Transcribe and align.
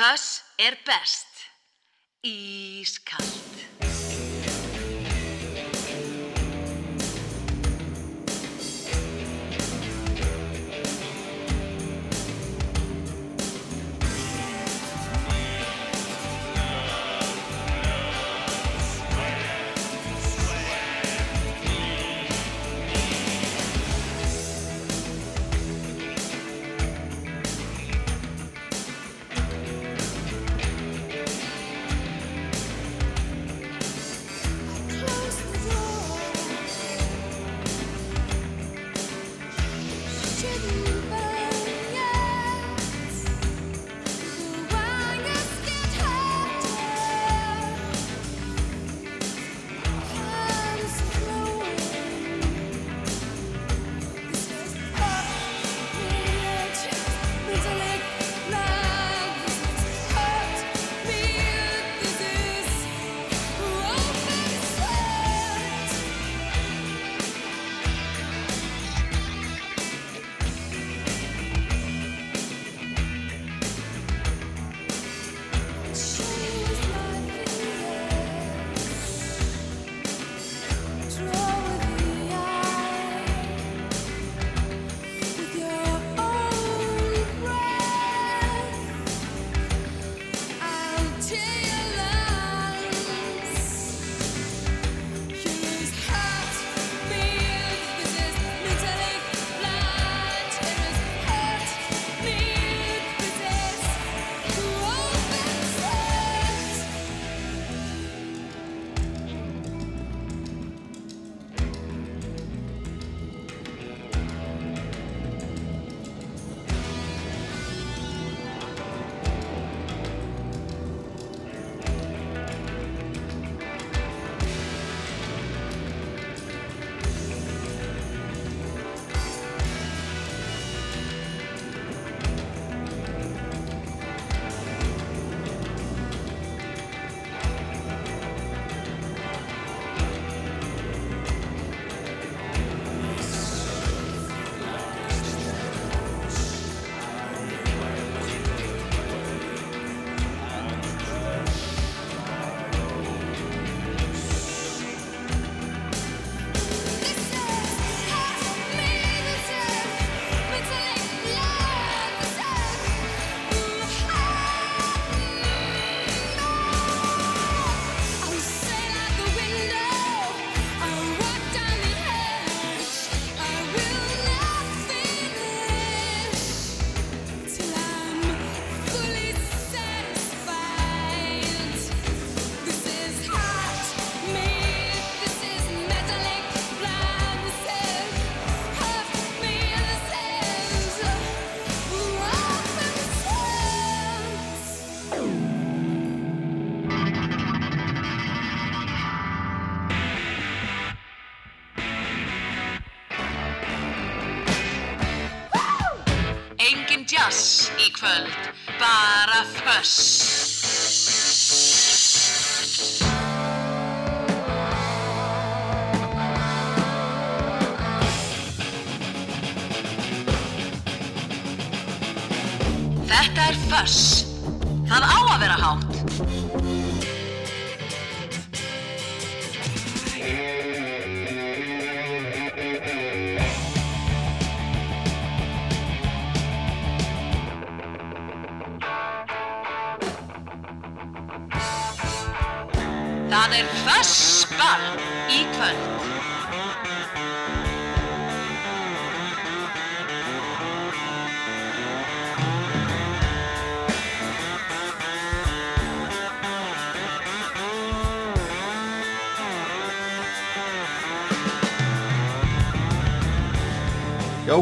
Föss 0.00 0.42
er 0.56 0.78
best. 0.86 1.26
Ískalt. 2.22 3.39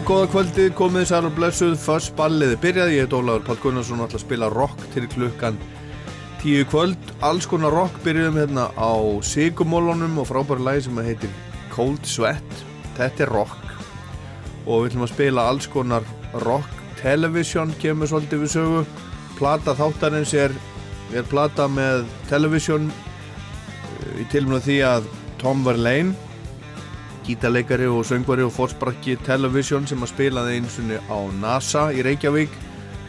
Góða 0.08 0.28
kvöldið, 0.32 0.68
komið 0.72 1.02
sæl 1.10 1.26
og 1.28 1.34
blessuð, 1.36 1.74
fyrst 1.82 2.14
balliði 2.16 2.54
byrjaði, 2.62 2.94
ég 2.96 3.04
heit 3.04 3.12
Ólaður 3.12 3.42
Pál 3.44 3.56
Gunnarsson 3.60 4.00
og 4.00 4.06
ætla 4.06 4.16
að 4.16 4.22
spila 4.22 4.46
rock 4.54 4.84
til 4.94 5.04
klukkan 5.12 5.58
tíu 6.40 6.62
kvöld, 6.70 7.10
alls 7.28 7.44
konar 7.50 7.74
rock 7.76 7.98
byrjuðum 8.06 8.38
hérna 8.40 8.64
á 8.72 8.92
Sigumólunum 9.20 10.16
og 10.22 10.30
frábæri 10.30 10.64
lagi 10.64 10.86
sem 10.86 11.00
heitir 11.04 11.34
Cold 11.74 12.08
Sweat, 12.08 12.62
þetta 12.96 13.26
er 13.26 13.32
rock. 13.36 13.74
Og 14.64 14.86
við 14.86 14.94
ætlum 14.94 15.04
að 15.04 15.12
spila 15.12 15.44
alls 15.50 15.68
konar 15.74 16.08
rock, 16.46 16.70
television 17.02 17.74
kemur 17.82 18.08
svolítið 18.08 18.46
við 18.46 18.54
sögu, 18.54 18.80
plata 19.36 19.76
þáttarins 19.76 20.32
er, 20.32 20.56
er 21.12 21.28
plata 21.28 21.68
með 21.68 22.06
television 22.32 22.88
í 24.16 24.24
tilmuna 24.32 24.64
því 24.64 24.80
að 24.94 25.12
Tom 25.42 25.68
Verlaine 25.68 26.16
gítarleikari 27.28 27.86
og 27.92 28.06
söngvari 28.08 28.46
og 28.46 28.54
fórsprakki 28.56 29.18
Television 29.26 29.86
sem 29.86 30.00
að 30.02 30.12
spilaði 30.14 30.56
eins 30.56 30.78
og 30.80 31.12
á 31.12 31.18
NASA 31.42 31.84
í 31.92 32.02
Reykjavík. 32.06 32.54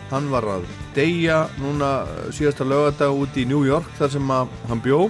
Hann 0.09 0.27
var 0.31 0.47
að 0.49 0.65
deyja 0.95 1.45
núna 1.61 2.03
eh, 2.03 2.31
síðasta 2.35 2.67
lögadag 2.67 3.15
út 3.15 3.37
í 3.37 3.45
New 3.47 3.63
York 3.67 3.87
þar 3.99 4.13
sem 4.15 4.33
að 4.33 4.55
hann 4.67 4.83
bjó. 4.83 5.03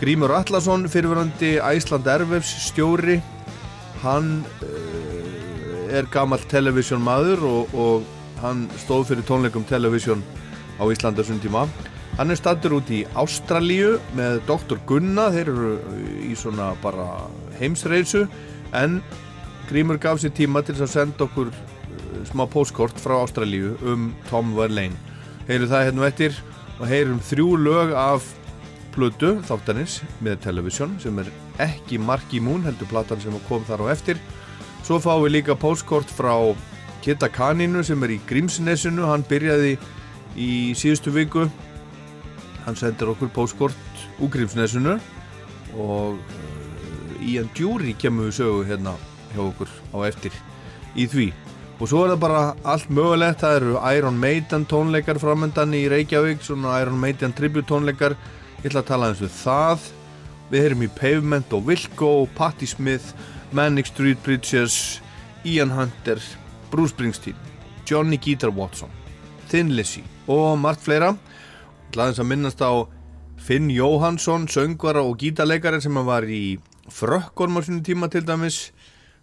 Grímur 0.00 0.34
Allarsson, 0.34 0.88
fyrirverandi 0.90 1.56
Æsland 1.62 2.08
Ervefs 2.10 2.50
stjóri 2.68 3.20
hann 4.02 4.42
uh, 4.66 5.94
er 5.94 6.08
gammal 6.12 6.42
televisjón 6.50 7.04
maður 7.04 7.46
og, 7.48 7.74
og 7.78 8.42
hann 8.42 8.66
stóð 8.82 9.12
fyrir 9.12 9.26
tónleikum 9.28 9.64
televisjón 9.68 10.20
á 10.76 10.84
Íslanda 10.90 11.24
sundtíma 11.24 11.64
hann 12.18 12.30
er 12.30 12.38
stattur 12.38 12.76
út 12.78 12.90
í 12.94 13.02
Ástralíu 13.18 13.96
með 14.14 14.40
Dr. 14.46 14.78
Gunna 14.86 15.30
þeir 15.34 15.50
eru 15.50 15.70
í 16.22 16.34
svona 16.38 16.72
bara 16.82 17.24
heimsreisu. 17.58 18.24
En 18.74 19.00
Grímur 19.68 19.98
gaf 19.98 20.20
sér 20.22 20.34
tíma 20.36 20.62
til 20.62 20.76
að 20.78 20.92
senda 20.92 21.26
okkur 21.26 21.50
uh, 21.50 22.20
smá 22.28 22.44
postkort 22.50 23.00
frá 23.02 23.16
Ástralíu 23.22 23.74
um 23.82 24.12
Tom 24.28 24.54
Verlaine. 24.54 24.94
Heyru 25.48 25.68
það 25.70 25.88
hérna 25.88 26.06
eftir 26.08 26.38
og 26.78 26.86
heyrum 26.90 27.20
þrjú 27.22 27.48
lög 27.64 27.94
af 27.98 28.30
plötu 28.94 29.34
þáttanins 29.48 29.98
með 30.22 30.38
televisjón 30.46 30.94
sem 31.02 31.18
er 31.18 31.32
ekki 31.62 31.98
Marki 31.98 32.38
Moon 32.42 32.62
heldur 32.66 32.90
platan 32.90 33.22
sem 33.22 33.34
kom 33.48 33.66
þar 33.66 33.88
á 33.90 33.94
eftir. 33.96 34.22
Svo 34.86 35.00
fáum 35.02 35.24
við 35.26 35.40
líka 35.40 35.58
postkort 35.58 36.10
frá 36.14 36.36
Kitta 37.02 37.28
Kaninu 37.28 37.82
sem 37.84 38.00
er 38.06 38.14
í 38.14 38.22
Grímsnesinu. 38.28 39.08
Hann 39.10 39.26
byrjaði 39.28 39.74
í 40.38 40.50
síðustu 40.78 41.12
viku 41.14 41.48
hann 42.64 42.78
sendir 42.78 43.10
okkur 43.12 43.30
postkort 43.34 44.04
úr 44.22 44.30
Grímsnesinu 44.32 44.98
og 45.74 46.18
uh, 46.18 47.24
Ian 47.24 47.50
Jury 47.56 47.94
kemur 47.98 48.30
við 48.30 48.38
sögu 48.40 48.62
hérna 48.68 48.94
hjá 49.32 49.42
okkur 49.46 49.72
á 49.92 49.98
eftir 50.08 50.36
í 50.94 51.08
því. 51.10 51.32
Og 51.80 51.90
svo 51.90 52.04
er 52.04 52.14
það 52.14 52.22
bara 52.22 52.42
allt 52.62 52.90
mögulegt. 52.94 53.42
Það 53.42 53.56
eru 53.58 53.76
Iron 53.96 54.18
Maiden 54.22 54.66
tónleikar 54.70 55.18
framöndan 55.18 55.74
í 55.74 55.86
Reykjavík 55.90 56.44
svona 56.46 56.78
Iron 56.84 57.00
Maiden 57.02 57.34
tribute 57.34 57.66
tónleikar. 57.70 58.14
Ég 58.62 58.70
ætla 58.70 58.84
að 58.84 58.90
tala 58.92 59.10
eins 59.10 59.24
og 59.24 59.32
það. 59.34 59.88
Við 60.52 60.68
erum 60.68 60.84
í 60.86 60.90
Pavement 61.00 61.56
og 61.56 61.66
Wilco 61.66 62.12
Patti 62.36 62.68
Smith, 62.70 63.14
Manic 63.52 63.90
Street 63.90 64.20
Preachers 64.22 65.00
Ian 65.44 65.70
Hunter 65.70 66.20
Bruce 66.70 66.94
Springsteen, 66.94 67.36
Johnny 67.84 68.16
Guitar 68.16 68.50
Watson 68.50 68.90
Thin 69.48 69.76
Lizzy 69.76 70.02
og 70.26 70.56
margt 70.58 70.80
fleira 70.84 71.12
ætla 71.94 72.10
að 72.10 72.26
minnast 72.26 72.58
á 72.58 72.90
Finn 73.38 73.68
Jóhansson, 73.70 74.48
söngvara 74.50 75.04
og 75.06 75.20
gítarleikari 75.20 75.78
sem 75.78 75.94
var 75.94 76.24
í 76.26 76.58
Frökkorm 76.90 77.54
á 77.54 77.62
sinu 77.62 77.84
tíma 77.86 78.08
til 78.10 78.24
dæmis 78.26 78.72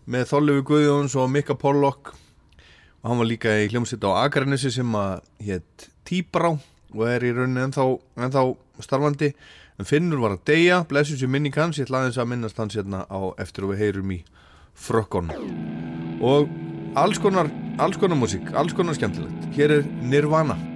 með 0.08 0.30
Þorlefi 0.30 0.64
Guðjóns 0.70 1.18
og 1.20 1.28
Mikka 1.34 1.58
Pollock. 1.60 2.14
Og 3.04 3.10
hann 3.12 3.20
var 3.20 3.28
líka 3.28 3.58
í 3.60 3.68
hljómsitt 3.68 4.08
á 4.08 4.24
Akarnissi 4.24 4.72
sem 4.72 4.88
að 4.96 5.20
hétt 5.44 5.90
Tíbrá 6.08 6.54
og 6.56 7.06
er 7.12 7.28
í 7.28 7.34
rauninni 7.36 7.66
ennþá, 7.68 7.90
ennþá 8.24 8.48
starfandi. 8.80 9.34
En 9.76 9.92
Finnur 9.92 10.24
var 10.24 10.38
að 10.38 10.48
deyja, 10.48 10.82
blessu 10.88 11.20
sér 11.20 11.28
minning 11.28 11.56
hans. 11.60 11.76
Ég 11.76 11.90
ætla 11.90 12.06
aðeins 12.06 12.24
að 12.24 12.32
minnast 12.32 12.62
hans 12.62 12.80
hérna 12.80 13.04
á 13.12 13.36
eftir 13.36 13.68
og 13.68 13.76
við 13.76 13.84
heyrum 13.84 14.16
í 14.16 14.24
frökkon 14.80 15.34
og 16.24 16.48
alls 16.96 17.20
konar 17.20 17.52
alls 17.82 18.00
konar 18.00 18.16
músík, 18.16 18.54
alls 18.56 18.72
konar 18.72 18.96
skemmtilegt. 18.96 19.50
Hér 19.58 19.82
er 19.82 19.90
Nirvana 20.00 20.71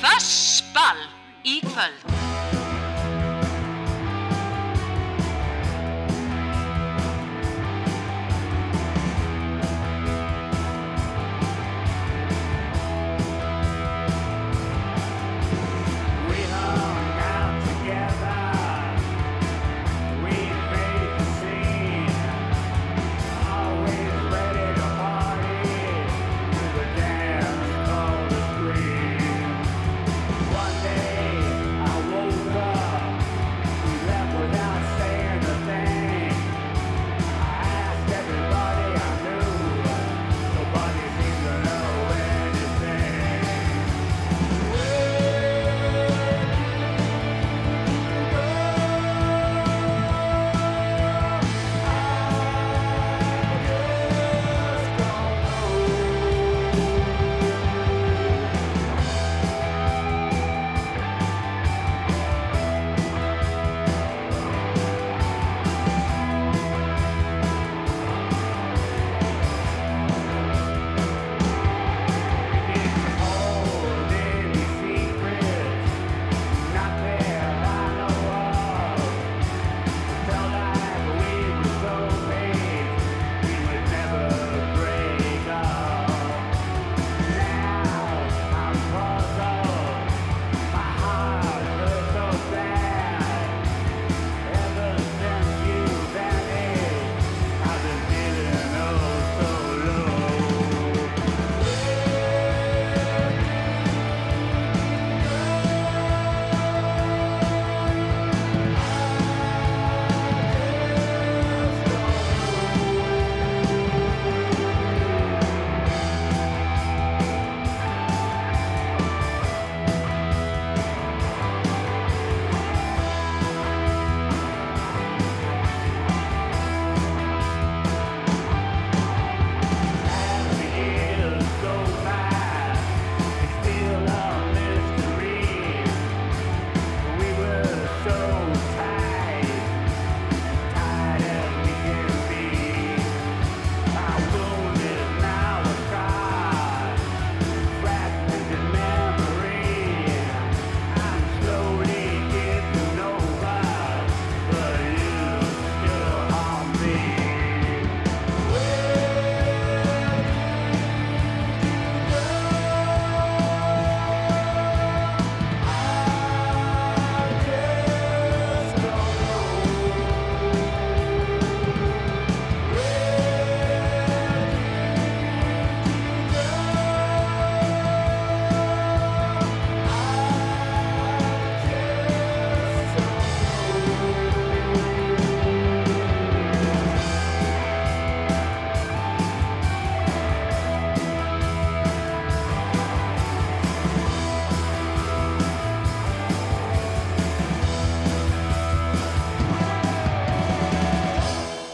Fössball 0.00 0.96
í 1.44 1.60
kvöld. 1.60 2.19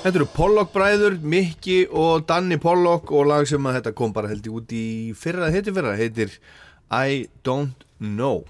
Þetta 0.07 0.21
eru 0.21 0.27
Pollock 0.31 0.69
bræður, 0.71 1.15
Mikki 1.19 1.81
og 1.91 2.29
Danny 2.29 2.61
Pollock 2.63 3.11
og 3.11 3.25
lag 3.27 3.49
sem 3.51 3.65
að 3.67 3.81
þetta 3.81 3.93
kom 3.99 4.13
bara 4.15 4.29
held 4.31 4.45
í 4.47 4.53
út 4.55 4.71
í 4.71 4.83
fyrra, 5.19 5.49
heitir 5.51 5.75
fyrra, 5.75 5.97
heitir 5.99 6.37
I 6.95 7.25
Don't 7.43 7.83
Know. 7.99 8.45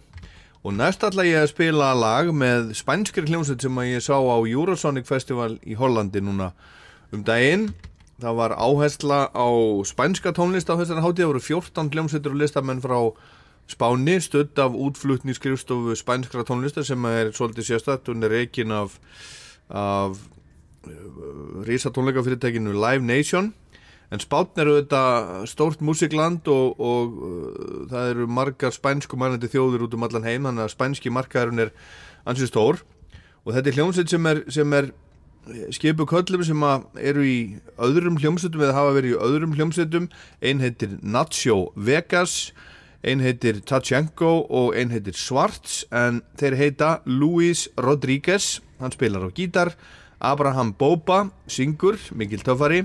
Og 0.61 0.75
næst 0.77 1.07
ætla 1.09 1.25
ég 1.25 1.41
að 1.41 1.55
spila 1.55 1.95
lag 1.97 2.29
með 2.29 2.75
spænskri 2.77 3.25
hljómsveit 3.25 3.65
sem 3.65 3.81
að 3.81 3.89
ég 3.89 4.05
sá 4.05 4.21
á 4.21 4.37
Eurosonic 4.37 5.09
Festival 5.09 5.57
í 5.65 5.79
Hollandi 5.81 6.21
núna 6.29 6.51
um 7.09 7.25
daginn. 7.25 7.71
Það 8.21 8.39
var 8.43 8.59
áhersla 8.61 9.23
á 9.33 9.49
spænska 9.89 10.37
tónlist 10.37 10.69
á 10.69 10.77
þessari 10.77 11.09
hátíð, 11.09 11.25
það 11.25 11.33
voru 11.33 11.45
14 11.49 11.93
hljómsveitur 11.97 12.37
og 12.37 12.41
listamenn 12.45 12.85
frá 12.85 13.01
Spáni, 13.67 14.21
stödd 14.21 14.61
af 14.61 14.77
útflutningskrifstofu 14.77 15.97
spænskra 15.97 16.45
tónlistar 16.45 16.85
sem 16.85 17.09
er 17.09 17.33
svolítið 17.33 17.73
sérstætt, 17.73 18.13
hún 18.13 18.29
er 18.29 18.37
reikin 18.45 18.77
af, 18.77 19.01
af 19.73 20.21
risatónleikafyrirtækinu 21.67 22.75
Live 22.77 23.05
Nation. 23.05 23.53
En 24.13 24.23
Spátn 24.23 24.63
eru 24.63 24.77
þetta 24.79 25.47
stórt 25.51 25.81
músikland 25.83 26.47
og, 26.47 26.77
og 26.79 27.17
uh, 27.17 27.81
það 27.91 28.11
eru 28.13 28.29
margar 28.31 28.75
spænsku 28.75 29.19
mannandi 29.19 29.51
þjóður 29.51 29.89
út 29.89 29.97
um 29.99 30.07
allan 30.07 30.29
heim 30.29 30.47
þannig 30.47 30.67
að 30.67 30.75
spænski 30.77 31.11
markaðurinn 31.11 31.65
er 31.67 31.73
ansið 32.29 32.53
stór. 32.53 32.85
Og 33.43 33.57
þetta 33.57 33.73
er 33.73 33.81
hljómsveit 33.81 34.15
sem 34.15 34.31
er, 34.31 34.45
sem 34.55 34.79
er 34.79 34.93
skipu 35.75 36.07
köllum 36.07 36.47
sem 36.47 36.63
eru 37.03 37.27
í 37.27 37.37
öðrum 37.83 38.19
hljómsveitum 38.23 38.63
eða 38.63 38.79
hafa 38.79 38.95
verið 38.99 39.17
í 39.17 39.21
öðrum 39.27 39.59
hljómsveitum. 39.59 40.09
Einn 40.43 40.63
heitir 40.63 40.97
Nacho 41.03 41.61
Vegas 41.75 42.53
einn 43.07 43.23
heitir 43.23 43.61
Tachenko 43.63 44.47
og 44.51 44.75
einn 44.77 44.91
heitir 44.91 45.15
Svarts 45.19 45.85
en 45.95 46.23
þeir 46.41 46.59
heita 46.59 46.91
Luis 47.07 47.67
Rodríguez. 47.79 48.61
Hann 48.81 48.95
spilar 48.95 49.27
á 49.27 49.31
gítar 49.31 49.75
Abraham 50.21 50.73
Boba, 50.79 51.27
syngur, 51.47 51.99
mikil 52.17 52.45
töfari 52.45 52.85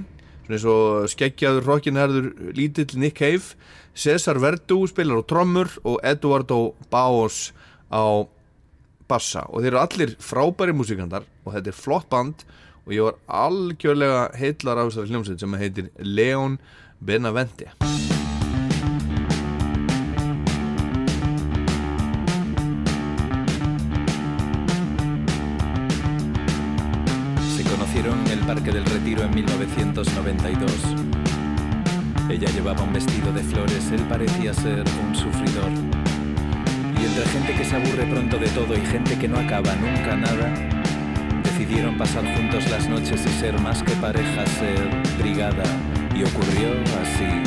svona 0.51 0.57
eins 0.57 0.65
og 0.67 1.09
skeggjaður 1.11 1.67
rockinherður 1.67 2.29
lítill 2.55 2.99
Nick 2.99 3.19
Cave. 3.19 3.55
Cesar 3.95 4.39
Verdu 4.39 4.87
spilar 4.87 5.21
á 5.21 5.23
trommur 5.27 5.69
og 5.83 5.99
Eduardo 6.03 6.75
Baos 6.89 7.51
á 7.91 8.27
bassa. 9.07 9.45
Og 9.51 9.61
þeir 9.61 9.73
eru 9.73 9.81
allir 9.81 10.15
frábæri 10.19 10.75
músikandar 10.75 11.27
og 11.45 11.53
þetta 11.53 11.71
er 11.71 11.79
flott 11.79 12.09
band. 12.09 12.45
Og 12.85 12.95
ég 12.95 13.05
var 13.05 13.19
algjörlega 13.27 14.31
heitlar 14.39 14.81
af 14.81 14.91
þessari 14.91 15.13
hljómsveit 15.13 15.39
sem 15.39 15.59
heitir 15.61 15.91
Leon 15.99 16.59
Benavente 16.99 17.90
En 29.19 29.35
1992. 29.35 30.71
Ella 32.29 32.47
llevaba 32.49 32.81
un 32.81 32.93
vestido 32.93 33.33
de 33.33 33.43
flores, 33.43 33.91
él 33.91 34.01
parecía 34.07 34.53
ser 34.53 34.85
un 35.05 35.13
sufridor. 35.13 35.69
Y 36.97 37.05
entre 37.05 37.25
gente 37.25 37.53
que 37.53 37.65
se 37.65 37.75
aburre 37.75 38.05
pronto 38.05 38.37
de 38.37 38.47
todo 38.47 38.73
y 38.73 38.85
gente 38.85 39.19
que 39.19 39.27
no 39.27 39.37
acaba 39.37 39.75
nunca 39.75 40.15
nada, 40.15 40.53
decidieron 41.43 41.97
pasar 41.97 42.23
juntos 42.35 42.69
las 42.71 42.87
noches 42.87 43.25
y 43.25 43.29
ser 43.41 43.59
más 43.59 43.83
que 43.83 43.91
pareja, 43.95 44.47
ser 44.47 44.89
brigada. 45.19 45.65
Y 46.15 46.23
ocurrió 46.23 46.69
así. 47.01 47.43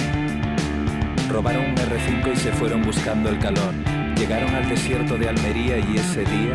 Robaron 1.30 1.64
un 1.64 1.76
R5 1.76 2.34
y 2.34 2.36
se 2.36 2.52
fueron 2.52 2.82
buscando 2.82 3.30
el 3.30 3.38
calor. 3.38 3.72
Llegaron 4.18 4.54
al 4.54 4.68
desierto 4.68 5.16
de 5.16 5.30
Almería 5.30 5.78
y 5.78 5.96
ese 5.96 6.26
día 6.26 6.54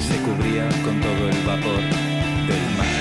se 0.00 0.16
cubrían 0.22 0.72
con 0.82 1.00
todo 1.00 1.28
el 1.28 1.46
vapor 1.46 1.80
del 2.48 2.76
mar. 2.76 2.97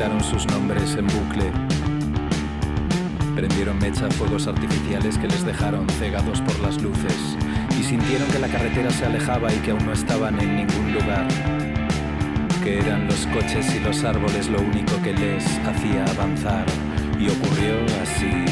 Gritaron 0.00 0.24
sus 0.24 0.46
nombres 0.46 0.94
en 0.94 1.06
bucle. 1.08 1.52
Prendieron 3.34 3.78
mecha 3.78 4.10
fuegos 4.12 4.46
artificiales 4.46 5.18
que 5.18 5.28
les 5.28 5.44
dejaron 5.44 5.86
cegados 5.90 6.40
por 6.40 6.58
las 6.60 6.80
luces 6.80 7.36
y 7.78 7.82
sintieron 7.82 8.26
que 8.30 8.38
la 8.38 8.48
carretera 8.48 8.90
se 8.92 9.04
alejaba 9.04 9.52
y 9.52 9.58
que 9.58 9.72
aún 9.72 9.84
no 9.84 9.92
estaban 9.92 10.40
en 10.40 10.56
ningún 10.56 10.94
lugar, 10.94 11.28
que 12.64 12.78
eran 12.78 13.08
los 13.08 13.26
coches 13.26 13.74
y 13.74 13.80
los 13.80 14.02
árboles 14.02 14.48
lo 14.48 14.62
único 14.62 14.96
que 15.02 15.12
les 15.12 15.44
hacía 15.66 16.06
avanzar 16.06 16.64
y 17.18 17.28
ocurrió 17.28 17.74
así. 18.02 18.46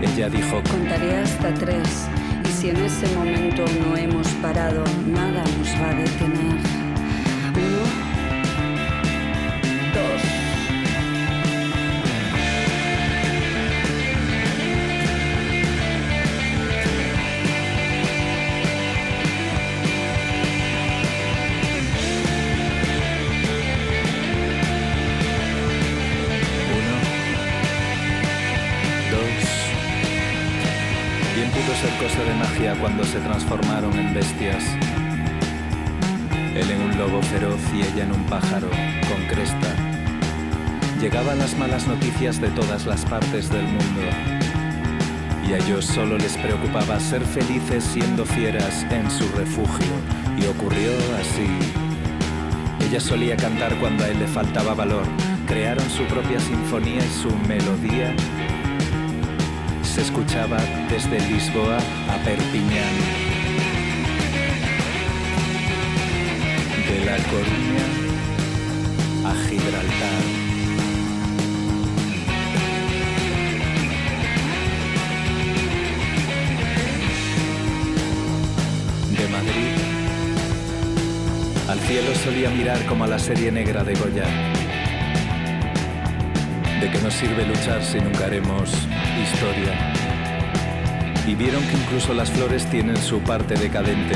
Ella 0.00 0.28
dijo, 0.30 0.62
contaré 0.70 1.16
hasta 1.16 1.52
tres 1.54 2.06
y 2.48 2.52
si 2.52 2.70
en 2.70 2.76
ese 2.76 3.12
momento 3.16 3.64
no 3.80 3.96
hemos 3.96 4.28
parado, 4.40 4.84
nada 5.04 5.42
nos 5.58 5.82
va 5.82 5.90
a 5.90 5.94
detener. 5.94 6.77
Él 34.40 34.62
en 36.70 36.80
un 36.80 36.96
lobo 36.96 37.20
feroz 37.22 37.60
y 37.74 37.78
ella 37.78 38.04
en 38.04 38.12
un 38.12 38.22
pájaro 38.26 38.68
con 39.08 39.26
cresta. 39.26 39.74
Llegaban 41.00 41.38
las 41.38 41.58
malas 41.58 41.88
noticias 41.88 42.40
de 42.40 42.48
todas 42.50 42.86
las 42.86 43.04
partes 43.04 43.50
del 43.50 43.64
mundo. 43.64 44.02
Y 45.48 45.54
a 45.54 45.58
ellos 45.58 45.86
solo 45.86 46.18
les 46.18 46.36
preocupaba 46.36 47.00
ser 47.00 47.22
felices 47.22 47.82
siendo 47.82 48.24
fieras 48.24 48.86
en 48.90 49.10
su 49.10 49.28
refugio. 49.36 49.92
Y 50.38 50.46
ocurrió 50.46 50.92
así. 51.20 51.48
Ella 52.86 53.00
solía 53.00 53.36
cantar 53.36 53.74
cuando 53.80 54.04
a 54.04 54.08
él 54.08 54.20
le 54.20 54.28
faltaba 54.28 54.72
valor. 54.74 55.04
Crearon 55.48 55.90
su 55.90 56.04
propia 56.04 56.38
sinfonía 56.38 57.04
y 57.04 57.22
su 57.22 57.34
melodía 57.48 58.14
se 59.82 60.02
escuchaba 60.02 60.58
desde 60.88 61.18
Lisboa 61.28 61.78
a 62.08 62.24
Perpiñán. 62.24 63.27
De 66.88 67.04
La 67.04 67.16
Coruña 67.16 67.86
a 69.26 69.34
Gibraltar. 69.48 70.22
De 79.16 79.28
Madrid 79.28 79.78
al 81.68 81.80
cielo 81.80 82.14
solía 82.14 82.48
mirar 82.50 82.82
como 82.86 83.04
a 83.04 83.06
la 83.06 83.18
serie 83.18 83.52
negra 83.52 83.84
de 83.84 83.94
Goya 83.94 84.24
¿De 86.80 86.88
qué 86.88 86.98
nos 87.00 87.12
sirve 87.12 87.44
luchar 87.44 87.82
si 87.82 87.98
nunca 87.98 88.26
haremos 88.26 88.70
historia? 89.20 89.92
Y 91.26 91.34
vieron 91.34 91.62
que 91.66 91.76
incluso 91.76 92.14
las 92.14 92.30
flores 92.30 92.64
tienen 92.70 92.96
su 92.96 93.18
parte 93.20 93.54
decadente. 93.54 94.14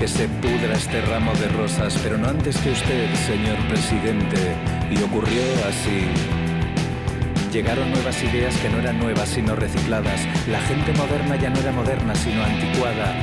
Que 0.00 0.08
se 0.08 0.26
pudra 0.26 0.74
este 0.74 1.00
ramo 1.02 1.32
de 1.34 1.46
rosas, 1.48 1.96
pero 2.02 2.16
no 2.18 2.28
antes 2.28 2.56
que 2.56 2.70
usted, 2.70 3.14
señor 3.26 3.58
presidente. 3.68 4.56
Y 4.90 5.00
ocurrió 5.02 5.42
así. 5.68 6.08
Llegaron 7.52 7.90
nuevas 7.92 8.20
ideas 8.22 8.56
que 8.56 8.70
no 8.70 8.78
eran 8.78 8.98
nuevas 8.98 9.28
sino 9.28 9.54
recicladas. 9.54 10.20
La 10.48 10.60
gente 10.62 10.92
moderna 10.94 11.36
ya 11.36 11.50
no 11.50 11.60
era 11.60 11.70
moderna 11.70 12.14
sino 12.14 12.42
anticuada. 12.42 13.14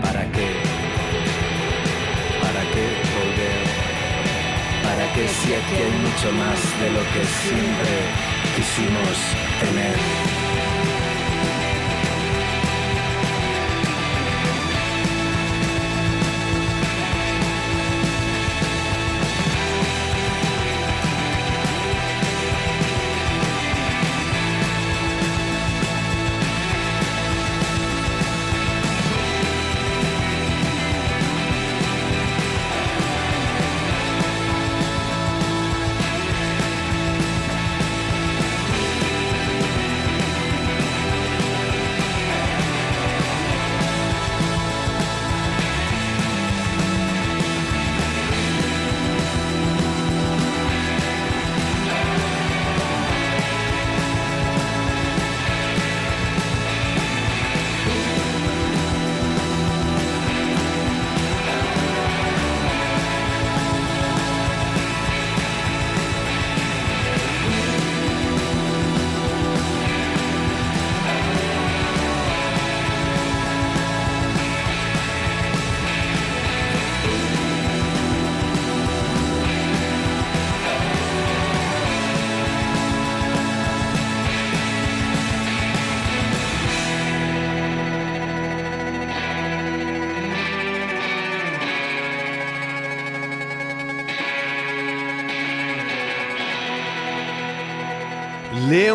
¿Para 0.00 0.22
qué? 0.32 0.48
¿Para 2.40 2.62
qué 2.72 2.86
volver? 3.18 3.90
para 4.90 5.12
que 5.12 5.28
si 5.28 5.54
aquí 5.54 5.76
hay 5.76 5.96
mucho 6.06 6.32
más 6.32 6.58
de 6.80 6.90
lo 6.90 7.02
que 7.12 7.24
siempre 7.24 7.92
quisimos 8.56 9.16
tener. 9.60 10.29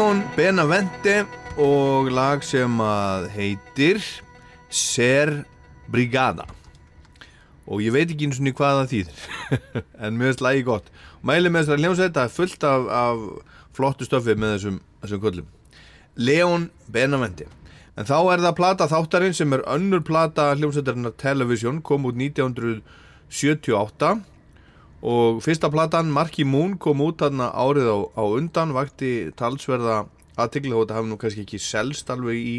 Leon 0.06 0.20
Benavente 0.38 1.24
og 1.58 2.12
lag 2.14 2.44
sem 2.46 2.70
að 2.78 3.24
heitir 3.34 3.98
Ser 4.70 5.32
Brigada. 5.90 6.46
Og 7.66 7.82
ég 7.82 7.90
veit 7.96 8.14
ekki 8.14 8.28
eins 8.28 8.38
og 8.38 8.46
hvað 8.60 8.84
það 8.84 8.92
þýðir 8.92 9.24
en 10.06 10.20
mér 10.20 10.30
finnst 10.30 10.44
lagi 10.46 10.62
gott. 10.68 10.92
Mæli 11.26 11.50
með 11.50 11.64
þessari 11.64 11.82
hljómsveit 11.82 12.20
er 12.22 12.30
fullt 12.36 12.68
af, 12.70 12.86
af 12.86 13.18
flottu 13.74 14.06
stöfi 14.06 14.38
með 14.38 14.54
þessum, 14.54 14.78
þessum 15.02 15.24
köllum. 15.26 15.50
Leon 16.22 16.70
Benavente. 16.86 17.50
En 17.98 18.06
þá 18.06 18.18
er 18.36 18.46
það 18.46 18.58
plata 18.62 18.90
þáttarinn 18.94 19.34
sem 19.42 19.58
er 19.58 19.66
önnur 19.74 20.06
plata 20.06 20.52
hljómsveitarinnar 20.54 21.18
Television 21.18 21.82
kom 21.82 22.06
út 22.06 22.22
1978 22.22 24.14
og 25.06 25.42
fyrsta 25.46 25.70
platan 25.70 26.10
Marky 26.14 26.46
Moon 26.48 26.76
kom 26.82 27.04
út 27.06 27.22
þarna 27.22 27.52
árið 27.54 27.92
á, 27.94 27.98
á 28.18 28.24
undan 28.26 28.74
vakti 28.74 29.30
talsverða 29.38 30.06
aðtikli 30.36 30.74
þó 30.74 30.82
þetta 30.82 30.98
hafði 30.98 31.12
nú 31.12 31.20
kannski 31.22 31.46
ekki 31.46 31.62
selst 31.62 32.10
alveg 32.10 32.40
í 32.42 32.56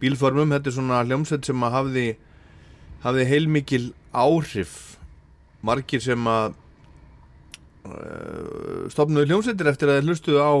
bílformum. 0.00 0.54
Þetta 0.56 0.70
er 0.70 0.76
svona 0.78 1.04
hljómsveit 1.04 1.46
sem 1.46 1.66
að 1.66 1.76
hafði 1.76 2.06
hafði 3.04 3.28
heilmikil 3.28 3.84
áhrif. 4.16 4.74
Margir 5.64 6.00
sem 6.00 6.28
að 6.28 6.54
uh, 7.84 8.88
stopnuðu 8.92 9.28
hljómsveitir 9.28 9.68
eftir 9.68 9.92
að 9.92 10.08
hlustuðu 10.08 10.40
á 10.40 10.52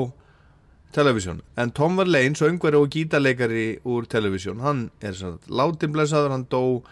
televisjón 0.92 1.40
en 1.60 1.70
Tom 1.72 1.96
Verlaine, 1.96 2.36
söngveri 2.36 2.76
og 2.76 2.90
gítarleikari 2.92 3.78
úr 3.86 4.08
televisjón, 4.10 4.60
hann 4.64 4.88
er 5.00 5.14
svona 5.14 5.38
látimblesaður, 5.46 6.34
hann 6.34 6.48
dó 6.50 6.82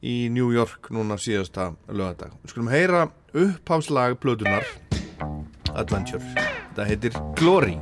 í 0.00 0.28
New 0.32 0.50
York 0.54 0.90
núna 0.94 1.18
síðasta 1.20 1.72
lögadag. 1.88 2.34
Við 2.44 2.54
skulum 2.54 2.72
heyra 2.72 3.06
uppháslag 3.36 4.18
plötunar 4.22 4.66
Adventure. 5.76 6.22
Þetta 6.70 6.86
heitir 6.88 7.18
Glory. 7.38 7.76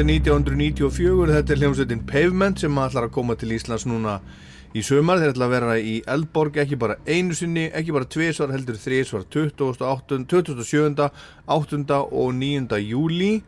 Árið 0.00 0.14
er 0.14 0.32
1994, 0.32 1.32
þetta 1.34 1.52
er 1.52 1.58
hljómsveitin 1.60 2.02
Pavement 2.08 2.60
sem 2.62 2.78
ætlar 2.80 3.04
að 3.04 3.10
koma 3.12 3.34
til 3.36 3.50
Íslands 3.52 3.82
núna 3.84 4.14
í 4.72 4.80
sömar. 4.80 5.18
Þeir 5.20 5.32
ætla 5.34 5.44
að 5.44 5.50
vera 5.52 5.74
í 5.76 5.96
Eldborg 6.08 6.54
ekki 6.62 6.78
bara 6.80 6.94
einu 7.04 7.34
sinni, 7.36 7.66
ekki 7.68 7.92
bara 7.92 8.08
tvisvar 8.08 8.54
heldur 8.54 8.78
þrísvar 8.80 9.26
28, 9.28 10.22
27. 10.24 11.04
8. 11.52 11.98
og 12.00 12.32
9. 12.38 12.78
júli 12.80 13.42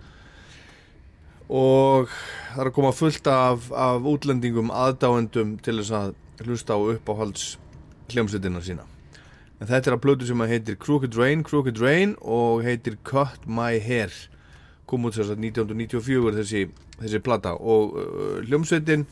og 1.48 2.12
það 2.12 2.60
er 2.66 2.68
að 2.68 2.76
koma 2.76 2.90
fullt 2.98 3.32
af, 3.32 3.70
af 3.72 4.10
útlendingum 4.12 4.74
aðdáendum 4.76 5.54
til 5.64 5.78
þess 5.80 5.94
að 6.02 6.12
hlusta 6.44 6.76
á 6.76 6.80
uppáhalds 6.98 7.46
hljómsveitina 8.12 8.60
sína. 8.60 8.84
En 9.56 9.72
þetta 9.72 9.94
er 9.94 9.96
að 9.96 10.04
blötu 10.04 10.28
sem 10.28 10.44
heitir 10.52 10.76
Crooked 10.76 11.16
Rain, 11.16 11.46
Crooked 11.48 11.80
Rain 11.80 12.12
og 12.20 12.60
heitir 12.68 13.00
Cut 13.08 13.48
My 13.48 13.80
Hair 13.80 14.12
kom 14.92 15.08
út 15.08 15.16
að 15.16 15.32
1994 15.40 16.34
þessi, 16.38 16.66
þessi 17.00 17.22
plata. 17.24 17.54
Og 17.56 17.96
uh, 17.96 18.34
hljómsveitin 18.44 19.06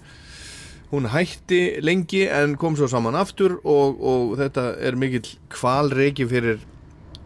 hún 0.91 1.07
hætti 1.11 1.79
lengi 1.87 2.25
en 2.27 2.57
kom 2.59 2.77
svo 2.77 2.89
saman 2.91 3.19
aftur 3.19 3.59
og, 3.63 4.01
og 4.03 4.37
þetta 4.41 4.73
er 4.83 4.99
mikill 4.99 5.37
kvalreiki 5.53 6.27
fyrir, 6.31 6.63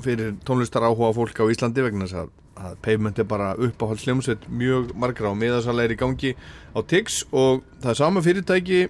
fyrir 0.04 0.34
tónlistar 0.44 0.84
áhuga 0.84 1.14
fólk 1.16 1.40
á 1.40 1.48
Íslandi 1.48 1.84
vegna 1.86 2.04
þess 2.04 2.20
að, 2.24 2.34
að 2.60 2.74
Pavement 2.84 3.22
er 3.22 3.28
bara 3.28 3.54
uppáhalds 3.56 4.04
hljómsveit 4.04 4.44
mjög 4.52 4.92
margra 5.00 5.32
og 5.32 5.40
miðasalega 5.40 5.96
í 5.96 6.02
gangi 6.02 6.34
á 6.76 6.78
Tix. 6.84 7.24
Og 7.32 7.64
það 7.80 7.94
er 7.94 8.00
sama 8.02 8.24
fyrirtæki 8.24 8.84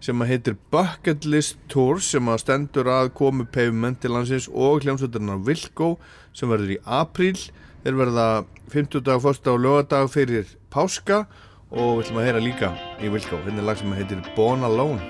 sem 0.00 0.22
að 0.22 0.30
heitir 0.32 0.56
Bucket 0.72 1.26
List 1.28 1.58
Tours 1.68 2.06
sem 2.14 2.28
að 2.32 2.44
stendur 2.44 2.88
að 2.88 3.10
komu 3.18 3.44
Pavement 3.44 3.98
til 4.00 4.14
landsins 4.14 4.48
og 4.48 4.84
hljómsveitarnar 4.86 5.42
Vilko 5.44 5.96
sem 6.32 6.48
verður 6.48 6.78
í 6.78 6.78
apríl 6.86 7.36
þeir 7.84 7.96
verða 7.96 8.26
50 8.72 9.04
dag, 9.06 9.24
1. 9.24 9.48
og 9.50 9.60
lögadag 9.64 10.10
fyrir 10.12 10.50
páska 10.72 11.24
og 11.70 12.00
við 12.00 12.04
ætlum 12.04 12.20
að 12.20 12.28
heyra 12.28 12.42
líka 12.44 12.70
í 13.00 13.10
Vilko 13.12 13.40
hérna 13.44 13.62
er 13.62 13.68
lag 13.70 13.80
sem 13.80 13.96
heitir 13.96 14.22
Born 14.36 14.66
Alone. 14.66 15.00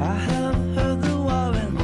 Have 0.00 0.74
heard 0.74 1.02
the 1.02 1.16
war 1.16 1.52
and 1.52 1.74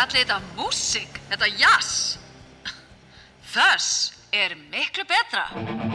Kallið 0.00 0.22
þetta 0.30 0.36
músík, 0.56 1.18
þetta 1.28 1.48
jazz. 1.60 1.90
Þess 3.52 3.90
er 4.32 4.56
miklu 4.72 5.04
betra. 5.04 5.89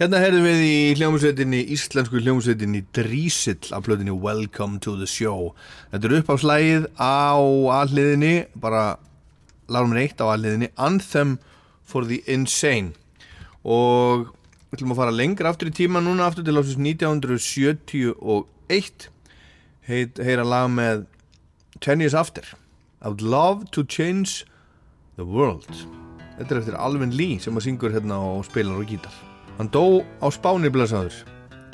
Hérna 0.00 0.16
heyrðum 0.16 0.46
við 0.46 0.62
í 0.64 0.76
hljómsveitinni, 0.96 1.58
íslensku 1.74 2.22
hljómsveitinni 2.22 2.86
Drísill 2.96 3.68
af 3.76 3.82
plötinni 3.84 4.14
Welcome 4.16 4.80
to 4.80 4.94
the 4.96 5.04
Show. 5.04 5.52
Þetta 5.92 6.08
er 6.08 6.14
upp 6.16 6.32
á 6.32 6.36
slægið 6.40 6.86
á 6.96 7.36
alliðinni, 7.82 8.48
bara 8.56 8.96
lárum 9.68 9.92
við 9.92 10.06
eitt 10.06 10.24
á 10.24 10.32
alliðinni, 10.32 10.72
Anthem 10.80 11.36
for 11.84 12.08
the 12.08 12.24
Insane. 12.24 12.96
Og 13.60 14.32
við 14.70 14.80
ætlum 14.80 14.96
að 14.96 15.02
fara 15.02 15.16
lengra 15.20 15.52
aftur 15.52 15.68
í 15.68 15.76
tíma 15.82 16.00
núna, 16.00 16.32
aftur 16.32 16.48
til 16.48 16.56
ásins 16.56 16.80
1971, 16.80 19.10
Heit, 19.84 20.16
heyra 20.16 20.48
lag 20.48 20.72
með 20.72 21.04
Ten 21.84 22.00
Years 22.00 22.16
After. 22.16 22.48
I 23.04 23.12
would 23.12 23.20
love 23.20 23.68
to 23.76 23.84
change 23.84 24.48
the 25.20 25.28
world. 25.28 25.68
Þetta 26.38 26.54
er 26.54 26.62
eftir 26.64 26.84
Alvin 26.88 27.12
Lee 27.12 27.36
sem 27.36 27.52
að 27.52 27.68
syngur 27.68 27.92
hérna 27.92 28.16
og 28.16 28.48
spilar 28.48 28.80
og 28.80 28.88
gítar. 28.88 29.26
Hann 29.60 29.68
dó 29.68 30.00
á 30.24 30.32
Spáni 30.32 30.70
blessaður 30.72 31.12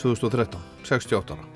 2013, 0.02 0.58
68 0.82 1.36
ára. 1.38 1.55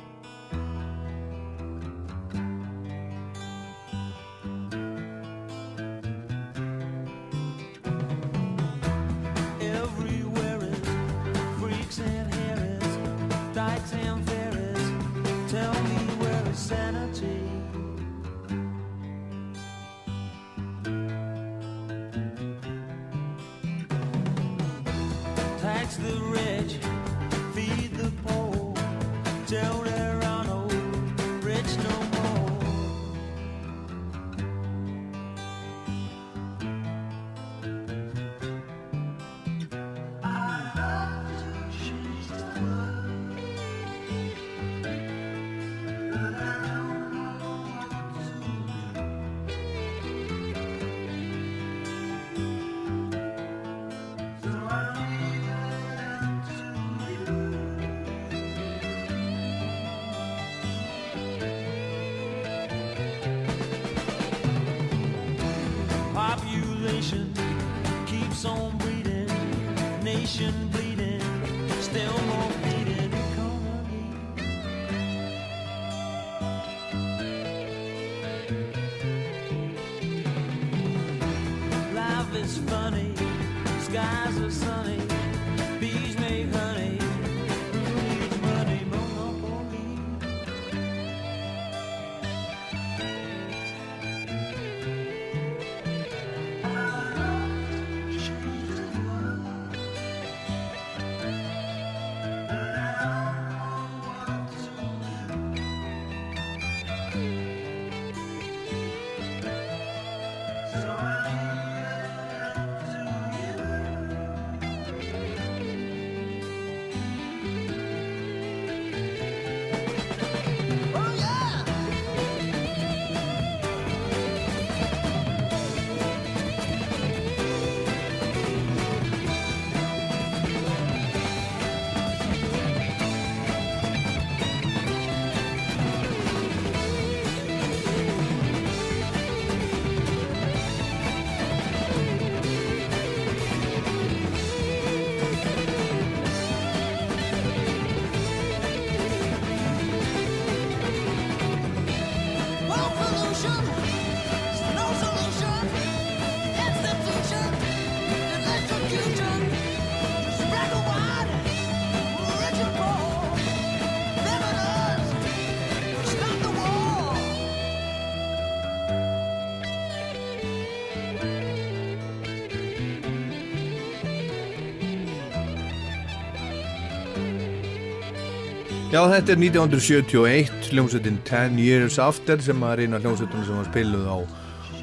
Já, 178.91 179.05
þetta 179.07 179.36
er 179.36 179.38
1971, 179.38 180.49
hljómsveitin 180.72 181.20
10 181.22 181.59
Years 181.62 181.95
After 182.03 182.41
sem 182.43 182.59
að 182.66 182.80
reyna 182.80 182.99
hljómsveitunum 182.99 183.45
sem 183.47 183.59
var 183.61 183.66
spiluð 183.68 184.07
á 184.11 184.18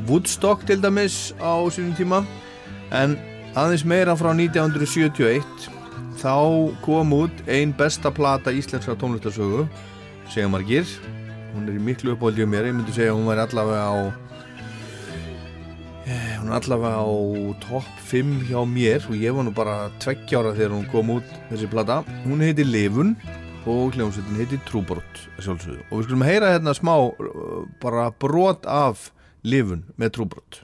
Woodstock 0.08 0.62
til 0.64 0.78
dæmis 0.80 1.34
á 1.44 1.68
sínum 1.76 1.92
tíma. 1.98 2.22
En 2.96 3.18
aðeins 3.60 3.82
meira 3.84 4.14
frá 4.16 4.30
1971 4.32 5.44
þá 6.22 6.38
kom 6.86 7.12
út 7.18 7.42
ein 7.52 7.74
besta 7.76 8.08
plata 8.08 8.54
íslenska 8.56 8.96
tónlistarsögu 8.96 9.66
segja 10.32 10.48
margir. 10.54 10.88
Hún 11.52 11.68
er 11.68 11.76
í 11.76 11.84
miklu 11.84 12.16
uppáldið 12.16 12.48
mér, 12.48 12.70
ég 12.70 12.78
myndi 12.78 12.96
segja 12.96 13.12
að 13.12 13.20
hún 13.20 13.28
var 13.28 13.42
allavega 13.44 13.90
á 13.92 13.96
eh, 16.06 16.38
hún 16.38 16.54
er 16.54 16.62
allavega 16.62 17.02
á 17.04 17.12
topp 17.66 17.92
5 18.14 18.32
hjá 18.54 18.64
mér 18.72 19.04
og 19.12 19.20
ég 19.20 19.36
var 19.36 19.44
nú 19.44 19.52
bara 19.52 19.92
tveggjára 20.00 20.56
þegar 20.56 20.78
hún 20.78 20.88
kom 20.96 21.12
út 21.18 21.36
þessi 21.52 21.68
plata, 21.76 22.00
hún 22.24 22.46
heiti 22.46 22.64
Livun 22.64 23.18
og 23.68 23.98
hljómsveitin 23.98 24.40
heiti 24.40 24.60
Trúbrot 24.68 25.26
sjálfsögðu. 25.42 25.84
Og 25.90 26.00
við 26.00 26.08
skulum 26.08 26.26
heyra 26.28 26.54
hérna 26.56 26.76
smá 26.78 26.96
uh, 26.96 27.68
bara 27.84 28.10
brot 28.24 28.68
af 28.70 29.10
Livun 29.48 29.86
með 30.00 30.18
Trúbrot 30.18 30.64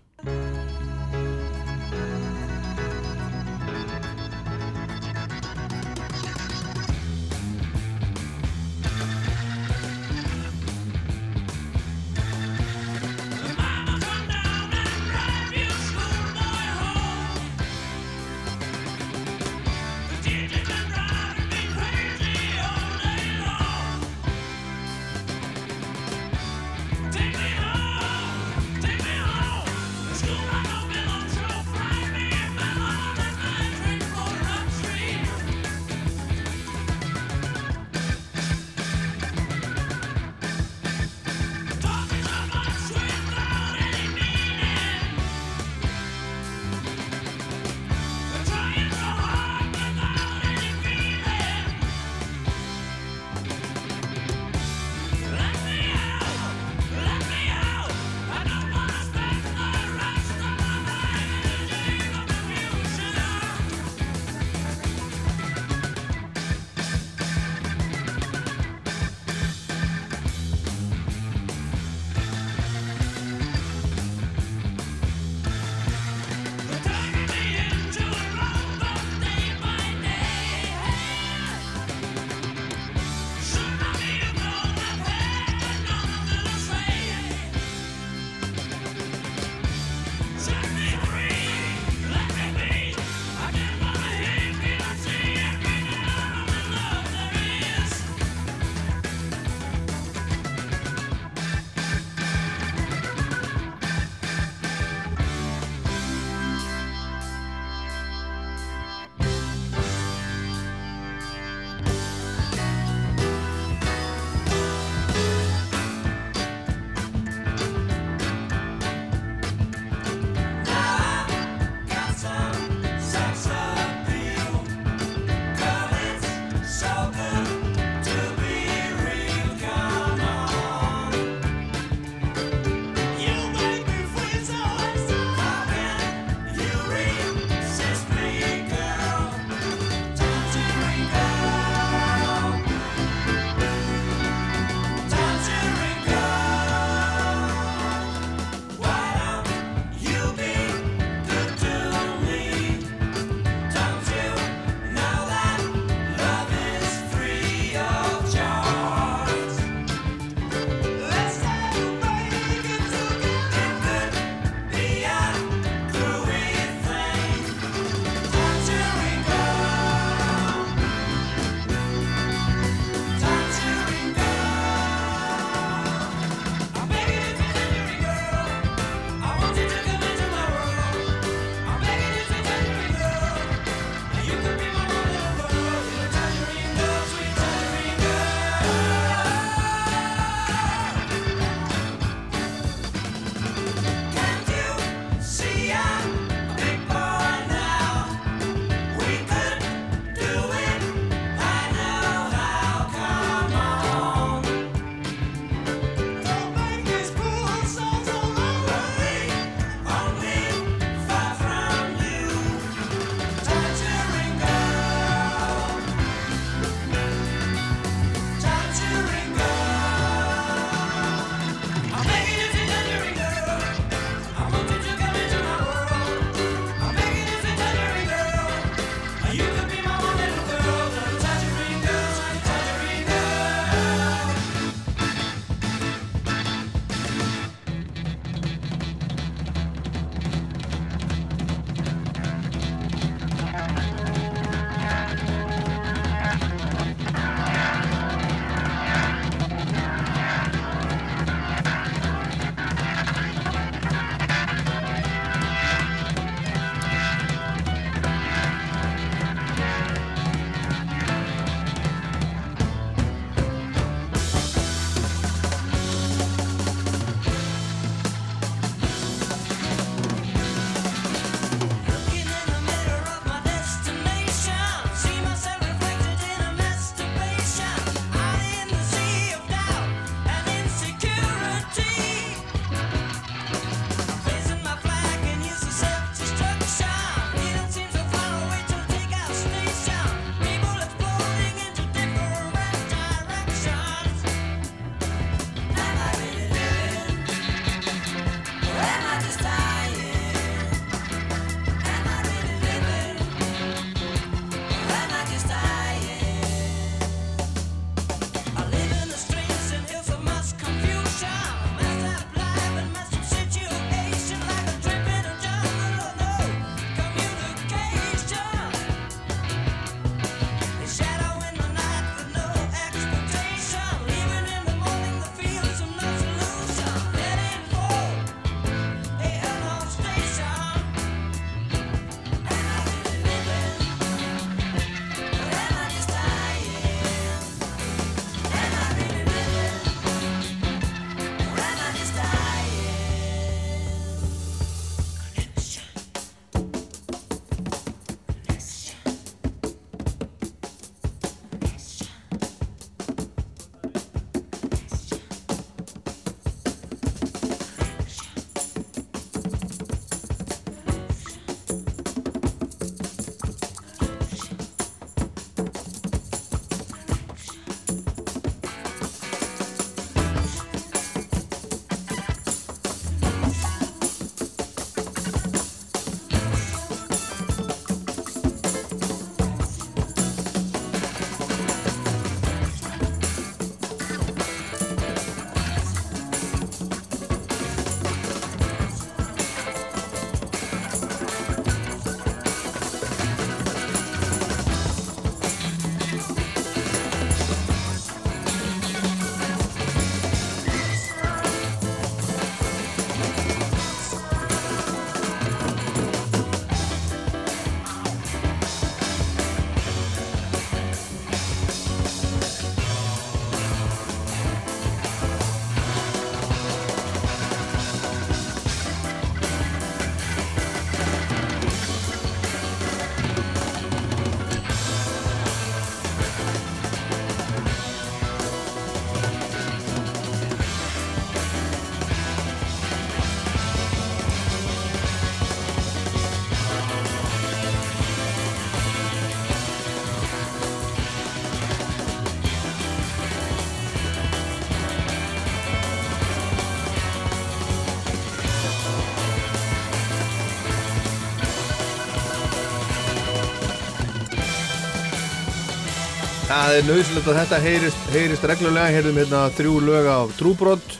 það 456.74 456.80
er 456.82 456.88
nöðslega 456.90 457.30
að 457.30 457.36
þetta 457.38 457.58
heyrist, 457.62 458.06
heyrist 458.10 458.46
reglulega. 458.50 458.94
Heyrðum 458.96 459.18
hérna 459.20 459.42
þrjú 459.54 459.74
löga 459.86 460.14
af 460.24 460.32
Trúbrott 460.40 460.96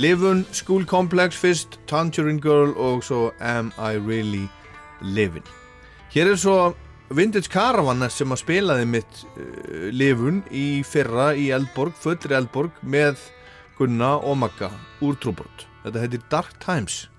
Livun, 0.00 0.46
School 0.56 0.86
Complex 0.88 1.36
fyrst 1.36 1.76
Tangerine 1.90 2.40
Girl 2.40 2.72
og 2.80 3.02
svo 3.04 3.26
Am 3.44 3.68
I 3.76 3.98
Really 4.00 4.46
Livin 5.04 5.44
Hér 6.14 6.30
er 6.30 6.40
svo 6.40 6.70
Vintage 7.12 7.52
Caravan 7.52 8.06
sem 8.08 8.32
að 8.32 8.40
spilaði 8.46 8.88
mitt 8.88 9.20
uh, 9.34 9.90
Livun 9.92 10.40
í 10.48 10.80
fyrra 10.88 11.34
í 11.36 11.50
Eldborg, 11.52 11.92
fullri 12.00 12.38
Eldborg 12.38 12.80
með 12.80 13.20
Gunna 13.76 14.14
og 14.24 14.40
Magga 14.40 14.72
úr 15.04 15.20
Trúbrott 15.20 15.68
Þetta 15.84 16.06
heitir 16.06 16.24
Dark 16.32 16.56
Times. 16.64 17.09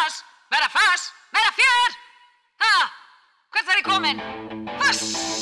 fass, 0.00 0.24
vera 0.50 0.68
fass, 0.68 1.12
vera 1.30 1.52
fjör! 1.58 1.90
Ha, 2.62 2.90
hvert 3.52 3.66
var 3.66 3.76
ég 3.76 3.84
komin? 3.84 4.18
Fass! 4.78 5.39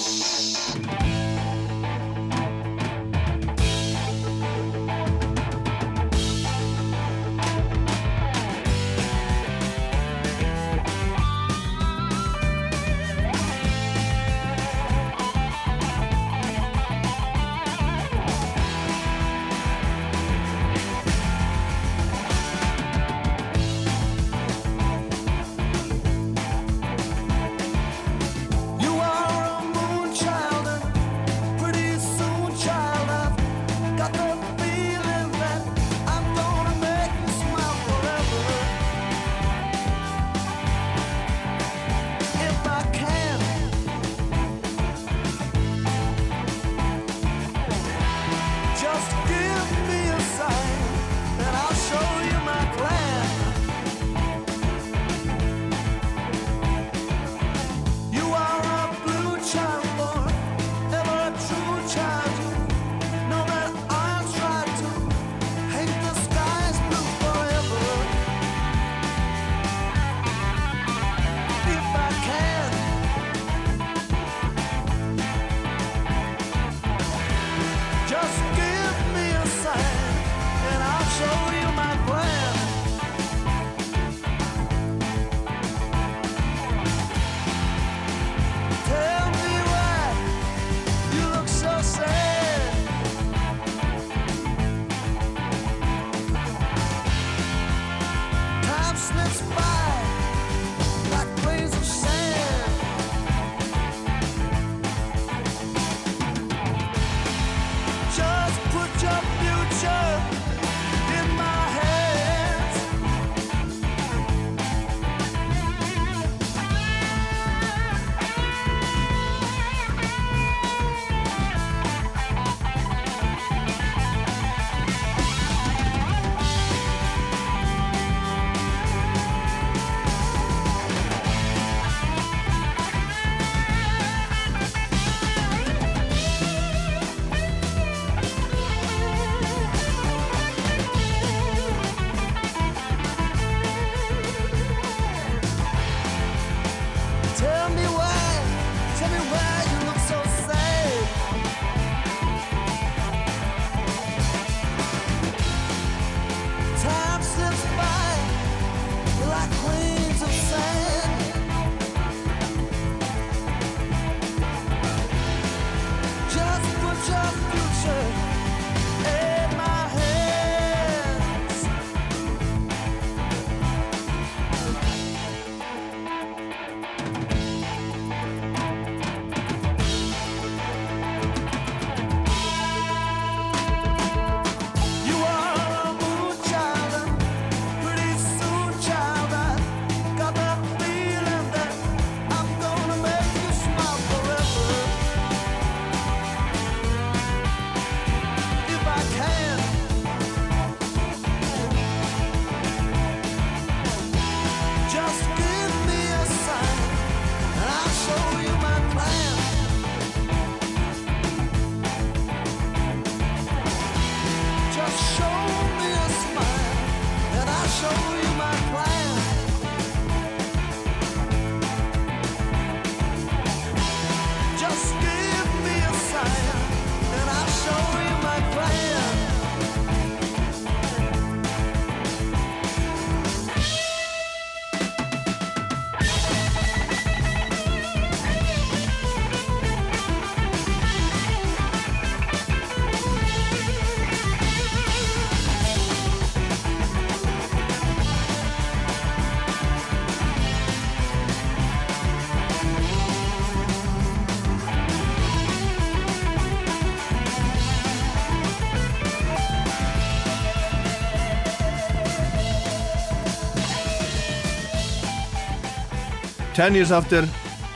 Ten 266.58 266.74
Years 266.74 266.90
After, 266.90 267.22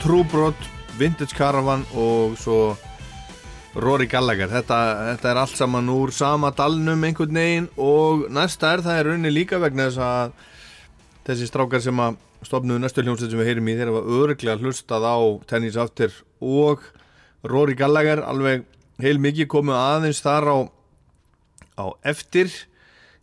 True 0.01 0.25
Blood, 0.27 0.55
Vintage 0.99 1.31
Caravan 1.31 1.85
og 1.95 2.35
svo 2.35 2.75
Rory 3.79 4.09
Gallagher. 4.11 4.49
Þetta, 4.51 4.75
þetta 5.13 5.29
er 5.29 5.37
allt 5.39 5.55
saman 5.55 5.87
úr 5.87 6.11
sama 6.11 6.51
dalnum 6.51 6.99
einhvern 7.07 7.39
veginn 7.39 7.71
og 7.79 8.27
næsta 8.35 8.75
er 8.75 8.83
það 8.83 8.99
er 8.99 9.07
rauninni 9.07 9.31
líka 9.31 9.55
vegna 9.63 9.87
þess 9.87 10.03
að 10.03 10.35
þessi 11.29 11.47
strákar 11.47 11.79
sem 11.85 11.95
að 12.03 12.19
stofnuðu 12.43 12.83
næstu 12.83 12.99
hljómsveit 13.05 13.31
sem 13.31 13.39
við 13.39 13.47
heyrim 13.53 13.69
í 13.71 13.77
þeirra 13.79 13.95
var 13.95 14.11
örglega 14.17 14.59
hlustað 14.59 15.03
á 15.07 15.15
Ten 15.47 15.63
Years 15.63 15.79
After 15.79 16.11
og 16.43 16.83
Rory 17.47 17.79
Gallagher 17.79 18.19
alveg 18.27 18.67
heil 18.99 19.15
mikið 19.23 19.47
komið 19.55 19.79
aðeins 19.79 20.19
þar 20.25 20.43
á, 20.51 20.67
á 21.79 21.85
eftir 22.11 22.51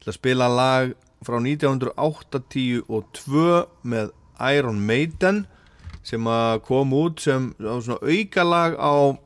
til 0.00 0.08
að 0.08 0.16
spila 0.16 0.48
lag 0.48 0.96
frá 1.20 1.36
1982 1.36 3.68
með 3.84 4.16
Iron 4.40 4.80
Maiden 4.86 5.44
sem 6.06 6.24
kom 6.64 6.94
út 6.96 7.20
sem 7.20 7.50
aukalag 7.60 8.78
á 8.80 9.18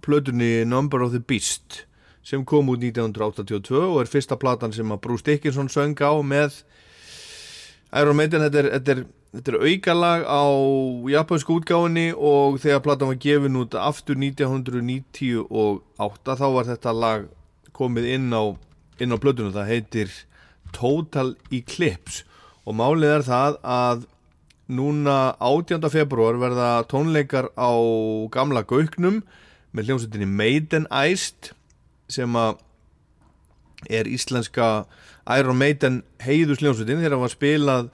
plötunni 0.00 0.64
Number 0.64 1.04
of 1.04 1.12
the 1.12 1.20
Beast 1.20 1.84
sem 2.28 2.44
kom 2.44 2.68
út 2.72 2.82
1982 2.82 3.76
og 3.76 4.02
er 4.02 4.08
fyrsta 4.10 4.36
platan 4.40 4.72
sem 4.72 4.92
að 4.92 5.00
Bruce 5.04 5.24
Dickinson 5.24 5.68
söng 5.72 5.96
á 6.00 6.12
með 6.20 6.62
Iron 7.96 8.16
Maiden. 8.18 8.42
Þetta 8.44 8.58
er, 8.60 8.68
þetta 8.76 8.90
er, 8.92 9.00
þetta 9.36 9.50
er 9.52 9.58
aukalag 9.70 10.20
á 10.28 10.44
japansku 11.14 11.50
útgáðinni 11.60 12.08
og 12.12 12.48
þegar 12.60 12.84
platan 12.84 13.10
var 13.12 13.20
gefin 13.22 13.60
út 13.62 13.72
aftur 13.80 14.16
1998 14.20 16.38
þá 16.42 16.46
var 16.56 16.64
þetta 16.68 16.90
lag 16.96 17.20
komið 17.78 18.04
inn 18.16 18.28
á, 18.34 18.44
inn 19.00 19.14
á 19.14 19.22
plötunum 19.22 19.56
það 19.56 19.70
heitir 19.72 20.08
Total 20.76 21.28
Eclipse 21.54 22.18
og 22.68 22.72
málið 22.76 23.10
er 23.14 23.22
það 23.24 23.52
að 23.64 23.98
núna 24.68 25.34
18. 25.40 25.80
februar 25.88 26.36
verða 26.40 26.84
tónleikar 26.90 27.48
á 27.56 27.72
gamla 28.32 28.62
Gauknum 28.68 29.22
með 29.72 29.88
hljómsveitinni 29.88 30.28
Maiden 30.28 30.84
Iced 30.92 31.52
sem 32.12 32.36
er 33.88 34.08
íslenska 34.08 34.84
Iron 35.38 35.56
Maiden 35.60 36.02
heiðus 36.20 36.60
hljómsveitin 36.60 37.00
þegar 37.00 37.16
það 37.16 37.24
var 37.24 37.32
spilað 37.32 37.88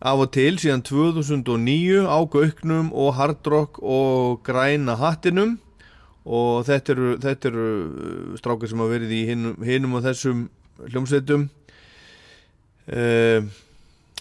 af 0.00 0.22
og 0.24 0.30
til 0.32 0.54
síðan 0.62 0.84
2009 0.86 2.06
á 2.06 2.18
Gauknum 2.30 2.92
og 2.94 3.16
Hard 3.18 3.50
Rock 3.50 3.82
og 3.82 4.40
Græna 4.46 4.94
Hattinum 4.96 5.58
og 6.24 6.64
þetta 6.68 6.94
eru, 6.94 7.10
þetta 7.20 7.50
eru 7.50 7.66
strákar 8.38 8.70
sem 8.70 8.80
hafa 8.80 8.94
verið 8.94 9.16
í 9.16 9.24
hinum, 9.28 9.58
hinum 9.66 9.98
og 9.98 10.06
þessum 10.06 10.46
hljómsveitum 10.86 11.48
uh, 12.94 13.50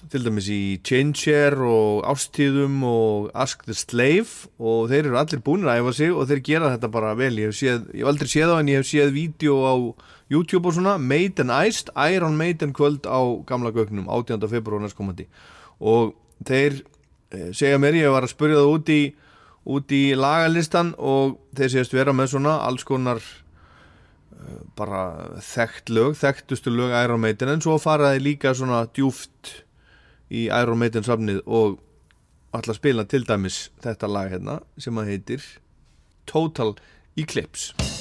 til 0.07 0.23
dæmis 0.23 0.47
í 0.47 0.79
Changer 0.85 1.57
og 1.67 2.05
Ástíðum 2.07 2.79
og 2.87 3.31
Ask 3.35 3.65
the 3.67 3.75
Slave 3.75 4.47
og 4.55 4.87
þeir 4.91 5.09
eru 5.09 5.17
allir 5.19 5.41
búinir 5.43 5.71
að 5.71 5.81
æfa 5.81 5.93
sig 5.97 6.13
og 6.15 6.29
þeir 6.29 6.41
gera 6.47 6.71
þetta 6.75 6.89
bara 6.93 7.11
vel 7.19 7.33
ég 7.41 7.51
hef, 7.51 7.57
séð, 7.59 7.89
ég 7.91 8.05
hef 8.05 8.11
aldrei 8.13 8.31
séð 8.31 8.53
á 8.53 8.55
en 8.61 8.71
ég 8.71 8.79
hef 8.79 8.87
séð 8.87 9.11
vídeo 9.17 9.57
á 9.67 9.75
YouTube 10.31 10.69
og 10.69 10.77
svona 10.77 10.95
Made 11.01 11.43
and 11.43 11.51
Iced, 11.51 11.91
Iron 11.99 12.39
Maiden 12.39 12.71
kvöld 12.73 13.03
á 13.03 13.19
gamla 13.49 13.73
gögnum, 13.75 14.07
18. 14.07 14.47
februar 14.47 14.79
næstkomandi 14.85 15.27
og 15.79 16.15
þeir 16.47 16.79
eh, 17.35 17.51
segja 17.51 17.81
mér, 17.81 17.99
ég 17.99 18.13
var 18.13 18.23
að 18.23 18.35
spurja 18.37 18.61
það 18.61 18.73
út 18.77 18.93
í 18.95 19.01
út 19.69 19.91
í 19.91 20.03
lagalistan 20.15 20.95
og 20.97 21.37
þeir 21.57 21.75
séast 21.75 21.93
vera 21.93 22.15
með 22.15 22.37
svona 22.37 22.55
alls 22.63 22.85
konar 22.87 23.19
uh, 23.19 24.61
bara 24.79 25.01
þekkt 25.43 25.91
lög, 25.91 26.15
þekktustu 26.21 26.71
lög 26.71 26.95
Iron 27.03 27.21
Maiden 27.21 27.51
en 27.51 27.65
svo 27.65 27.75
faraði 27.81 28.23
líka 28.31 28.55
svona 28.55 28.85
djúft 28.95 29.67
í 30.29 30.47
Iron 30.47 30.79
Maiden 30.81 31.05
safnið 31.05 31.41
og 31.45 31.79
ætla 32.53 32.73
að 32.73 32.81
spila 32.81 33.05
til 33.09 33.25
dæmis 33.29 33.61
þetta 33.83 34.09
lag 34.09 34.33
hérna 34.33 34.59
sem 34.81 34.97
að 35.01 35.13
heitir 35.13 35.47
Total 36.29 36.75
Eclipse 37.17 37.98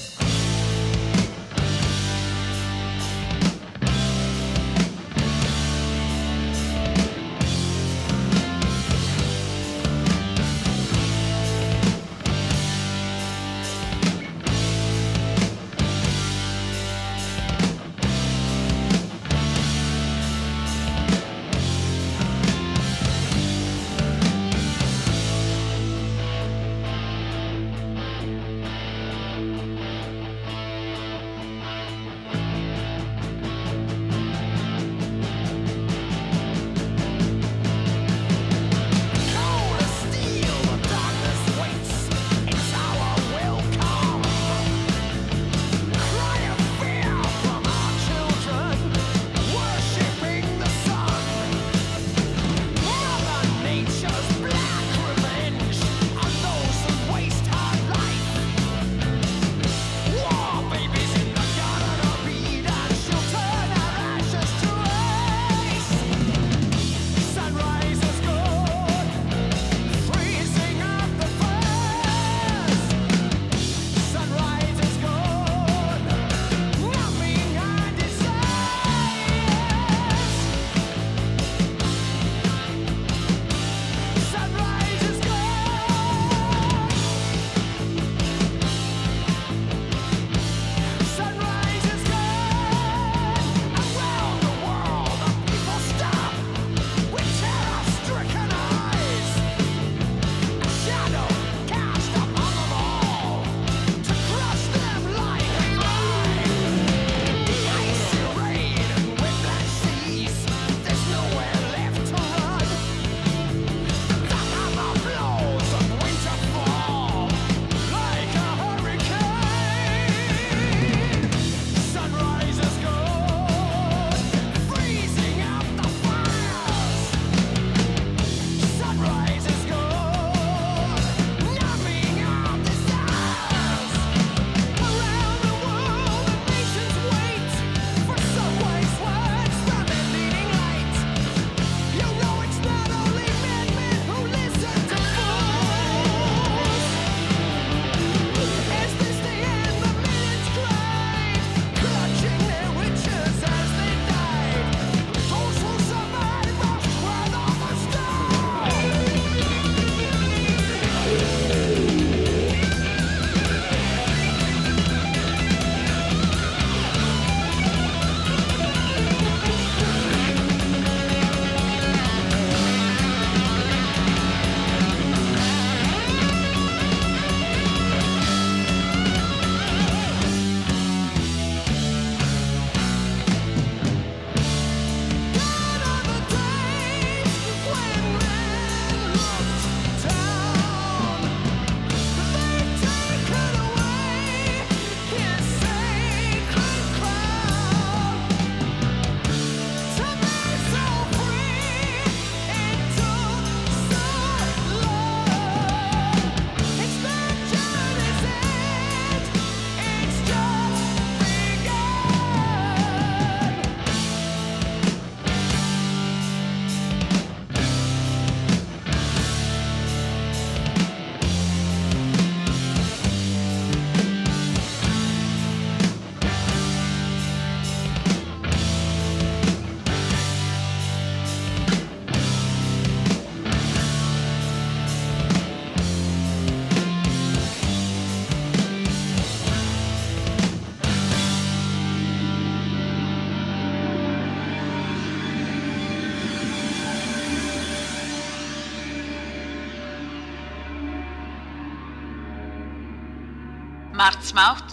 smátt, 254.29 254.73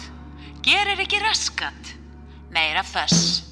gerir 0.63 0.99
ekki 0.99 1.17
raskat, 1.23 1.95
meira 2.51 2.83
föss. 2.83 3.44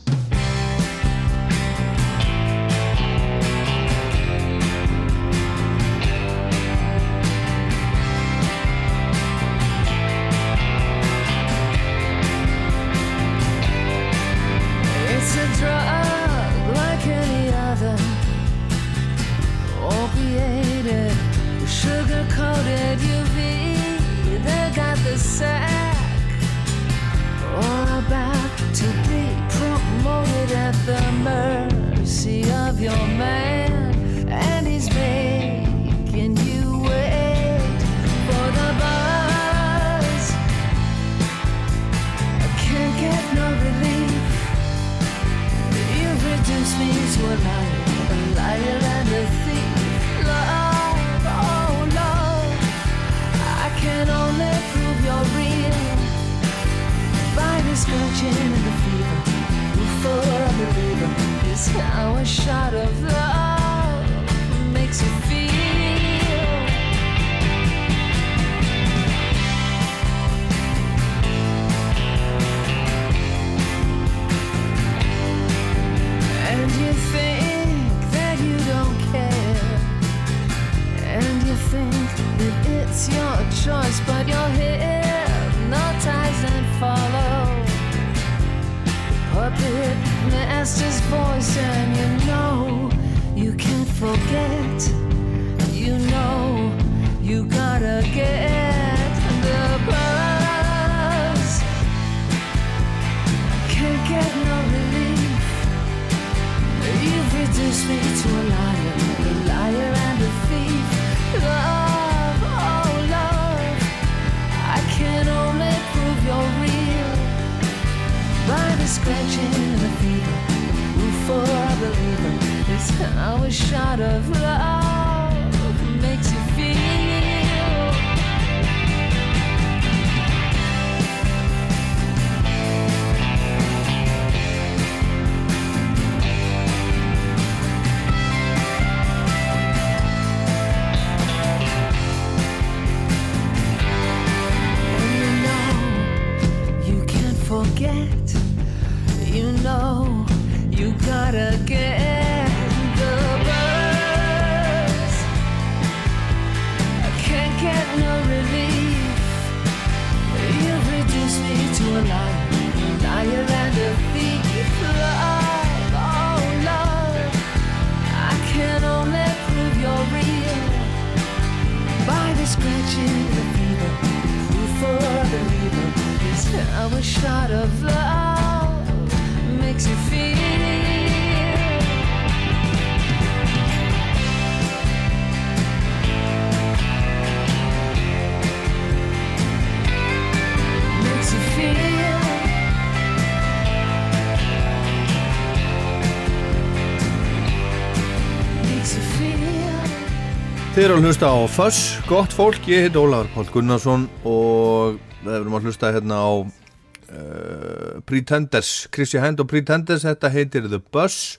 Þið 200.73 200.87
erum 200.87 201.03
að 201.03 201.05
hlusta 201.05 201.27
á 201.29 201.37
Föss, 201.53 201.79
gott 202.09 202.31
fólk, 202.33 202.63
ég 202.65 202.87
heit 202.87 202.95
Ólaður 202.97 203.27
Pál 203.35 203.43
Gunnarsson 203.53 204.07
og 204.25 204.95
við 205.21 205.35
erum 205.35 205.53
að 205.53 205.67
hlusta 205.67 205.91
hérna 205.93 206.17
á 206.17 206.33
uh, 206.41 207.99
Pretenders, 208.09 208.71
Chrissi 208.89 209.21
Hend 209.21 209.43
og 209.43 209.51
Pretenders, 209.51 210.01
þetta 210.01 210.31
heitir 210.33 210.65
The 210.65 210.79
Buzz 210.81 211.37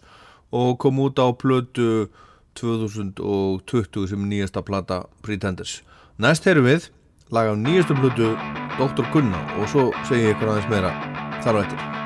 og 0.55 0.79
kom 0.79 1.03
út 1.03 1.19
á 1.19 1.35
blödu 1.35 2.07
2020 2.63 4.07
sem 4.13 4.23
nýjasta 4.31 4.63
plata 4.63 5.03
Pretenders. 5.27 5.81
Næst 6.15 6.47
heyrum 6.47 6.71
við 6.71 6.87
laga 7.35 7.59
á 7.59 7.59
nýjastu 7.59 7.99
blödu 7.99 8.37
Dr. 8.79 9.11
Gunnar 9.11 9.59
og 9.59 9.67
svo 9.67 9.91
segjum 10.07 10.31
ég 10.31 10.39
ykkur 10.39 10.55
aðeins 10.55 10.71
meira 10.71 10.95
þar 11.43 11.59
á 11.59 11.63
eftir. 11.67 12.04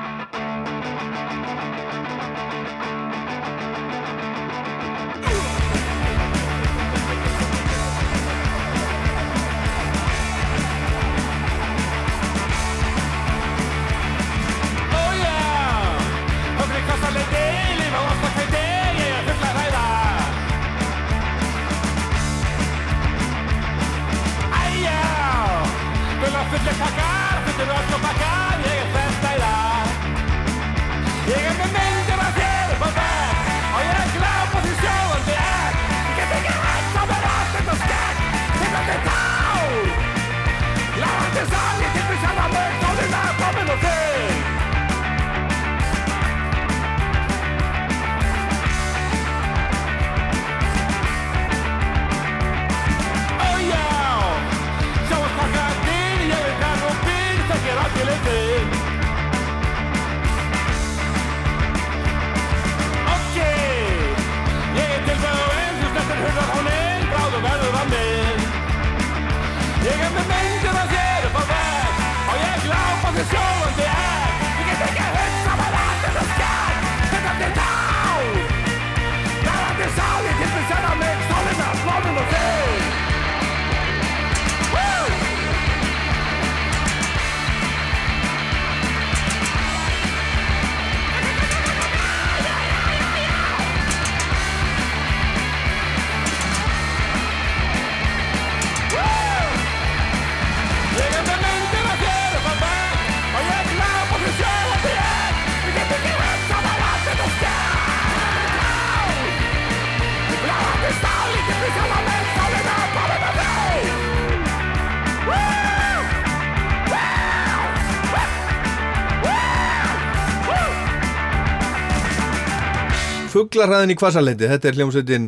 Fuglarhæðin 123.59 123.91
í 123.91 123.95
Kvasaleiti, 123.99 124.47
þetta 124.47 124.67
er 124.69 124.75
hljómsveitin 124.77 125.23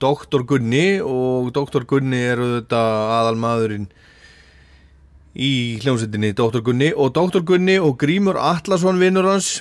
Dr. 0.00 0.40
Gunni 0.48 1.02
og 1.04 1.50
Dr. 1.52 1.84
Gunni 1.84 2.16
er 2.16 2.40
þetta 2.40 2.80
aðalmaðurinn 3.18 3.84
í 5.36 5.50
hljómsveitinni 5.82 6.30
Dr. 6.32 6.62
Gunni 6.64 6.88
og 6.96 7.12
Dr. 7.12 7.42
Gunni 7.44 7.76
og 7.76 7.98
Grímur 8.00 8.40
Atlasson 8.40 9.02
vinnur 9.02 9.28
hans 9.28 9.58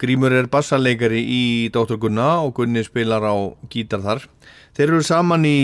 Grímur 0.00 0.32
er 0.32 0.48
bassarleikari 0.48 1.20
í 1.20 1.44
Dr. 1.74 2.00
Gunna 2.00 2.38
og 2.46 2.54
Gunni 2.62 2.80
spilar 2.86 3.28
á 3.28 3.36
gítar 3.68 4.00
þar 4.06 4.24
þeir 4.72 4.88
eru 4.88 5.04
saman 5.04 5.44
í 5.44 5.58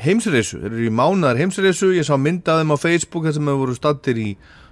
heimsreisu, 0.00 0.56
þeir 0.56 0.72
eru 0.72 0.88
í 0.88 0.96
mánaðar 1.04 1.44
heimsreisu 1.44 1.92
ég 1.92 2.08
sá 2.08 2.16
myndaðum 2.16 2.72
á 2.72 2.80
Facebook 2.80 3.28
þar 3.28 3.36
sem 3.36 3.52
hefur 3.52 3.66
voru 3.66 3.76
stattir 3.76 4.24
í 4.24 4.30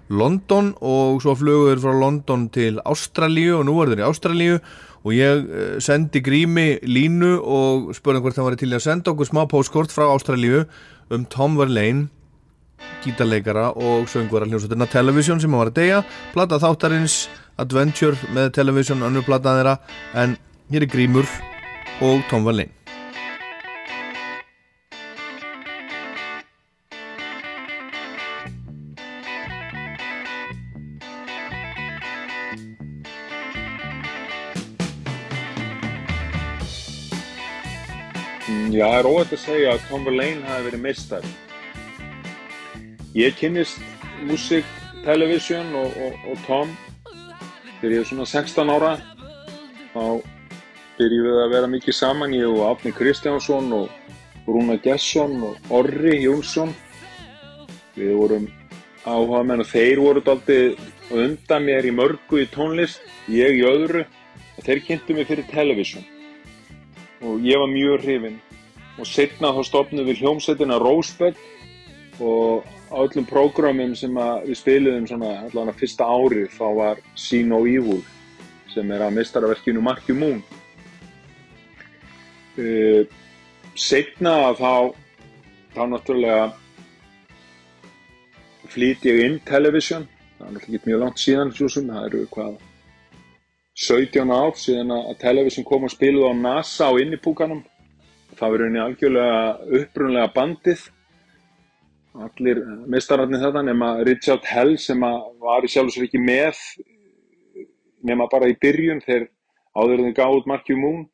London 0.09 0.73
og 0.81 1.20
svo 1.20 1.36
flugur 1.36 1.74
þeir 1.74 1.85
frá 1.85 1.93
London 2.07 2.48
til 2.57 2.81
Ástralíu 2.89 3.61
og 3.61 3.69
nú 3.69 3.82
er 3.85 3.93
þeir 3.93 4.07
í 4.07 4.09
Ástralíu 4.09 4.62
og 5.05 5.12
ég 5.16 5.44
eh, 5.48 5.77
sendi 5.82 6.22
Grími 6.24 6.78
línu 6.85 7.36
og 7.40 7.93
spurði 7.97 8.24
hvort 8.24 8.40
hann 8.40 8.48
var 8.48 8.59
til 8.60 8.72
að 8.74 8.85
senda 8.85 9.12
okkur 9.12 9.31
smá 9.31 9.44
póskort 9.51 9.94
frá 9.94 10.09
Ástralíu 10.10 10.64
um 11.10 11.24
Tom 11.24 11.56
Verlaine 11.60 12.09
gítarleikara 13.05 13.70
og 13.77 14.09
söngvara 14.12 14.48
hljómsveitina 14.48 14.89
Television 14.90 15.40
sem 15.40 15.52
var 15.52 15.70
að 15.72 15.78
deyja 15.81 16.02
plata 16.35 16.60
þáttarins 16.60 17.22
Adventure 17.60 18.16
með 18.35 18.52
Television 18.56 19.05
önnur 19.09 19.24
plata 19.27 19.56
þeirra 19.59 19.78
en 20.20 20.36
hér 20.72 20.86
er 20.86 20.93
Grímur 20.93 21.28
og 22.05 22.24
Tom 22.32 22.48
Verlaine 22.48 22.80
Já, 38.70 38.84
það 38.86 39.01
er 39.01 39.06
óvægt 39.09 39.32
að 39.34 39.40
segja 39.42 39.70
að 39.74 39.86
Tom 39.88 40.05
Verlaine 40.06 40.47
hafi 40.47 40.66
verið 40.68 40.82
meistar. 40.84 41.24
Ég 43.18 43.34
kynnist 43.34 43.80
músík, 44.28 44.66
television 45.02 45.72
og, 45.74 45.97
og, 45.98 46.18
og 46.30 46.44
Tom 46.44 46.74
þegar 47.80 47.94
ég 47.97 48.05
er 48.05 48.06
svona 48.06 48.26
16 48.30 48.70
ára. 48.70 48.92
Þá 49.90 50.05
byrjum 51.01 51.26
við 51.26 51.38
að 51.42 51.55
vera 51.56 51.70
mikið 51.72 51.97
saman, 51.98 52.36
ég 52.36 52.47
og 52.47 52.62
Átni 52.68 52.92
Kristjánsson 52.94 53.72
og 53.74 54.47
Rúna 54.47 54.76
Gesson 54.84 55.34
og 55.48 55.74
Orri 55.80 56.20
Jónsson. 56.20 56.70
Við 57.97 58.12
vorum 58.20 58.47
áhuga 59.02 59.40
menn 59.48 59.64
og 59.64 59.70
þeir 59.72 60.05
voru 60.05 60.22
aldrei 60.30 60.76
undan 61.10 61.66
mér 61.66 61.90
í 61.90 61.97
mörgu 61.97 62.44
í 62.44 62.47
tónlist, 62.55 63.02
ég 63.26 63.59
í 63.59 63.66
öðru. 63.66 64.06
Og 64.60 64.62
þeir 64.68 64.84
kynntu 64.86 65.18
mig 65.18 65.26
fyrir 65.26 65.51
television 65.51 66.06
og 67.20 67.42
ég 67.44 67.59
var 67.60 67.68
mjög 67.68 68.06
hrifinn 68.06 68.38
og 68.99 69.07
setna 69.09 69.53
þá 69.55 69.62
stopnum 69.67 70.07
við 70.09 70.23
hljómsveitina 70.23 70.79
Rosebud 70.83 71.39
og 72.21 72.67
á 72.91 72.97
öllum 73.01 73.27
prógramum 73.29 73.95
sem 73.97 74.17
að 74.21 74.49
við 74.51 74.61
spiliðum 74.61 75.07
svona 75.09 75.31
allavega 75.47 75.79
fyrsta 75.81 76.09
árið 76.09 76.49
þá 76.57 76.67
var 76.79 77.03
See 77.15 77.47
No 77.47 77.62
Evil 77.69 78.01
sem 78.75 78.91
er 78.93 79.05
að 79.07 79.17
mistaraverkinu 79.19 79.83
Marky 79.83 80.15
Moon 80.17 80.43
uh, 82.59 83.03
setna 83.75 84.35
þá 84.59 84.73
þá 85.75 85.83
náttúrulega 85.95 86.51
flýt 88.71 89.07
ég 89.07 89.23
inn 89.27 89.39
television 89.47 90.09
það 90.39 90.47
er 90.49 90.53
náttúrulega 90.57 90.81
ekki 90.81 90.91
mjög 90.91 91.05
langt 91.05 91.23
síðan 91.23 91.55
sem 91.57 91.89
það 91.89 92.11
eru 92.11 92.27
hvað 92.35 92.59
17 93.81 94.29
ár 94.29 94.57
síðan 94.61 94.93
að 94.93 95.15
Television 95.23 95.65
kom 95.65 95.87
og 95.87 95.93
spiluði 95.93 96.29
á 96.29 96.35
NASA 96.37 96.91
á 96.91 97.01
innipúkanum. 97.01 97.62
Það 98.41 98.53
var 98.53 98.62
rauninni 98.62 98.81
algjörlega 98.81 99.41
upprunlega 99.79 100.33
bandið. 100.33 100.87
Allir 102.25 102.61
mistararnir 102.91 103.43
þetta 103.43 103.62
nema 103.67 103.91
Richard 104.09 104.47
Hell 104.49 104.79
sem 104.81 105.05
var 105.45 105.67
í 105.67 105.69
sjálf 105.71 105.91
og 105.91 105.95
sér 105.95 106.07
ekki 106.09 106.23
með 106.25 106.62
nema 108.09 108.27
bara 108.33 108.49
í 108.49 108.57
byrjun 108.57 109.03
þegar 109.05 109.29
áður 109.77 109.99
en 109.99 110.09
þeir 110.09 110.17
gáði 110.17 110.39
út 110.41 110.49
Marky 110.49 110.77
Moon. 110.79 111.05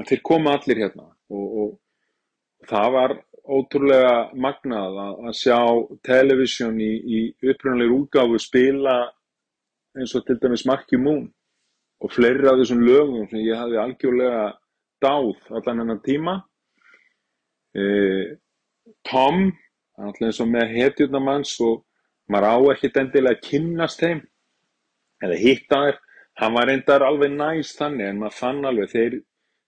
Þeir 0.00 0.20
koma 0.28 0.52
allir 0.58 0.82
hérna 0.84 1.06
og, 1.08 1.46
og 1.62 2.68
það 2.68 2.92
var 2.98 3.16
ótrúlega 3.40 4.12
magnað 4.36 5.00
að, 5.06 5.16
að 5.30 5.38
sjá 5.40 5.58
Television 6.06 6.76
í, 6.76 6.90
í 7.00 7.50
upprunlega 7.50 7.96
útgáfu 7.96 8.42
spila 8.42 8.98
eins 9.96 10.12
og 10.14 10.28
til 10.28 10.36
dæmis 10.44 10.66
Marky 10.68 11.00
Moon 11.00 11.24
og 12.04 12.12
fleiri 12.12 12.52
af 12.52 12.60
þessum 12.60 12.84
lögum 12.84 13.26
sem 13.32 13.42
ég 13.48 13.58
hafði 13.58 13.80
algjörlega 13.80 14.44
dáð 15.02 15.32
allan 15.56 15.82
hennar 15.82 16.04
tíma 16.04 16.36
e, 17.76 17.84
Tom 19.06 19.50
alltaf 20.00 20.26
eins 20.26 20.40
og 20.40 20.50
með 20.50 20.74
hetjurnamanns 20.76 21.54
og 21.66 21.82
maður 22.32 22.48
á 22.48 22.56
ekkert 22.74 23.00
endilega 23.02 23.36
að 23.36 23.48
kynnast 23.48 24.04
þeim 24.04 24.22
eða 25.24 25.40
hitta 25.40 25.80
þér 25.84 26.00
hann 26.40 26.56
var 26.56 26.70
reyndar 26.70 27.04
alveg 27.04 27.34
næst 27.34 27.80
þannig 27.80 28.08
en 28.08 28.22
maður 28.22 28.38
fann 28.38 28.64
alveg 28.70 28.92
þeir, 28.94 29.18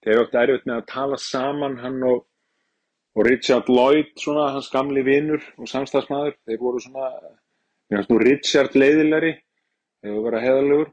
þeir 0.04 0.22
átti 0.22 0.40
erfitt 0.42 0.68
með 0.70 0.78
að 0.78 0.88
tala 0.94 1.20
saman 1.20 1.78
hann 1.82 2.00
og, 2.08 2.24
og 3.18 3.28
Richard 3.28 3.68
Lloyd 3.68 4.14
svona 4.22 4.48
hans 4.54 4.72
gamli 4.72 5.04
vinnur 5.06 5.44
og 5.58 5.68
samstagsmaður 5.68 6.38
þeir 6.48 6.62
voru 6.62 6.80
svona, 6.80 7.12
svona 7.92 8.24
Richard 8.24 8.78
leiðilegri 8.78 9.36
þegar 9.36 10.20
voru 10.26 10.40
að 10.40 10.46
heðalegur 10.48 10.92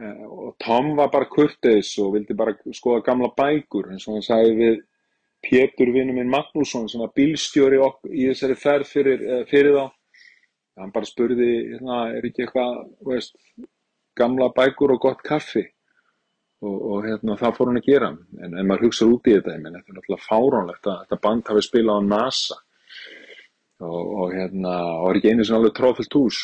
Eh, 0.00 0.24
og 0.24 0.56
Tom 0.64 0.96
var 0.96 1.10
bara 1.12 1.28
kurteis 1.28 1.90
og 2.00 2.14
vildi 2.14 2.34
bara 2.34 2.54
skoða 2.72 3.02
gamla 3.04 3.28
bækur 3.36 3.90
eins 3.92 4.06
og 4.08 4.16
hann 4.16 4.24
sagði 4.24 4.54
við 4.60 4.78
Pétur 5.42 5.90
vinnu 5.94 6.14
minn 6.14 6.30
Magnússon 6.30 6.88
sem 6.88 7.02
var 7.02 7.12
bílstjóri 7.16 7.80
í 8.10 8.28
þessari 8.30 8.56
ferð 8.58 8.88
fyrir, 8.88 9.22
eh, 9.26 9.44
fyrir 9.50 9.76
þá. 9.76 9.84
Hann 10.80 10.92
bara 10.94 11.08
spurði 11.08 11.50
hérna, 11.74 11.98
er 12.16 12.24
ekki 12.28 12.46
eitthvað 12.46 12.78
veist, 13.04 13.34
gamla 14.16 14.48
bækur 14.56 14.94
og 14.94 15.02
gott 15.02 15.22
kaffi? 15.26 15.66
Og, 16.62 16.76
og 16.92 17.06
hérna, 17.08 17.36
það 17.36 17.56
fór 17.56 17.70
hann 17.70 17.80
að 17.80 17.88
gera. 17.90 18.10
En, 18.38 18.54
en 18.54 18.68
maður 18.68 18.86
hugsaður 18.86 19.16
út 19.16 19.28
í 19.28 19.34
þetta 19.36 19.54
en 19.56 19.66
þetta 19.66 19.82
er 19.82 19.96
náttúrulega 19.98 20.26
fáránlegt 20.28 20.88
að 20.88 21.00
þetta 21.02 21.22
band 21.26 21.50
hafi 21.50 21.64
spilað 21.66 21.98
á 21.98 22.02
NASA. 22.06 22.58
Og, 23.82 24.02
og 24.22 24.34
hérna 24.36 24.74
og 25.02 25.08
er 25.10 25.18
ekki 25.18 25.32
einu 25.32 25.46
sem 25.48 25.58
alveg 25.58 25.74
tróðfullt 25.74 26.18
hús. 26.20 26.42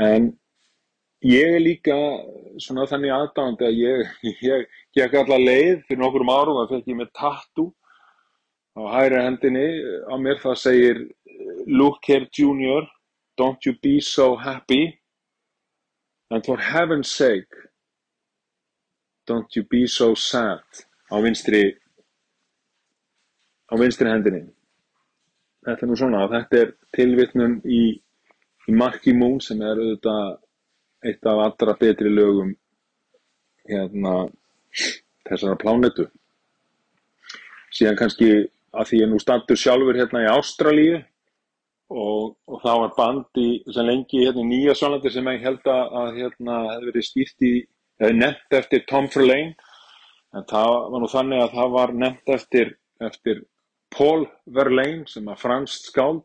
En 0.00 0.32
Ég 1.22 1.54
er 1.56 1.62
líka 1.62 1.96
svona 2.58 2.88
þannig 2.90 3.12
aðdáðandi 3.14 3.66
að 3.68 3.80
ég, 4.50 4.64
gekk 4.96 5.14
alla 5.20 5.38
leið 5.38 5.84
fyrir 5.86 6.02
nokkur 6.02 6.26
árum 6.26 6.62
að 6.62 6.74
fekk 6.74 6.90
ég 6.90 6.98
með 6.98 7.12
tattoo 7.18 7.68
á 8.74 8.82
hægri 8.96 9.20
hendinni. 9.22 9.66
Á 10.10 10.14
mér 10.18 10.42
það 10.42 10.62
segir 10.66 11.02
Look 11.66 12.02
here 12.06 12.26
junior, 12.34 12.88
don't 13.38 13.64
you 13.64 13.76
be 13.82 14.00
so 14.00 14.34
happy. 14.36 14.98
And 16.30 16.44
for 16.44 16.58
heaven's 16.58 17.10
sake 17.10 17.62
don't 19.26 19.54
you 19.54 19.62
be 19.70 19.86
so 19.86 20.14
sad. 20.14 20.64
Á 21.12 21.16
vinstri 21.22 21.62
á 23.70 23.74
vinstri 23.78 24.10
hendinni. 24.10 24.42
Þetta 25.62 25.84
er 25.84 25.90
nú 25.90 25.96
svona 25.98 26.24
að 26.24 26.34
þetta 26.36 26.60
er 26.62 26.72
tilvitnum 26.96 27.60
í, 27.64 27.82
í 28.68 28.74
Marky 28.74 29.14
Moon 29.14 29.38
sem 29.40 29.60
er 29.62 29.78
auðvitað 29.78 30.32
eitt 31.02 31.26
af 31.26 31.40
allra 31.46 31.74
betri 31.78 32.10
lögum 32.10 32.52
hérna 33.68 34.14
þessara 35.28 35.58
plánetu. 35.58 36.06
Síðan 37.72 37.98
kannski 37.98 38.30
að 38.72 38.88
því 38.88 39.00
ég 39.02 39.10
nú 39.10 39.20
standur 39.22 39.58
sjálfur 39.58 39.98
hérna 39.98 40.24
í 40.24 40.30
Ástralíu 40.32 41.00
og, 41.92 42.34
og 42.48 42.60
það 42.62 42.80
var 42.82 42.94
band 42.98 43.40
í 43.42 43.48
sem 43.72 43.88
lengi 43.88 44.24
hérna 44.24 44.44
í 44.44 44.50
Nýja 44.50 44.76
Sólandi 44.78 45.12
sem 45.12 45.30
ég 45.32 45.46
held 45.46 45.68
að, 45.68 46.18
hérna 46.18 46.58
hefði 46.70 46.90
verið 46.90 47.08
stýrt 47.08 47.46
í 47.48 47.52
hefði 48.02 48.18
nefnt 48.18 48.58
eftir 48.58 48.84
Tom 48.90 49.08
Verlaine. 49.12 49.56
En 50.32 50.46
það 50.48 50.76
var 50.92 51.02
nú 51.02 51.10
þannig 51.12 51.42
að 51.42 51.56
það 51.58 51.74
var 51.74 51.96
nefnt 52.04 52.32
eftir, 52.36 52.70
eftir 53.04 53.42
Paul 53.92 54.24
Verlaine 54.46 55.04
sem 55.10 55.26
var 55.28 55.40
franskt 55.40 55.90
skáld 55.90 56.24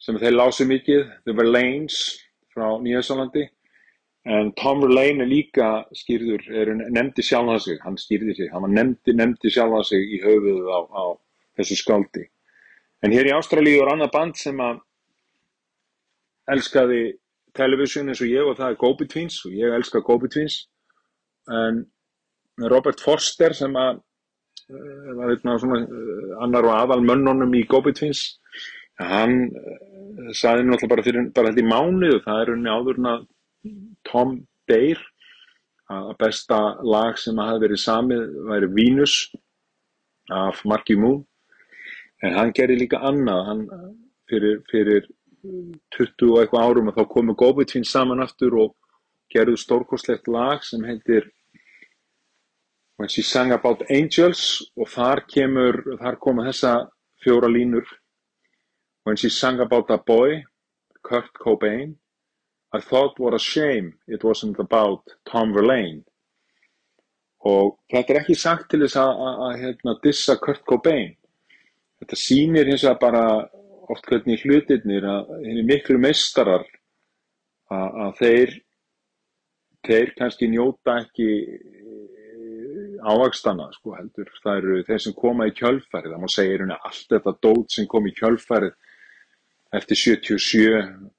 sem 0.00 0.16
þeir 0.20 0.36
lási 0.36 0.64
mikið 0.68 1.04
The 1.24 1.34
Verlaines 1.36 2.00
frá 2.52 2.70
Nýja 2.80 3.02
Sólandi 3.04 3.46
En 4.26 4.48
Tom 4.58 4.80
Verlaine 4.82 5.22
er 5.22 5.30
líka 5.30 5.66
skýrður, 5.94 6.42
er, 6.50 6.72
nefndi 6.90 7.22
sjálfan 7.22 7.60
sig, 7.62 7.76
hann 7.84 7.98
skýrði 8.00 8.34
sig, 8.34 8.48
hann 8.50 8.72
nefndi, 8.74 9.14
nefndi 9.14 9.52
sjálfan 9.54 9.86
sig 9.86 10.02
í 10.16 10.18
höfuðu 10.24 10.66
á, 10.66 10.80
á 10.90 11.04
þessu 11.60 11.76
skáldi. 11.78 12.24
En 13.06 13.14
hér 13.14 13.30
í 13.30 13.34
Ástralíu 13.36 13.84
er 13.84 13.92
annað 13.92 14.10
band 14.16 14.40
sem 14.40 14.58
að 14.62 14.80
elskaði 16.50 17.02
television 17.56 18.10
eins 18.10 18.22
og 18.24 18.32
ég 18.32 18.50
og 18.50 18.58
það 18.58 18.72
er 18.72 18.80
Go-Betweens 18.80 19.36
og 19.46 19.54
ég 19.54 19.76
elska 19.76 20.02
Go-Betweens. 20.08 20.58
En 21.46 21.84
Robert 22.72 23.02
Forster 23.04 23.54
sem 23.54 23.78
að 23.78 24.00
eh, 24.00 25.14
var 25.20 25.30
eitthvað 25.30 25.52
hérna 25.52 25.56
svona 25.62 25.80
eh, 25.84 26.34
annar 26.42 26.66
og 26.66 26.74
aðal 26.80 27.06
mönnunum 27.06 27.54
í 27.54 27.62
Go-Betweens, 27.70 28.24
hann 28.98 29.38
eh, 29.52 30.34
saði 30.34 30.66
náttúrulega 30.66 31.14
bara 31.14 31.26
bara 31.38 31.54
þetta 31.54 31.62
í 31.62 31.70
mánuðu, 31.70 32.20
það 32.26 32.42
er 32.42 32.54
unni 32.56 32.74
áður 32.74 33.02
en 33.02 33.10
að 33.14 33.26
Tom 34.06 34.38
deyr 34.70 35.00
að 35.92 36.14
besta 36.18 36.58
lag 36.82 37.18
sem 37.18 37.38
að 37.38 37.50
hafi 37.50 37.62
verið 37.64 37.82
samið 37.82 38.24
væri 38.48 38.70
Venus 38.74 39.14
af 40.32 40.62
Marky 40.66 40.96
Moon. 40.98 41.22
En 42.24 42.34
hann 42.34 42.52
gerði 42.56 42.80
líka 42.80 43.02
annað. 43.06 43.42
Hann, 43.50 43.62
fyrir, 44.30 44.62
fyrir 44.70 45.06
20 45.94 46.32
og 46.32 46.40
eitthvað 46.40 46.66
árum 46.66 46.90
og 46.90 46.96
þá 46.96 47.04
komu 47.12 47.36
Go-Between 47.38 47.86
saman 47.86 48.24
aftur 48.24 48.56
og 48.64 48.74
gerðu 49.30 49.58
stórkostlegt 49.60 50.28
lag 50.28 50.64
sem 50.66 50.82
heitir 50.88 51.30
When 52.96 53.10
She 53.12 53.22
Sang 53.22 53.52
About 53.52 53.84
Angels. 53.90 54.64
Og 54.76 54.88
þar 54.88 55.26
kemur, 55.28 55.82
þar 56.00 56.18
koma 56.18 56.46
þessa 56.48 56.88
fjóra 57.22 57.50
línur. 57.52 57.86
When 59.04 59.16
She 59.16 59.30
Sang 59.30 59.60
About 59.60 59.90
a 59.90 59.98
Boy 59.98 60.42
Kurt 61.06 61.30
Cobain 61.38 61.94
I 62.76 62.80
thought 62.80 63.18
what 63.18 63.34
a 63.34 63.38
shame 63.38 63.94
it 64.06 64.22
wasn't 64.22 64.58
about 64.58 65.02
Tom 65.24 65.52
Verlaine. 65.54 66.04
Og 67.46 67.76
þetta 67.92 68.12
er 68.12 68.18
ekki 68.20 68.36
sagt 68.36 68.68
til 68.70 68.82
þess 68.82 68.98
að, 69.00 69.60
hérna, 69.62 69.94
dissa 70.02 70.36
Kurt 70.42 70.64
Cobain. 70.68 71.14
Þetta 72.02 72.18
sýnir 72.20 72.68
hins 72.68 72.84
vegar 72.84 72.98
bara 73.00 73.24
oft 73.92 74.08
hvernig 74.10 74.42
hlutirnir 74.44 75.06
að 75.08 75.30
henni 75.46 75.64
miklu 75.64 75.96
meistarar 76.02 76.66
að, 77.72 78.12
þeir 78.20 78.54
þeir 79.86 80.12
kannski 80.18 80.50
njóta 80.50 80.98
ekki 81.04 81.30
ávakstana 83.06 83.70
sko 83.76 83.94
heldur. 83.94 84.28
Það 84.42 84.58
eru 84.60 84.80
þeir 84.88 85.04
sem 85.06 85.16
koma 85.16 85.46
í 85.46 85.54
kjölfærið 85.56 86.12
það 86.12 86.24
má 86.24 86.32
segja 86.34 86.58
rauninni 86.58 86.80
allt 86.90 87.12
þetta 87.14 87.36
dót 87.46 87.76
sem 87.78 87.88
kom 87.88 88.10
í 88.10 88.14
kjölfærið 88.16 88.74
eftir 89.76 90.02
77 90.02 90.34
þú 90.34 90.36
veist, 90.36 91.15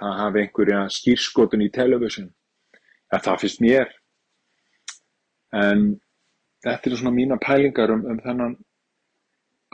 það 0.00 0.18
hafi 0.20 0.42
einhverja 0.42 0.82
skýrskotun 0.96 1.64
í 1.66 1.70
television 1.74 2.28
ja, 3.12 3.18
það 3.18 3.40
finnst 3.44 3.62
mér. 3.64 3.92
En 5.56 5.86
þetta 6.66 6.90
eru 6.90 7.00
svona 7.00 7.14
mína 7.16 7.38
pælingar 7.42 7.94
um, 7.94 8.06
um 8.10 8.22
þennan 8.24 8.56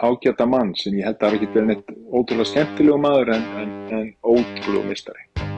ágæta 0.02 0.46
mann 0.48 0.74
sem 0.78 0.98
ég 0.98 1.08
held 1.08 1.20
að 1.20 1.30
hafi 1.30 1.40
ekki 1.42 1.54
verið 1.54 1.70
neitt 1.72 1.96
ótrúlega 2.10 2.50
skemmtilegu 2.52 3.00
maður 3.00 3.34
en, 3.36 3.48
en, 3.62 3.74
en 3.98 4.14
ótrúlega 4.22 4.88
mistari 4.88 5.51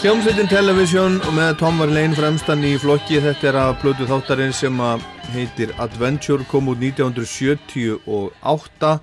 Hljómsveitin 0.00 0.48
Television 0.48 1.18
og 1.28 1.34
með 1.36 1.58
Tom 1.60 1.76
Verlaine 1.76 2.16
fremstan 2.16 2.62
í 2.64 2.70
flokki. 2.80 3.18
Þetta 3.20 3.48
er 3.50 3.56
að 3.60 3.74
blödu 3.82 4.06
þáttarinn 4.08 4.54
sem 4.56 4.78
heitir 5.34 5.74
Adventure 5.76 6.46
kom 6.48 6.70
út 6.72 6.80
1978 6.80 8.94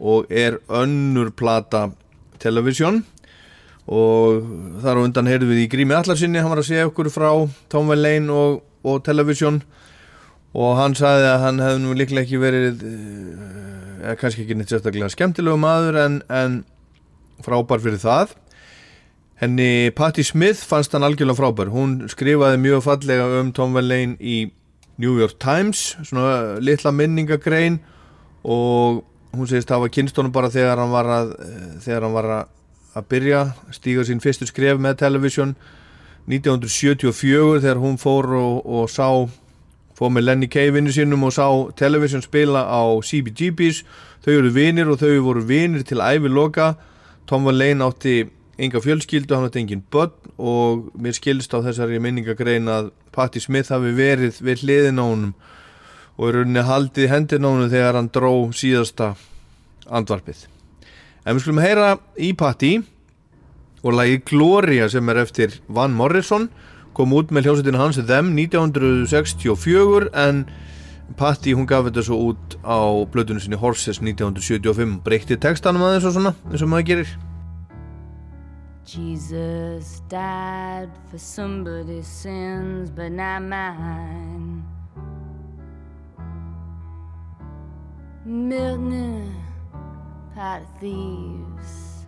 og 0.00 0.32
er 0.32 0.56
önnur 0.72 1.28
plata 1.36 1.92
Television. 2.40 3.04
Og 3.92 4.40
þar 4.80 4.96
á 4.96 5.04
undan 5.04 5.28
heyrðum 5.28 5.52
við 5.52 5.66
í 5.66 5.68
Grími 5.76 5.92
Allarsinni 5.98 6.40
hann 6.40 6.54
var 6.54 6.64
að 6.64 6.70
segja 6.70 6.88
okkur 6.88 7.12
frá 7.12 7.28
Tom 7.68 7.92
Verlaine 7.92 8.32
og, 8.32 8.64
og 8.88 9.04
Television. 9.04 9.60
Og 10.56 10.80
hann 10.80 10.96
sagði 10.96 11.28
að 11.28 11.44
hann 11.44 11.60
hefði 11.66 11.84
nú 11.84 11.92
líklega 11.92 12.24
ekki 12.24 12.40
verið 12.40 12.88
eða 14.00 14.16
kannski 14.16 14.48
ekki 14.48 14.56
neitt 14.56 14.72
sérstaklega 14.72 15.12
skemmtilegu 15.12 15.60
maður 15.60 16.00
en, 16.06 16.22
en 16.32 16.64
frábær 17.44 17.84
fyrir 17.84 18.00
það 18.00 18.32
henni 19.40 19.90
Patti 19.94 20.24
Smith 20.26 20.64
fannst 20.66 20.94
hann 20.94 21.06
algjörlega 21.06 21.38
frábær. 21.38 21.70
Hún 21.72 22.00
skrifaði 22.10 22.58
mjög 22.62 22.84
fallega 22.86 23.28
um 23.40 23.52
Tom 23.54 23.76
Verlaine 23.76 24.16
í 24.18 24.48
New 24.98 25.18
York 25.20 25.38
Times 25.38 25.94
svona 26.02 26.58
litla 26.58 26.90
minningagrein 26.90 27.78
og 28.42 29.04
hún 29.32 29.46
segist 29.46 29.70
hafa 29.70 29.90
kynstónum 29.94 30.34
bara 30.34 30.50
þegar 30.50 30.82
hann 30.82 30.90
var 30.90 31.10
að 31.14 31.34
þegar 31.84 32.06
hann 32.06 32.16
var 32.16 32.30
að, 32.34 32.48
að 32.98 33.10
byrja 33.12 33.42
stíga 33.76 34.06
sín 34.08 34.22
fyrstu 34.24 34.48
skref 34.50 34.80
með 34.82 34.98
Television. 35.04 35.54
1974 36.28 37.62
þegar 37.62 37.78
hún 37.80 37.96
fór 38.00 38.26
og, 38.36 38.66
og 38.66 38.90
sá 38.92 39.06
fór 39.98 40.10
með 40.12 40.26
Lenny 40.26 40.48
Kay 40.50 40.72
vinnu 40.74 40.92
sínum 40.92 41.24
og 41.26 41.32
sá 41.34 41.46
Television 41.78 42.22
spila 42.22 42.66
á 42.68 42.82
CBGB's 43.00 43.84
þau 44.26 44.34
eru 44.34 44.50
vinir 44.52 44.90
og 44.90 45.00
þau 45.00 45.14
voru 45.24 45.44
vinir 45.46 45.86
til 45.86 46.02
ævi 46.02 46.28
loka 46.28 46.74
Tom 47.26 47.46
Verlaine 47.48 47.86
átti 47.86 48.26
enga 48.58 48.80
fjölskyldu, 48.82 49.36
hann 49.36 49.46
átti 49.46 49.62
engin 49.62 49.84
börn 49.92 50.34
og 50.38 50.88
mér 50.98 51.14
skilst 51.16 51.54
á 51.54 51.62
þessari 51.62 52.00
minningagrein 52.02 52.66
að 52.70 52.90
Patti 53.14 53.40
Smith 53.42 53.70
hafi 53.70 53.92
verið 53.94 54.40
við 54.42 54.64
hliðin 54.64 54.98
á 54.98 55.04
honum 55.06 55.34
og 56.18 56.28
er 56.28 56.40
rauninni 56.40 56.64
haldið 56.66 57.10
hendin 57.12 57.46
á 57.46 57.50
honum 57.52 57.70
þegar 57.70 57.98
hann 58.00 58.10
dró 58.14 58.32
síðasta 58.50 59.12
andvarpið. 59.86 60.46
En 61.24 61.36
við 61.36 61.44
skulum 61.44 61.62
heyra 61.62 61.92
í 62.18 62.32
Patti 62.34 62.72
og 63.84 63.94
lagi 63.94 64.18
Gloria 64.26 64.88
sem 64.90 65.06
er 65.12 65.22
eftir 65.22 65.60
Van 65.70 65.94
Morrison 65.94 66.48
kom 66.98 67.14
út 67.14 67.30
með 67.30 67.46
hljómsveitinu 67.46 67.78
hans 67.78 68.00
Them 68.08 68.34
1964 68.34 70.10
en 70.18 70.48
Patti 71.18 71.54
hún 71.54 71.68
gaf 71.68 71.86
þetta 71.86 72.02
svo 72.04 72.18
út 72.32 72.58
á 72.66 73.06
blöðunum 73.12 73.40
sinni 73.40 73.60
Horses 73.60 74.02
1975 74.02 74.98
breytti 75.06 75.38
textanum 75.40 75.86
aðeins 75.86 76.10
og 76.10 76.18
svona 76.18 76.34
eins 76.50 76.64
og 76.66 76.72
maður 76.74 76.88
gerir 76.90 77.14
Jesus 78.90 80.00
died 80.08 80.88
for 81.10 81.18
somebody's 81.18 82.06
sins, 82.06 82.88
but 82.88 83.12
not 83.12 83.42
mine. 83.42 84.64
Milton, 88.24 89.34
pot 90.34 90.62
of 90.62 90.80
thieves, 90.80 92.06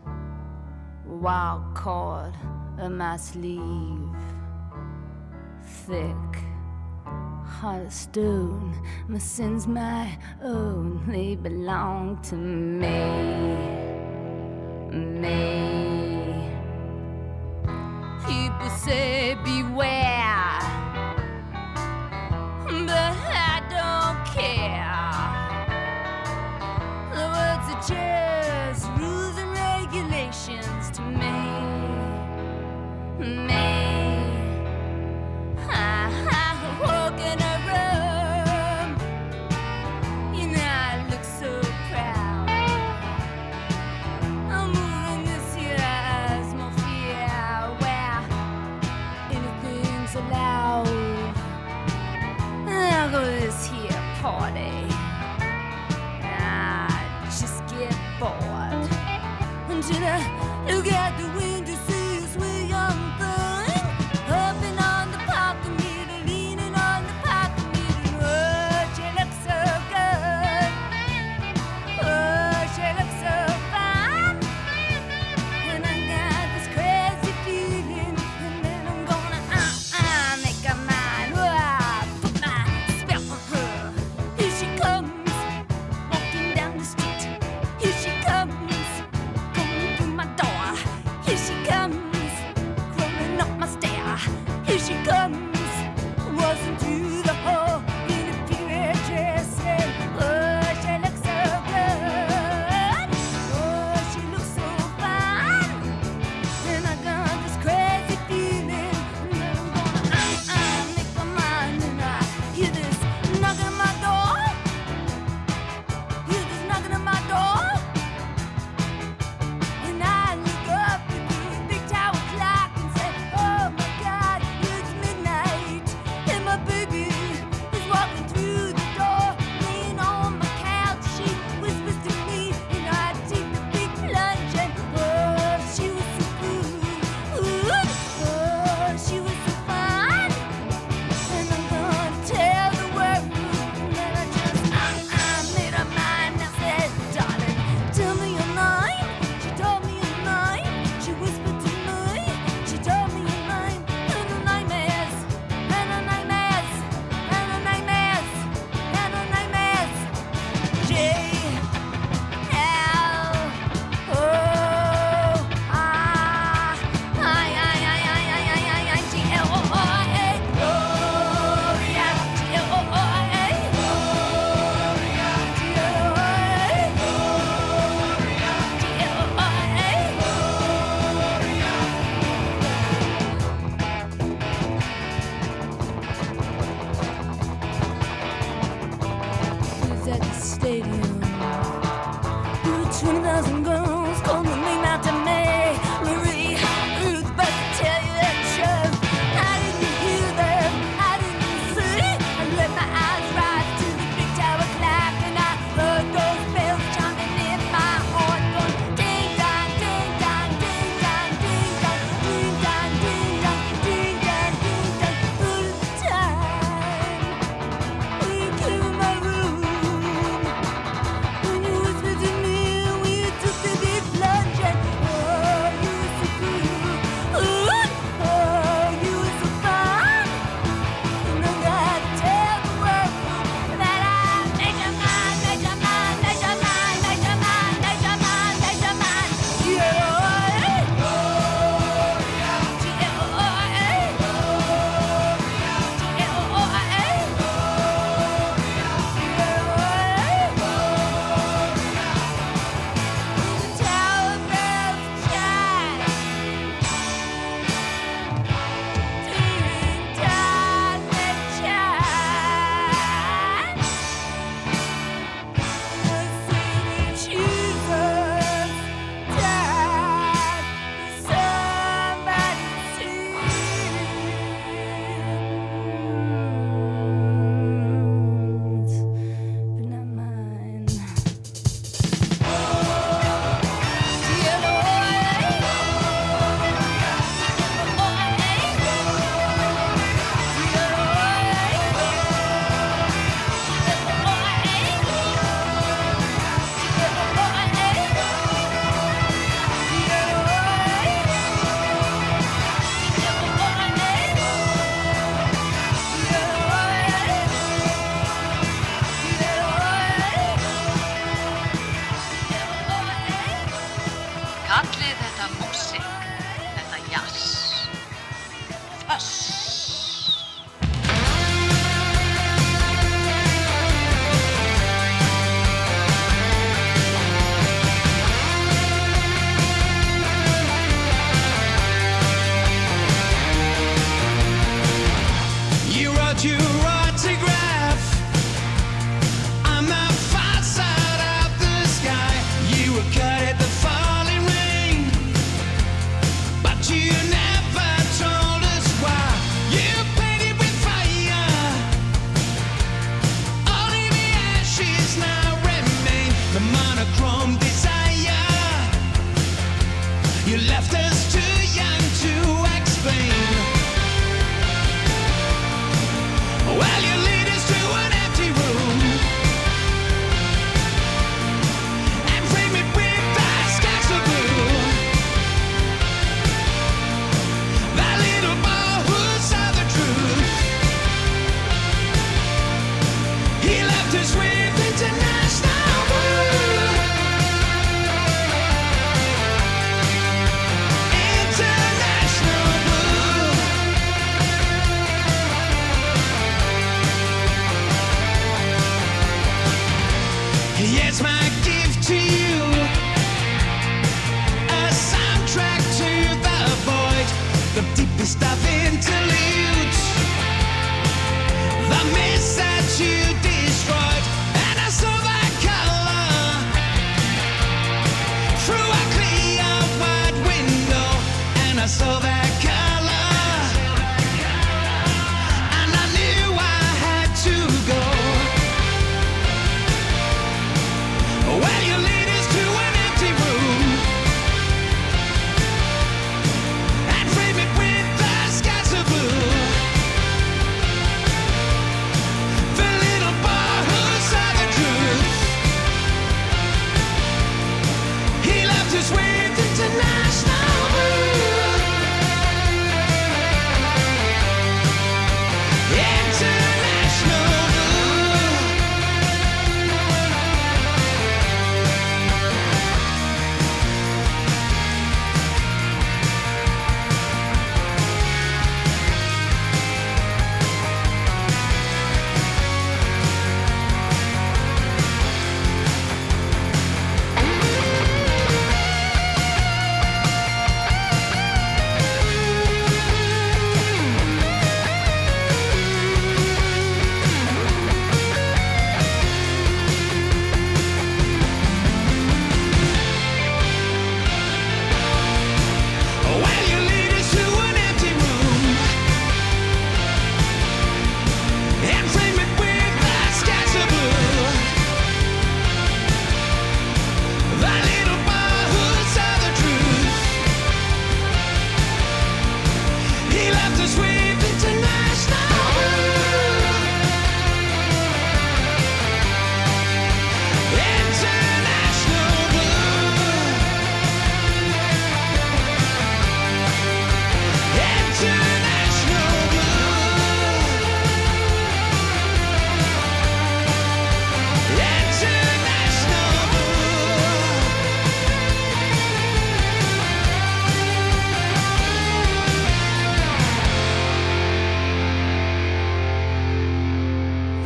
wild 1.05 1.74
cord 1.74 2.32
of 2.78 2.93
my 2.93 3.19
sleeve, 3.19 4.16
thick 5.85 6.07
heart 7.44 7.85
of 7.85 7.93
stone. 7.93 8.74
My 9.07 9.19
sins 9.19 9.66
my 9.66 10.16
own, 10.43 11.05
they 11.07 11.36
belong 11.36 12.23
to 12.23 12.36
me, 12.36 12.89
me. 15.20 16.10
People 18.26 18.70
say 18.70 19.36
beware, 19.44 20.59
but 22.86 23.16
I 23.32 23.62
don't 23.70 24.18
care. 24.34 25.01
The 27.12 27.26
words 27.36 27.66
are 27.74 27.82
just 27.88 28.88
rules 28.98 29.36
and 29.38 29.51
regulations 29.52 30.90
to 30.92 31.02
me, 31.02 31.36
me. 33.47 33.80
consider 59.81 60.19
to 60.69 60.82
get 60.82 61.16
the 61.16 61.24
wind. 61.39 61.49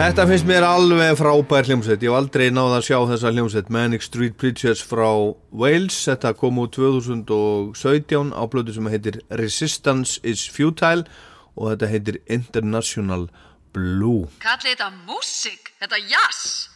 Þetta 0.04 0.26
finnst 0.28 0.44
mér 0.44 0.64
alveg 0.68 1.14
frábær 1.16 1.64
hljómsveit, 1.64 2.02
ég 2.04 2.12
hef 2.12 2.18
aldrei 2.18 2.50
náða 2.52 2.74
að 2.76 2.82
sjá 2.90 2.96
þessa 3.08 3.30
hljómsveit. 3.32 3.70
Manic 3.72 4.02
Street 4.04 4.34
Preachers 4.36 4.82
frá 4.84 5.06
Wales, 5.48 5.96
þetta 6.04 6.34
kom 6.36 6.60
úr 6.60 6.68
2017 6.76 8.34
á 8.36 8.42
blödu 8.52 8.74
sem 8.76 8.90
heitir 8.92 9.16
Resistance 9.40 10.20
is 10.20 10.44
Futile 10.44 11.08
og 11.56 11.72
þetta 11.72 11.88
heitir 11.94 12.20
International 12.28 13.30
Blue. 13.72 14.28
Kalli 14.44 14.74
þetta 14.74 14.92
músík, 15.08 15.72
þetta 15.80 16.02
jazz, 16.04 16.68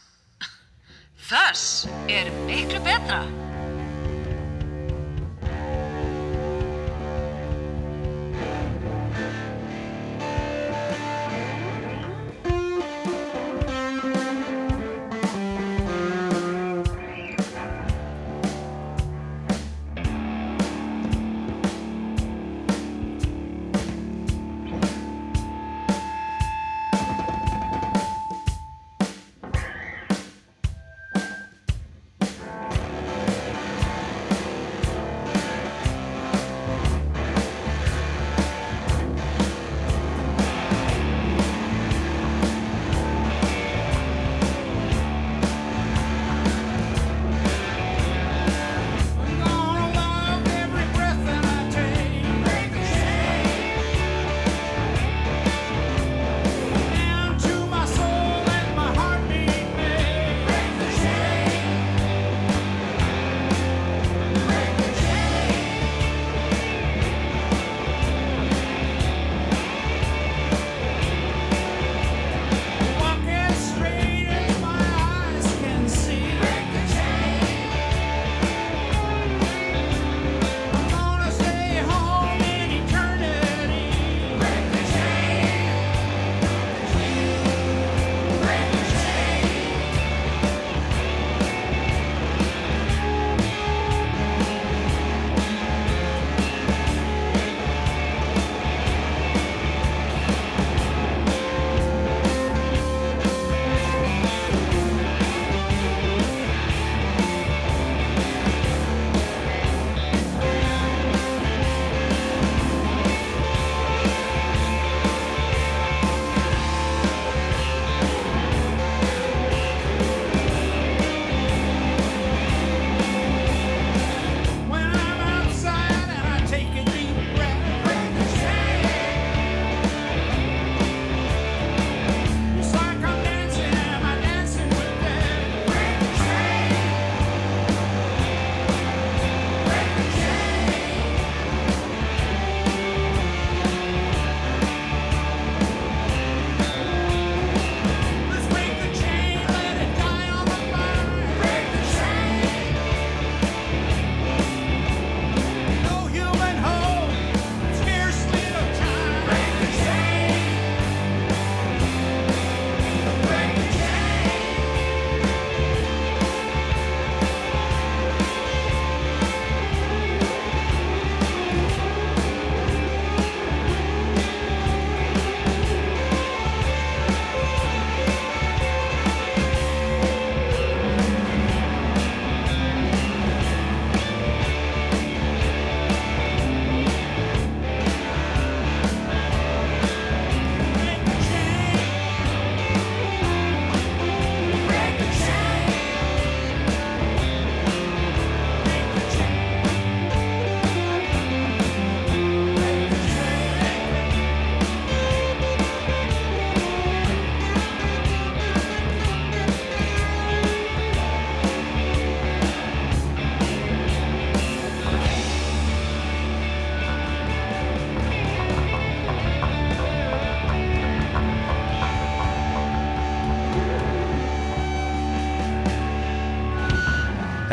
þess 1.29 1.85
er 2.09 2.33
miklu 2.49 2.81
betra. 2.81 3.21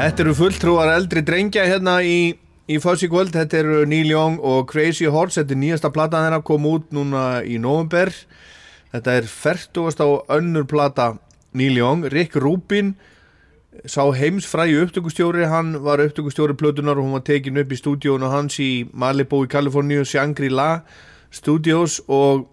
Þetta 0.07 0.23
eru 0.23 0.33
fulltrúar 0.39 0.91
eldri 0.93 1.19
drengja 1.27 1.65
hérna 1.67 1.97
í, 2.07 2.29
í 2.71 2.77
Fuzzy 2.79 3.09
World, 3.11 3.33
þetta 3.35 3.57
eru 3.59 3.81
Neil 3.91 4.13
Young 4.13 4.37
og 4.39 4.69
Crazy 4.71 5.09
Horse, 5.11 5.41
þetta 5.41 5.57
er 5.57 5.59
nýjasta 5.59 5.91
platan 5.91 6.23
þeirra, 6.23 6.39
kom 6.47 6.69
út 6.71 6.95
núna 6.95 7.23
í 7.43 7.57
november, 7.59 8.13
þetta 8.93 9.17
er 9.19 9.27
fertugast 9.27 9.99
á 9.99 10.07
önnur 10.37 10.69
plata 10.71 11.09
Neil 11.59 11.81
Young, 11.81 12.07
Rick 12.15 12.39
Rubin, 12.39 12.95
sá 13.83 14.07
heimsfrægi 14.15 14.79
upptökustjóri, 14.85 15.49
hann 15.51 15.75
var 15.83 16.05
upptökustjóri 16.07 16.55
plötunar 16.55 17.03
og 17.03 17.09
hún 17.09 17.19
var 17.19 17.27
tekin 17.27 17.59
upp 17.59 17.75
í 17.75 17.83
stúdíónu 17.83 18.31
hans 18.31 18.63
í 18.63 18.87
Malibu 18.95 19.43
í 19.43 19.51
Kaliforníu, 19.51 20.07
Shangri-La 20.07 20.85
Studios. 21.35 21.99
Og 22.07 22.47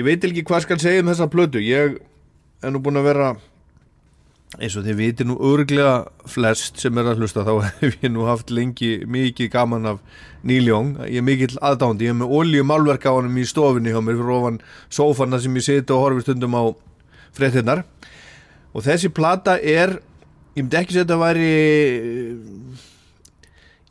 ég 0.00 0.08
veit 0.08 0.24
ekki 0.24 0.48
hvað 0.48 0.70
skal 0.70 0.80
segja 0.80 1.04
um 1.04 1.12
þessa 1.12 1.28
plötu, 1.36 1.60
ég 1.60 2.00
er 2.64 2.72
nú 2.72 2.80
búin 2.80 2.96
að 2.96 3.12
vera 3.12 3.34
eins 4.60 4.74
og 4.76 4.84
þið 4.84 4.98
viti 4.98 5.24
nú 5.24 5.38
örglega 5.48 5.94
flest 6.28 6.80
sem 6.82 6.98
er 7.00 7.08
að 7.08 7.22
hlusta 7.22 7.44
þá 7.46 7.52
hef 7.80 7.96
ég 8.02 8.12
nú 8.12 8.26
haft 8.28 8.52
lengi 8.52 8.98
mikið 9.08 9.50
gaman 9.54 9.88
af 9.94 10.02
Neil 10.44 10.68
Young, 10.68 10.96
ég 11.06 11.22
er 11.22 11.26
mikill 11.26 11.56
aðdándi 11.62 12.08
ég 12.08 12.12
er 12.12 12.18
með 12.20 12.34
olíu 12.36 12.66
málverk 12.66 13.06
á 13.08 13.12
hann 13.14 13.38
í 13.38 13.46
stofinni 13.48 13.94
hjá 13.94 14.02
mér 14.04 14.18
fyrir 14.20 14.36
ofan 14.36 14.62
sófanna 14.92 15.40
sem 15.40 15.56
ég 15.56 15.64
siti 15.64 15.94
og 15.94 16.04
horfi 16.04 16.26
stundum 16.26 16.58
á 16.58 16.62
fréttinnar 17.32 17.84
og 18.72 18.84
þessi 18.84 19.12
plata 19.14 19.56
er 19.56 19.96
ég 20.52 20.64
myndi 20.66 20.80
ekki 20.82 20.98
setja 20.98 21.16
að 21.16 21.24
væri 21.24 21.52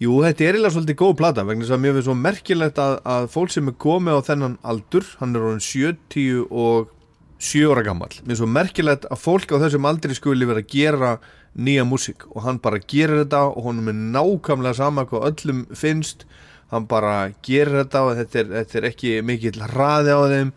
jú, 0.01 0.15
þetta 0.21 0.45
er 0.45 0.55
eiginlega 0.55 0.73
svolítið 0.75 1.01
góð 1.01 1.17
plata 1.23 1.45
vegna 1.47 1.65
þess 1.65 1.73
að 1.77 1.83
mér 1.83 1.97
finnst 1.97 2.09
svo 2.09 2.17
merkilegt 2.21 2.81
að, 2.81 2.97
að 3.01 3.29
fólk 3.33 3.53
sem 3.53 3.69
er 3.71 3.77
komið 3.81 4.17
á 4.17 4.27
þennan 4.29 4.57
aldur 4.61 5.09
hann 5.17 5.33
er 5.33 5.47
orðin 5.47 5.65
70 5.65 6.45
og 6.51 6.97
7 7.41 7.71
ára 7.73 7.81
gammal. 7.81 8.11
Mér 8.21 8.35
er 8.35 8.39
svo 8.39 8.47
merkilegt 8.49 9.07
að 9.09 9.21
fólk 9.23 9.49
á 9.49 9.57
þessum 9.63 9.87
aldri 9.89 10.13
skuli 10.13 10.45
vera 10.45 10.61
að 10.61 10.69
gera 10.69 11.11
nýja 11.57 11.85
músík. 11.89 12.27
Og 12.35 12.45
hann 12.45 12.61
bara 12.61 12.77
gerir 12.79 13.23
þetta 13.23 13.47
og 13.49 13.65
honum 13.65 13.89
er 13.89 13.97
nákvæmlega 13.97 14.77
sama 14.77 15.07
hvað 15.09 15.25
öllum 15.31 15.63
finnst. 15.73 16.27
Hann 16.69 16.85
bara 16.91 17.31
gerir 17.41 17.81
þetta 17.81 18.03
og 18.05 18.13
þetta 18.19 18.39
er, 18.43 18.51
þetta 18.59 18.77
er 18.77 18.89
ekki 18.91 19.15
mikill 19.25 19.65
hraði 19.73 20.13
á 20.13 20.21
þeim. 20.35 20.53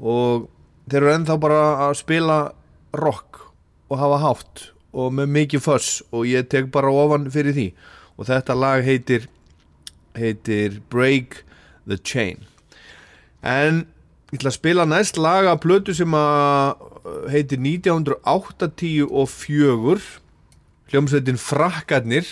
Og 0.00 0.48
þeir 0.88 1.00
eru 1.02 1.14
ennþá 1.18 1.38
bara 1.44 1.60
að 1.90 1.98
spila 2.00 2.38
rock 2.96 3.44
og 3.92 4.00
hafa 4.00 4.22
hátt 4.24 4.66
og 4.96 5.12
með 5.20 5.32
mikið 5.36 5.66
fuss. 5.68 6.00
Og 6.08 6.24
ég 6.30 6.48
tek 6.48 6.72
bara 6.72 6.92
ofan 7.04 7.28
fyrir 7.34 7.52
því. 7.52 7.68
Og 8.16 8.32
þetta 8.32 8.56
lag 8.56 8.84
heitir 8.86 9.28
heitir 10.16 10.80
Break 10.90 11.42
the 11.86 11.98
Chain. 12.00 12.46
En 13.42 13.84
ég 14.34 14.40
ætla 14.40 14.50
að 14.50 14.56
spila 14.56 14.84
næst 14.88 15.18
laga 15.20 15.54
plötu 15.62 15.94
sem 15.94 16.14
að 16.18 16.80
uh, 17.06 17.26
heitir 17.30 17.60
1984 17.62 19.06
og 19.06 19.28
fjögur. 19.30 20.00
Hljómsveitin 20.90 21.38
Frakkarnir. 21.38 22.26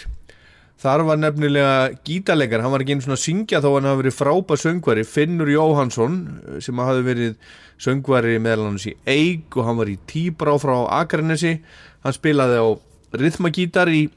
Þar 0.82 1.04
var 1.06 1.20
nefnilega 1.20 1.92
gítarleikar 2.02 2.64
hann 2.64 2.72
var 2.74 2.82
ekki 2.82 2.96
einu 2.96 3.04
svona 3.04 3.14
að 3.14 3.22
syngja 3.22 3.60
þó 3.62 3.68
hann 3.76 3.86
hafi 3.86 4.00
verið 4.00 4.16
frábæð 4.16 4.62
söngvari. 4.64 5.04
Finnur 5.06 5.52
Jóhansson 5.52 6.16
sem 6.64 6.82
hafi 6.82 7.04
verið 7.06 7.36
söngvari 7.82 8.34
meðal 8.42 8.72
hans 8.72 8.88
í 8.90 8.96
Eik 9.06 9.54
og 9.54 9.68
hann 9.68 9.78
var 9.78 9.92
í 9.92 9.94
Tíbrá 10.10 10.56
frá 10.58 10.74
Akranesi. 10.98 11.60
Hann 12.02 12.18
spilaði 12.18 12.58
á 12.58 12.66
rithmagítar 13.14 13.92
í 13.94 14.08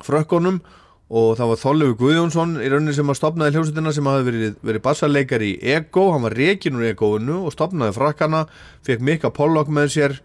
frökkunum 0.00 0.62
og 1.06 1.36
það 1.38 1.50
var 1.52 1.60
Þorleifur 1.60 1.98
Guðjónsson 2.00 2.56
í 2.58 2.70
rauninni 2.70 2.94
sem 2.96 3.10
að 3.12 3.18
stopnaði 3.20 3.54
hljómsveitina 3.54 3.92
sem 3.94 4.08
hafi 4.10 4.24
verið, 4.26 4.56
verið 4.66 4.82
bassarleikar 4.82 5.44
í 5.46 5.52
Ego, 5.62 6.08
hann 6.14 6.24
var 6.26 6.34
rekin 6.34 6.78
úr 6.80 6.88
Egoinu 6.88 7.44
og 7.46 7.54
stopnaði 7.54 7.94
frakkana, 7.94 8.46
fekk 8.86 9.04
Mika 9.06 9.30
Pollock 9.34 9.70
með 9.70 9.92
sér 9.94 10.16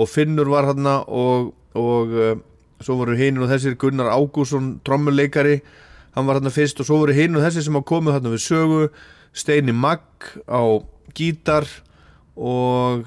og 0.00 0.08
Finnur 0.08 0.48
var 0.48 0.70
hann 0.70 0.88
og, 0.88 1.52
og 1.76 2.16
uh, 2.16 2.32
svo 2.80 2.96
voru 3.00 3.16
hinn 3.18 3.40
og 3.40 3.50
þessir 3.50 3.76
Gunnar 3.80 4.10
Ágússon 4.14 4.78
trommuleikari, 4.86 5.60
hann 6.16 6.28
var 6.28 6.40
hann 6.40 6.52
fyrst. 6.52 6.80
Og 6.80 6.88
svo 6.88 7.00
voru 7.02 7.16
hinn 7.16 7.36
og 7.36 7.44
þessir 7.44 7.66
sem 7.66 7.76
hafa 7.76 7.90
komið 7.90 8.16
hann 8.16 8.30
við 8.32 8.44
sögu, 8.46 8.82
Steini 9.36 9.74
Magg 9.76 10.32
á 10.48 10.80
gítar 11.14 11.68
og 12.34 13.06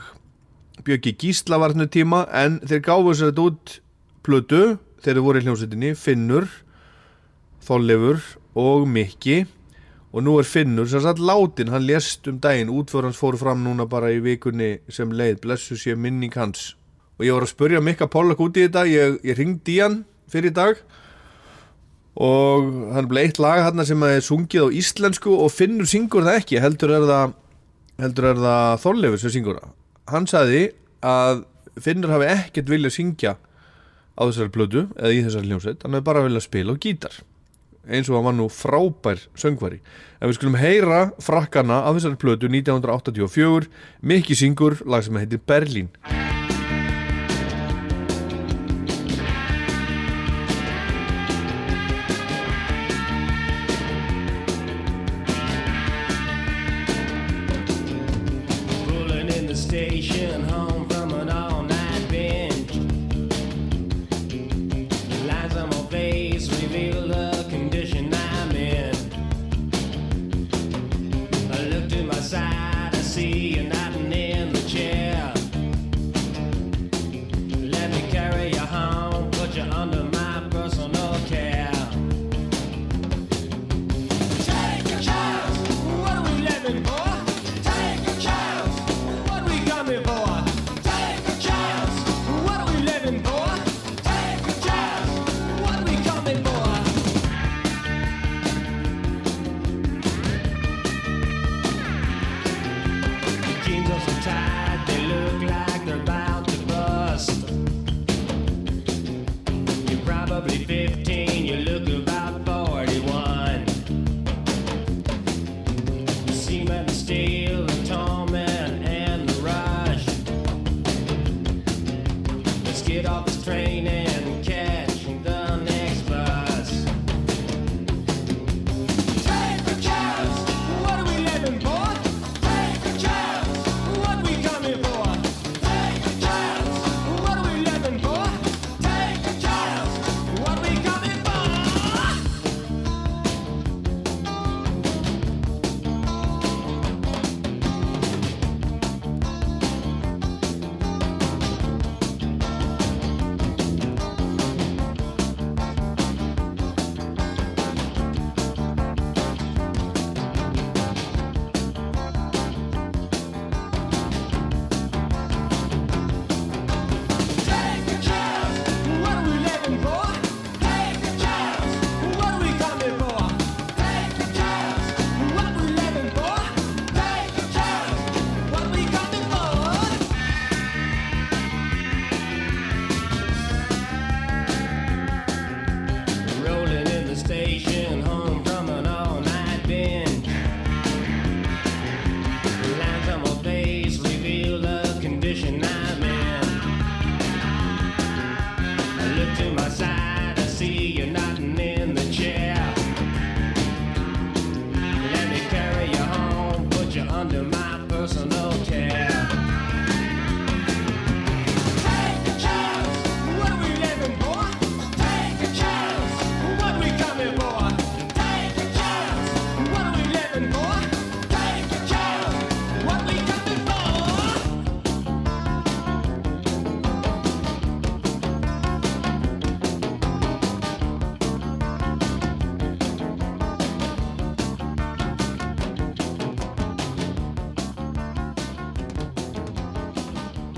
Björki 0.85 1.15
Gísla 1.19 1.60
var 1.60 1.73
hann 1.73 1.89
tíma. 1.89 2.26
En 2.30 2.61
þeir 2.61 2.84
gáðu 2.85 3.15
sér 3.18 3.31
þetta 3.34 3.47
út 3.49 3.77
plötu 4.23 4.64
þegar 5.03 5.18
þeir 5.18 5.26
voru 5.26 5.41
í 5.41 5.47
hljómsveitinni, 5.47 5.95
Finnur 5.99 6.47
Þollefur 7.64 8.22
og 8.60 8.88
Mikki. 8.88 9.44
Og 10.14 10.22
nú 10.22 10.35
er 10.38 10.45
Finnur 10.45 10.85
sem 10.90 11.02
satt 11.02 11.18
látin, 11.18 11.72
hann 11.73 11.88
lést 11.88 12.27
um 12.30 12.38
daginn. 12.41 12.69
Útför 12.69 13.07
hans 13.07 13.18
fóru 13.18 13.40
fram 13.40 13.64
núna 13.65 13.88
bara 13.90 14.11
í 14.14 14.19
vikunni 14.22 14.76
sem 14.94 15.10
leið, 15.10 15.40
blessu 15.41 15.77
sé 15.80 15.95
minning 15.98 16.34
hans. 16.38 16.76
Og 17.18 17.26
ég 17.26 17.34
var 17.34 17.48
að 17.48 17.53
spurja 17.56 17.81
Mikka 17.81 18.07
Pollak 18.14 18.41
út 18.44 18.60
í 18.60 18.68
þetta. 18.68 18.85
Ég, 18.90 19.18
ég 19.26 19.40
ringdi 19.40 19.80
í 19.80 19.81
hann 19.81 20.03
fyrir 20.30 20.53
dag. 20.53 20.77
Og 22.14 22.69
hann 22.94 23.10
bleið 23.10 23.31
eitt 23.31 23.41
lag 23.41 23.64
hann 23.65 23.85
sem 23.90 24.06
er 24.06 24.22
sungið 24.22 24.69
á 24.69 24.76
íslensku. 24.84 25.34
Og 25.34 25.49
Finnur 25.49 25.90
syngur 25.90 26.30
það 26.30 26.40
ekki. 26.44 26.61
Heldur 26.61 26.94
er 26.94 27.10
það, 27.10 27.35
það 27.98 28.85
Þollefur 28.85 29.26
sem 29.26 29.34
syngur 29.40 29.61
það. 29.64 29.76
Hann 30.14 30.30
sagði 30.30 30.64
að 31.02 31.45
Finnur 31.81 32.14
hafi 32.14 32.30
ekkert 32.30 32.69
viljað 32.69 32.99
syngja 32.99 33.38
á 34.14 34.22
þessari 34.30 34.53
plötu 34.53 34.88
eða 34.94 35.10
í 35.10 35.26
þessari 35.26 35.49
hljómsveit. 35.49 35.81
Hann 35.81 35.98
hefði 35.98 36.11
bara 36.11 36.27
viljað 36.27 36.52
spila 36.52 36.77
á 36.77 36.81
gítar 36.85 37.23
eins 37.88 38.10
og 38.10 38.19
hann 38.19 38.27
var 38.30 38.38
nú 38.38 38.49
frábær 38.51 39.22
söngvari. 39.39 39.81
En 40.22 40.30
við 40.30 40.39
skulum 40.39 40.60
heyra 40.60 41.01
frakkana 41.23 41.84
af 41.88 41.97
þessari 41.97 42.22
plötu 42.22 42.51
1984 42.51 43.68
Mikki 44.01 44.38
syngur 44.39 44.80
lag 44.88 45.03
sem 45.03 45.19
heitir 45.19 45.43
Berlín 45.43 45.91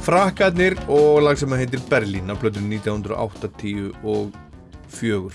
Frakkarnir 0.06 0.76
og 0.86 1.24
lag 1.26 1.38
sem 1.40 1.50
heitir 1.58 1.82
Berlín 1.90 2.30
af 2.30 2.38
blöður 2.38 2.62
1980 2.62 4.04
og 4.06 4.36
fjögur 4.94 5.34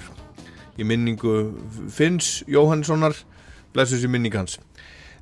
í 0.79 0.85
minningu 0.87 1.33
Finns 1.91 2.45
Jóhannssonar 2.47 3.17
blessus 3.75 4.05
í 4.07 4.11
minning 4.13 4.37
hans 4.39 4.61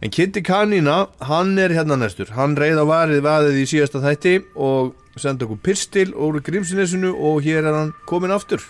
en 0.04 0.12
Kitty 0.12 0.42
Kanína, 0.44 1.06
hann 1.24 1.56
er 1.56 1.72
hérna 1.72 1.96
næstur 1.96 2.34
hann 2.36 2.58
reyð 2.60 2.82
á 2.82 2.84
varið 2.90 3.24
vaðið 3.24 3.56
í 3.62 3.64
síðasta 3.72 4.02
þætti 4.04 4.34
og 4.68 4.92
senda 5.16 5.48
okkur 5.48 5.62
pistil 5.64 6.12
úr 6.12 6.42
Grímsinesinu 6.44 7.14
og 7.16 7.40
hér 7.46 7.70
er 7.70 7.78
hann 7.78 7.94
komin 8.10 8.34
aftur 8.36 8.60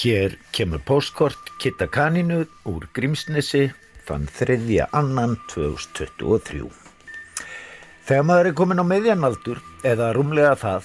Hér 0.00 0.34
kemur 0.50 0.82
postkort 0.82 1.54
Kitta 1.62 1.86
Kaninu 1.86 2.42
úr 2.66 2.90
Grímsnesi 2.90 3.68
þann 4.08 4.26
3. 4.34 4.58
annan 4.90 5.38
2023. 5.54 6.85
Þegar 8.06 8.22
maður 8.22 8.46
er 8.46 8.54
komin 8.54 8.78
á 8.78 8.86
meðjanaldur 8.86 9.58
eða 9.82 10.12
rúmlega 10.14 10.52
það, 10.60 10.84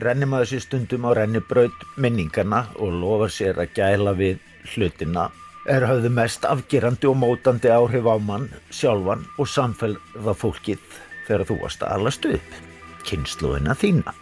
rennir 0.00 0.28
maður 0.32 0.48
sér 0.54 0.62
stundum 0.64 1.04
á 1.04 1.10
rennibraut 1.18 1.82
minningarna 2.00 2.62
og 2.80 2.94
lofa 2.96 3.26
sér 3.28 3.58
að 3.60 3.74
gæla 3.76 4.14
við 4.16 4.38
hlutina 4.72 5.26
er 5.68 5.84
höfðu 5.84 6.08
mest 6.16 6.46
afgerandi 6.48 7.10
og 7.10 7.18
mótandi 7.20 7.68
áhrif 7.68 8.06
á 8.08 8.16
mann, 8.22 8.46
sjálfan 8.72 9.26
og 9.36 9.50
samfélða 9.52 10.32
fólkið 10.32 10.80
þegar 11.26 11.44
þú 11.48 11.56
varst 11.60 11.84
að 11.84 11.92
alast 11.98 12.28
upp, 12.30 12.54
kynsluðina 13.04 13.74
þína. 13.76 14.14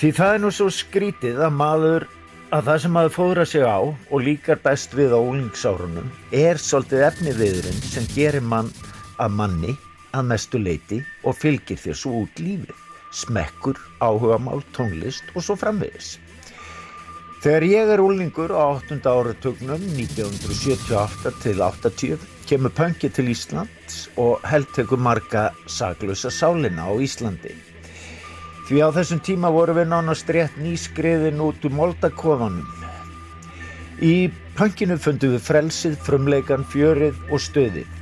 Því 0.00 0.10
það 0.16 0.34
er 0.34 0.42
nú 0.42 0.50
svo 0.56 0.66
skrítið 0.74 1.38
að 1.44 1.54
maður 1.60 2.06
að 2.50 2.64
það 2.66 2.80
sem 2.82 2.94
maður 2.96 3.14
fóðra 3.14 3.44
sig 3.46 3.62
á 3.62 3.78
og 3.78 4.26
líkar 4.26 4.58
best 4.64 4.98
við 4.98 5.14
á 5.14 5.20
úlingsárunum 5.20 6.10
er 6.34 6.58
svolítið 6.58 7.06
efniviðurinn 7.12 7.84
sem 7.84 8.10
gerir 8.16 8.42
mann 8.42 8.72
að 9.20 9.38
manni 9.38 9.76
að 10.16 10.32
mestu 10.32 10.60
leiti 10.62 11.02
og 11.24 11.36
fylgir 11.38 11.78
þér 11.80 11.98
svo 11.98 12.24
út 12.24 12.42
lífið, 12.42 12.74
smekkur, 13.22 13.78
áhugamál, 14.00 14.64
tónlist 14.76 15.30
og 15.34 15.44
svo 15.46 15.56
framvegis. 15.60 16.18
Þegar 17.40 17.64
ég 17.64 17.90
er 17.94 18.02
úlingur 18.04 18.52
á 18.52 18.76
8. 18.76 19.00
áratögnum 19.00 19.80
1978 19.96 21.30
til 21.40 21.62
80 21.64 22.26
kemur 22.50 22.72
pöngið 22.76 23.14
til 23.16 23.30
Íslands 23.32 24.00
og 24.20 24.42
held 24.44 24.68
tekur 24.76 25.00
marga 25.00 25.46
saglösa 25.64 26.28
sálina 26.28 26.84
á 26.84 26.92
Íslandi. 27.00 27.54
Því 28.68 28.82
á 28.84 28.88
þessum 28.92 29.22
tíma 29.24 29.48
voru 29.54 29.72
við 29.78 29.88
nánast 29.88 30.28
rétt 30.34 30.58
nýskriðin 30.60 31.40
út 31.40 31.64
úr 31.64 31.72
moldakofanum. 31.78 32.68
Í 34.04 34.28
pönginu 34.58 34.98
fundum 35.00 35.32
við 35.38 35.46
frelsið, 35.46 35.96
frumleikan, 36.04 36.68
fjörið 36.68 37.16
og 37.30 37.40
stöðið. 37.40 37.99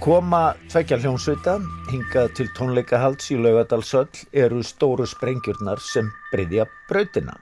Koma 0.00 0.52
tveggja 0.68 0.98
hljónsveita, 1.00 1.56
hingað 1.90 2.32
til 2.36 2.48
tónleikahalds 2.54 3.30
í 3.32 3.38
Laugadalsöll 3.40 4.20
eru 4.36 4.60
stóru 4.62 5.06
sprengjurnar 5.08 5.80
sem 5.82 6.10
breyðja 6.30 6.66
brautina. 6.90 7.34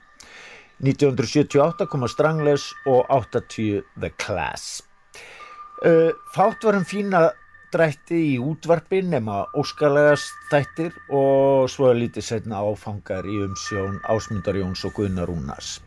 1978 0.79 1.87
koma 1.91 2.07
Strangless 2.11 2.71
og 2.87 3.05
80 3.11 3.83
The 3.99 4.11
Class. 4.17 4.81
Fátt 6.35 6.63
varum 6.65 6.87
fína 6.87 7.27
drætti 7.75 8.21
í 8.33 8.35
útvarpi 8.39 9.03
nema 9.03 9.43
óskalegast 9.59 10.47
þættir 10.51 10.95
og 11.11 11.67
svo 11.71 11.91
er 11.91 11.99
lítið 11.99 12.29
setna 12.29 12.63
áfangar 12.63 13.27
í 13.27 13.41
umsjón 13.45 13.99
Ásmundar 14.07 14.57
Jóns 14.57 14.87
og 14.87 14.95
Gunnar 14.95 15.27
Rúnars. 15.29 15.81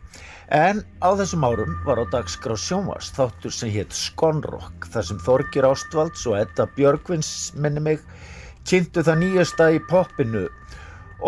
En 0.49 0.79
á 1.05 1.13
þessum 1.13 1.43
árum 1.45 1.75
var 1.85 1.99
á 2.01 2.05
dagskrá 2.09 2.55
sjónvast 2.57 3.13
þáttur 3.13 3.53
sem 3.53 3.69
hétt 3.69 3.93
Skonrock 3.93 4.87
þar 4.89 5.05
sem 5.05 5.19
Þorgir 5.21 5.67
Ástvalds 5.67 6.23
og 6.25 6.39
Edda 6.39 6.65
Björgvins 6.73 7.53
minni 7.53 7.83
mig 7.85 8.01
kynntu 8.65 9.03
það 9.05 9.21
nýjasta 9.21 9.67
í 9.75 9.83
poppinu 9.91 10.47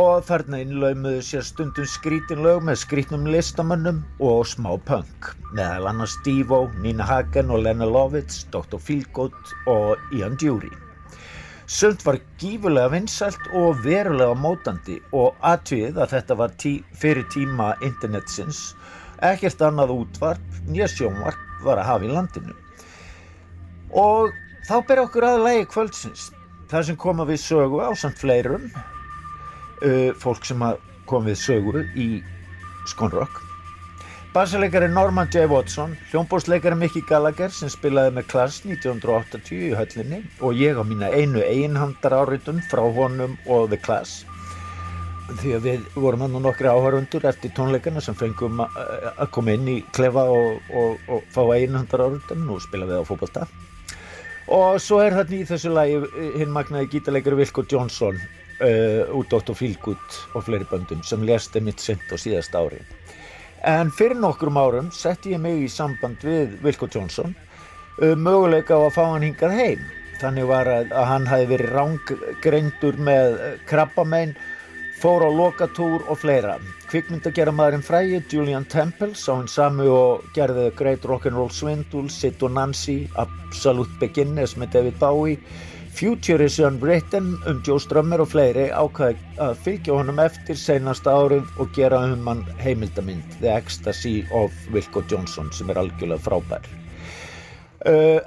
og 0.02 0.26
þarna 0.26 0.64
innlaumuðu 0.64 1.22
sér 1.28 1.46
stundum 1.46 1.86
skrítin 1.86 2.42
lög 2.42 2.66
með 2.66 2.82
skrítnum 2.82 3.30
listamönnum 3.30 4.02
og 4.26 4.42
smá 4.50 4.74
punk 4.90 5.36
meðal 5.54 5.92
annars 5.92 6.18
Steve-O, 6.18 6.72
Nina 6.82 7.06
Hagen 7.06 7.54
og 7.54 7.62
Lena 7.68 7.86
Lovitz, 7.86 8.48
Dr. 8.50 8.82
Feelgood 8.82 9.38
og 9.70 10.02
Ian 10.18 10.34
Dury. 10.42 10.72
Sumt 11.70 12.02
var 12.04 12.18
gífurlega 12.42 12.90
vinsælt 12.92 13.52
og 13.54 13.84
verulega 13.86 14.34
mótandi 14.34 14.98
og 15.14 15.38
atvið 15.46 16.02
að 16.02 16.18
þetta 16.18 16.40
var 16.42 16.56
tí 16.58 16.80
fyrir 16.98 17.30
tíma 17.32 17.76
internetsins 17.86 18.72
ekkert 19.22 19.62
annað 19.66 19.94
útvarp, 19.96 20.60
nýja 20.68 20.90
sjónvarp 20.92 21.66
var 21.66 21.82
að 21.82 21.90
hafa 21.90 22.08
í 22.08 22.12
landinu. 22.12 22.56
Og 23.92 24.32
þá 24.68 24.76
ber 24.88 25.04
okkur 25.06 25.28
að 25.28 25.46
lægi 25.46 25.68
kvöldsins, 25.74 26.30
það 26.72 26.88
sem 26.90 27.00
koma 27.00 27.28
við 27.30 27.42
sögu 27.44 27.84
á 27.84 27.90
samt 27.94 28.20
fleirum, 28.22 28.68
uh, 29.84 30.12
fólk 30.22 30.48
sem 30.48 30.66
kom 31.10 31.28
við 31.28 31.40
sögu 31.42 31.86
í 31.96 32.10
Skonrock. 32.90 33.44
Bassaleikari 34.32 34.88
Norman 34.88 35.28
J. 35.28 35.44
Watson, 35.52 35.98
hljómbórsleikari 36.10 36.78
Mickey 36.80 37.04
Gallagher 37.04 37.52
sem 37.52 37.68
spilaði 37.70 38.16
með 38.16 38.30
Klass 38.32 38.62
1980 38.64 39.66
í 39.68 39.74
höllinni 39.76 40.22
og 40.40 40.56
ég 40.56 40.80
á 40.80 40.88
mína 40.88 41.12
einu 41.12 41.44
einhandar 41.44 42.16
áritun 42.16 42.64
frá 42.72 42.86
honum 42.96 43.36
og 43.44 43.68
The 43.74 43.82
Class 43.84 44.22
því 45.30 45.54
að 45.56 45.66
við 45.68 45.84
vorum 45.96 46.26
hann 46.26 46.38
og 46.38 46.44
nokkri 46.46 46.70
áhörundur 46.70 47.26
eftir 47.30 47.54
tónleikana 47.56 48.02
sem 48.04 48.18
fengum 48.18 48.62
að 48.64 49.28
koma 49.34 49.56
inn 49.56 49.68
í 49.70 49.78
klefa 49.96 50.26
og, 50.32 50.62
og, 50.76 51.04
og 51.12 51.28
fá 51.34 51.42
einhandar 51.56 52.06
áritun 52.08 52.50
og 52.52 52.62
spila 52.64 52.90
við 52.90 53.04
á 53.04 53.08
fótbolta 53.08 53.46
og 54.52 54.80
svo 54.84 55.00
er 55.04 55.16
þarna 55.16 55.38
í 55.38 55.48
þessu 55.48 55.72
lagi 55.74 56.00
hinn 56.40 56.52
magnaði 56.54 56.90
gítarleikari 56.96 57.40
Vilko 57.40 57.64
Johnson 57.70 58.18
uh, 58.18 59.14
út 59.16 59.32
Dr. 59.32 59.56
Feelgood 59.58 60.20
og 60.36 60.46
fleiri 60.48 60.68
böndum 60.70 61.04
sem 61.08 61.24
lést 61.28 61.56
mitt 61.64 61.80
sent 61.80 62.12
á 62.12 62.16
síðast 62.20 62.56
ári 62.58 62.82
en 63.68 63.94
fyrir 63.94 64.20
nokkrum 64.20 64.58
árum 64.58 64.92
setti 64.96 65.36
ég 65.36 65.42
mig 65.44 65.64
í 65.64 65.72
samband 65.72 66.24
við 66.26 66.58
Vilko 66.66 66.90
Johnson 66.92 67.36
uh, 68.02 68.16
möguleika 68.18 68.76
á 68.76 68.82
að 68.84 68.96
fá 68.98 69.04
hann 69.06 69.28
hingað 69.30 69.58
heim 69.58 69.90
þannig 70.22 70.50
var 70.50 70.70
að, 70.70 70.92
að 70.94 71.08
hann 71.10 71.30
hafi 71.30 71.48
verið 71.50 71.76
rángreindur 71.76 72.98
með 73.02 73.38
krabbamein 73.70 74.36
fór 75.02 75.26
á 75.26 75.30
lokatúr 75.34 76.06
og 76.06 76.20
fleira. 76.22 76.60
Kvikmyndagerðamaðurinn 76.92 77.86
frægi 77.86 78.22
Julian 78.30 78.68
Temple 78.70 79.16
sá 79.18 79.34
hinn 79.34 79.50
sami 79.50 79.90
og 79.90 80.24
gerði 80.36 80.70
Great 80.78 81.08
Rock'n'Roll 81.10 81.52
Swindle, 81.52 82.08
Sid 82.10 82.44
og 82.46 82.54
Nancy 82.54 83.08
Absolute 83.22 83.98
Beginners 84.02 84.58
með 84.60 84.78
David 84.78 85.00
Bowie 85.02 85.40
Future 85.94 86.46
is 86.46 86.60
Unwritten 86.60 87.38
um 87.48 87.62
Joe 87.68 87.80
Strummer 87.80 88.24
og 88.24 88.30
fleiri 88.32 88.70
ákvaði 88.72 89.18
að 89.44 89.58
fylgja 89.66 89.98
honum 89.98 90.22
eftir 90.24 90.60
seinasta 90.60 91.14
árið 91.14 91.50
og 91.60 91.74
gera 91.76 92.00
um 92.14 92.30
hann 92.32 92.46
heimildamind 92.62 93.40
The 93.42 93.52
Ecstasy 93.58 94.22
of 94.32 94.56
Wilco 94.72 95.04
Johnson 95.12 95.52
sem 95.56 95.70
er 95.70 95.84
algjörlega 95.84 96.24
frábær 96.30 96.81
Uh, 97.82 98.20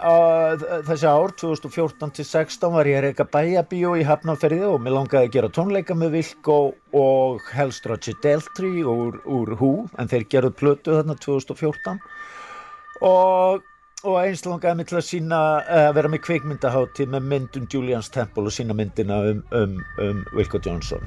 þessi 0.83 1.07
ár 1.07 1.31
2014 1.39 2.11
til 2.17 2.25
16 2.27 2.73
var 2.75 2.89
ég 2.91 2.97
að 2.99 3.05
reyka 3.05 3.27
bæjabíó 3.31 3.93
í 3.95 4.03
Hafnarferði 4.03 4.65
og 4.67 4.81
mér 4.83 4.97
langaði 4.97 5.29
að 5.29 5.37
gera 5.37 5.51
tónleika 5.55 5.95
með 5.95 6.17
Vilko 6.17 6.57
og 6.99 7.45
helst 7.55 7.87
Roger 7.87 8.19
Deltry 8.25 8.83
úr, 8.83 9.21
úr 9.23 9.53
Who 9.61 9.87
en 9.95 10.11
þeir 10.11 10.27
gerðu 10.33 10.51
plötu 10.59 10.97
þarna 10.97 11.15
2014 11.23 12.03
og, 13.07 13.63
og 14.05 14.19
eins 14.21 14.43
langaði 14.45 14.79
mig 14.79 14.89
til 14.91 14.99
að 14.99 15.07
sína 15.07 15.39
að 15.65 15.91
vera 15.97 16.11
með 16.13 16.21
kvikmyndahátti 16.27 17.07
með 17.09 17.29
myndum 17.31 17.69
Julians 17.73 18.11
Temple 18.13 18.51
og 18.51 18.55
sína 18.55 18.77
myndina 18.77 19.21
um, 19.31 19.41
um, 19.57 19.79
um 20.05 20.23
Vilko 20.37 20.61
Johnson. 20.65 21.05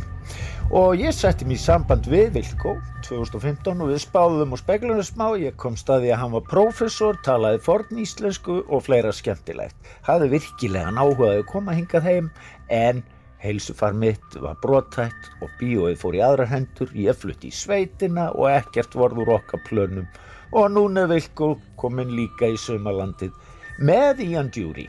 Og 0.73 0.97
ég 0.99 1.13
setti 1.15 1.45
mér 1.47 1.59
í 1.59 1.61
samband 1.61 2.09
við 2.09 2.31
Vilko 2.39 2.73
2015 3.05 3.83
og 3.85 3.91
við 3.91 4.01
spáðum 4.03 4.55
og 4.57 4.61
speglunum 4.61 5.05
smá, 5.05 5.27
ég 5.39 5.55
kom 5.61 5.77
staði 5.79 6.09
að 6.11 6.23
hann 6.23 6.33
var 6.33 6.47
prófessor, 6.49 7.19
talaði 7.27 7.61
forn 7.67 8.01
íslensku 8.03 8.63
og 8.65 8.83
fleira 8.87 9.13
skemmtilegt. 9.15 9.77
Hafði 10.07 10.33
virkilega 10.33 10.95
náhugaði 10.97 11.43
að 11.43 11.51
koma 11.53 11.77
hingað 11.77 12.09
heim 12.09 12.31
en 12.73 13.03
heilsufar 13.43 13.93
mitt 13.93 14.39
var 14.41 14.57
brotætt 14.63 15.29
og 15.45 15.51
bíóið 15.59 15.99
fór 16.01 16.17
í 16.17 16.23
aðrar 16.25 16.49
hendur, 16.49 16.89
ég 16.97 17.17
flutti 17.17 17.51
í 17.51 17.53
sveitina 17.53 18.31
og 18.33 18.49
ekkert 18.49 18.97
vorður 18.97 19.35
okkar 19.37 19.61
plönum 19.69 20.09
og 20.51 20.71
núna 20.71 21.07
Vilko 21.09 21.55
komin 21.79 22.13
líka 22.15 22.51
í 22.53 22.59
sömalandið 22.59 23.33
með 23.79 24.23
Ian 24.27 24.51
Dury. 24.53 24.87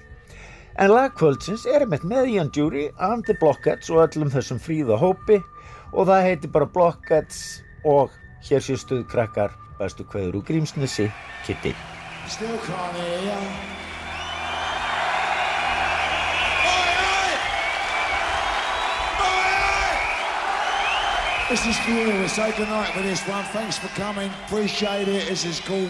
En 0.78 0.92
lagkvöldsins 0.92 1.66
er 1.66 1.82
einmitt 1.82 2.04
með 2.06 2.30
Ian 2.34 2.52
Dury, 2.54 2.88
Andy 3.02 3.34
Blockheads 3.40 3.90
og 3.90 4.04
öllum 4.06 4.30
þessum 4.30 4.60
fríða 4.62 4.98
hópi 5.00 5.40
og 5.92 6.06
það 6.06 6.26
heitir 6.28 6.54
bara 6.54 6.70
Blockheads 6.70 7.42
og 7.88 8.14
hér 8.46 8.62
sé 8.62 8.78
stuð 8.78 9.04
krakkar 9.10 9.54
bestu 9.78 10.06
kveður 10.06 10.40
úr 10.40 10.46
Grímsnesi, 10.46 11.10
Kitty. 11.46 11.74
This 21.48 21.64
is 21.66 21.78
for 21.78 21.92
you. 21.92 22.08
We'll 22.08 22.28
say 22.28 22.54
goodnight 22.58 22.94
with 22.94 23.06
this 23.06 23.26
one. 23.26 23.42
Thanks 23.46 23.78
for 23.78 23.88
coming. 23.98 24.30
Appreciate 24.44 25.08
it. 25.08 25.28
This 25.28 25.46
is 25.46 25.60
cool. 25.60 25.88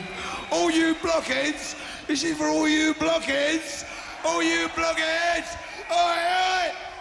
All 0.52 0.70
you 0.70 0.94
blockheads. 1.02 1.74
This 2.06 2.22
is 2.22 2.38
for 2.38 2.44
all 2.44 2.68
you 2.68 2.94
blockheads. 2.94 3.84
All 4.24 4.40
you 4.40 4.68
blockheads. 4.76 5.56
Oi, 5.90 5.96
oi. 5.96 6.97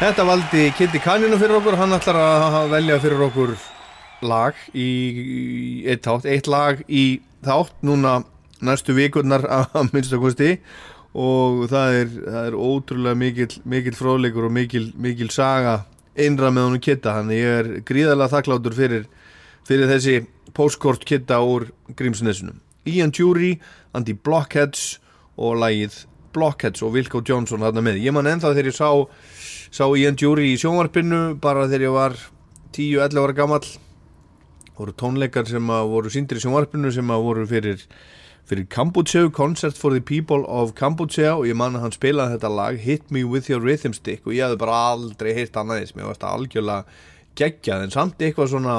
Þetta 0.00 0.24
valdi 0.24 0.62
Kitty 0.78 0.96
Kaninu 1.04 1.36
fyrir 1.36 1.58
okkur, 1.58 1.74
hann 1.76 1.92
ætlar 1.92 2.16
að 2.16 2.70
velja 2.72 2.94
fyrir 3.02 3.20
okkur 3.26 3.50
lag 4.24 4.56
í, 4.72 4.86
í 5.20 5.82
eitt 5.92 6.06
þátt, 6.06 6.24
eitt 6.24 6.48
lag 6.48 6.80
í 6.88 7.20
þátt 7.44 7.84
núna 7.84 8.14
næstu 8.64 8.96
vikurnar 8.96 9.44
að 9.58 9.92
minnstakosti 9.92 10.54
og 11.12 11.66
það 11.68 11.98
er, 11.98 12.16
það 12.16 12.48
er 12.48 12.56
ótrúlega 12.56 13.20
mikil, 13.26 13.50
mikil 13.68 13.94
fróðleikur 13.98 14.48
og 14.48 14.56
mikil, 14.56 14.86
mikil 14.96 15.28
saga 15.36 15.82
einra 16.16 16.48
með 16.48 16.70
honum 16.70 16.84
Kitta, 16.88 17.18
hann 17.18 17.36
er 17.36 17.68
gríðarlega 17.84 18.32
þakklátur 18.38 18.80
fyrir, 18.80 19.06
fyrir 19.68 19.92
þessi 19.92 20.18
postkort 20.56 21.04
Kitta 21.04 21.42
úr 21.44 21.68
Grímsnesunum. 21.92 22.56
Ian 22.88 23.12
Jury, 23.12 23.58
Andy 23.92 24.16
Blockheads 24.16 24.94
og 25.36 25.60
lagið 25.60 26.06
Blockheads 26.32 26.80
og 26.86 26.96
Wilco 26.96 27.20
Johnson 27.20 27.60
þarna 27.60 27.84
með. 27.84 28.00
Ég 28.00 28.16
man 28.16 28.32
ennþá 28.32 28.54
þegar 28.54 28.72
ég 28.72 28.80
sá 28.80 28.88
sá 29.70 29.86
Ian 29.96 30.18
Jury 30.18 30.52
í 30.52 30.58
sjónvarpinu 30.58 31.36
bara 31.42 31.68
þegar 31.68 31.86
ég 31.86 31.94
var 31.94 32.16
10-11 32.74 33.20
ára 33.22 33.36
gammal 33.38 33.62
voru 34.78 34.94
tónleikar 34.98 35.46
sem 35.46 35.70
að 35.70 35.92
voru 35.92 36.10
síndir 36.10 36.40
í 36.40 36.42
sjónvarpinu 36.42 36.90
sem 36.94 37.12
að 37.12 37.26
voru 37.26 37.46
fyrir 37.50 37.84
fyrir 38.50 38.66
Kambudseu, 38.66 39.30
Concert 39.30 39.76
for 39.78 39.94
the 39.94 40.00
People 40.00 40.42
of 40.48 40.74
Kambudseu 40.74 41.36
og 41.36 41.46
ég 41.46 41.54
man 41.54 41.76
að 41.78 41.84
hann 41.84 41.94
spilaði 41.94 42.34
þetta 42.34 42.50
lag 42.50 42.78
Hit 42.82 43.10
Me 43.14 43.22
With 43.22 43.50
Your 43.50 43.62
Rhythm 43.62 43.94
Stick 43.94 44.26
og 44.26 44.34
ég 44.34 44.42
hafði 44.48 44.58
bara 44.64 44.78
aldrei 44.90 45.34
heyrt 45.36 45.58
annað 45.60 45.84
þess, 45.84 45.94
mér 45.94 46.08
varst 46.10 46.24
að 46.26 46.38
algjörlega 46.40 47.02
geggjað 47.38 47.84
en 47.84 47.94
samt 47.94 48.24
eitthvað 48.24 48.50
svona 48.50 48.78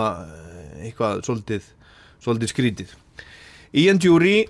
eitthvað 0.82 1.22
svolítið, 1.28 1.70
svolítið 2.20 2.52
skrítið. 2.52 2.96
Ian 3.80 4.02
Jury 4.04 4.50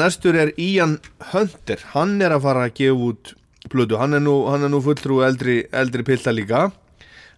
næstur 0.00 0.38
er 0.38 0.54
Ian 0.56 0.96
Hunter. 1.32 1.82
Hann 1.92 2.16
er 2.22 2.36
að 2.36 2.46
fara 2.46 2.68
að 2.68 2.76
gefa 2.80 3.10
út 3.10 3.34
plötu, 3.72 3.98
hann 4.00 4.16
er 4.16 4.22
nú, 4.22 4.40
nú 4.68 4.80
fulltrú 4.84 5.22
eldri, 5.26 5.64
eldri 5.72 6.04
pilta 6.06 6.34
líka 6.34 6.68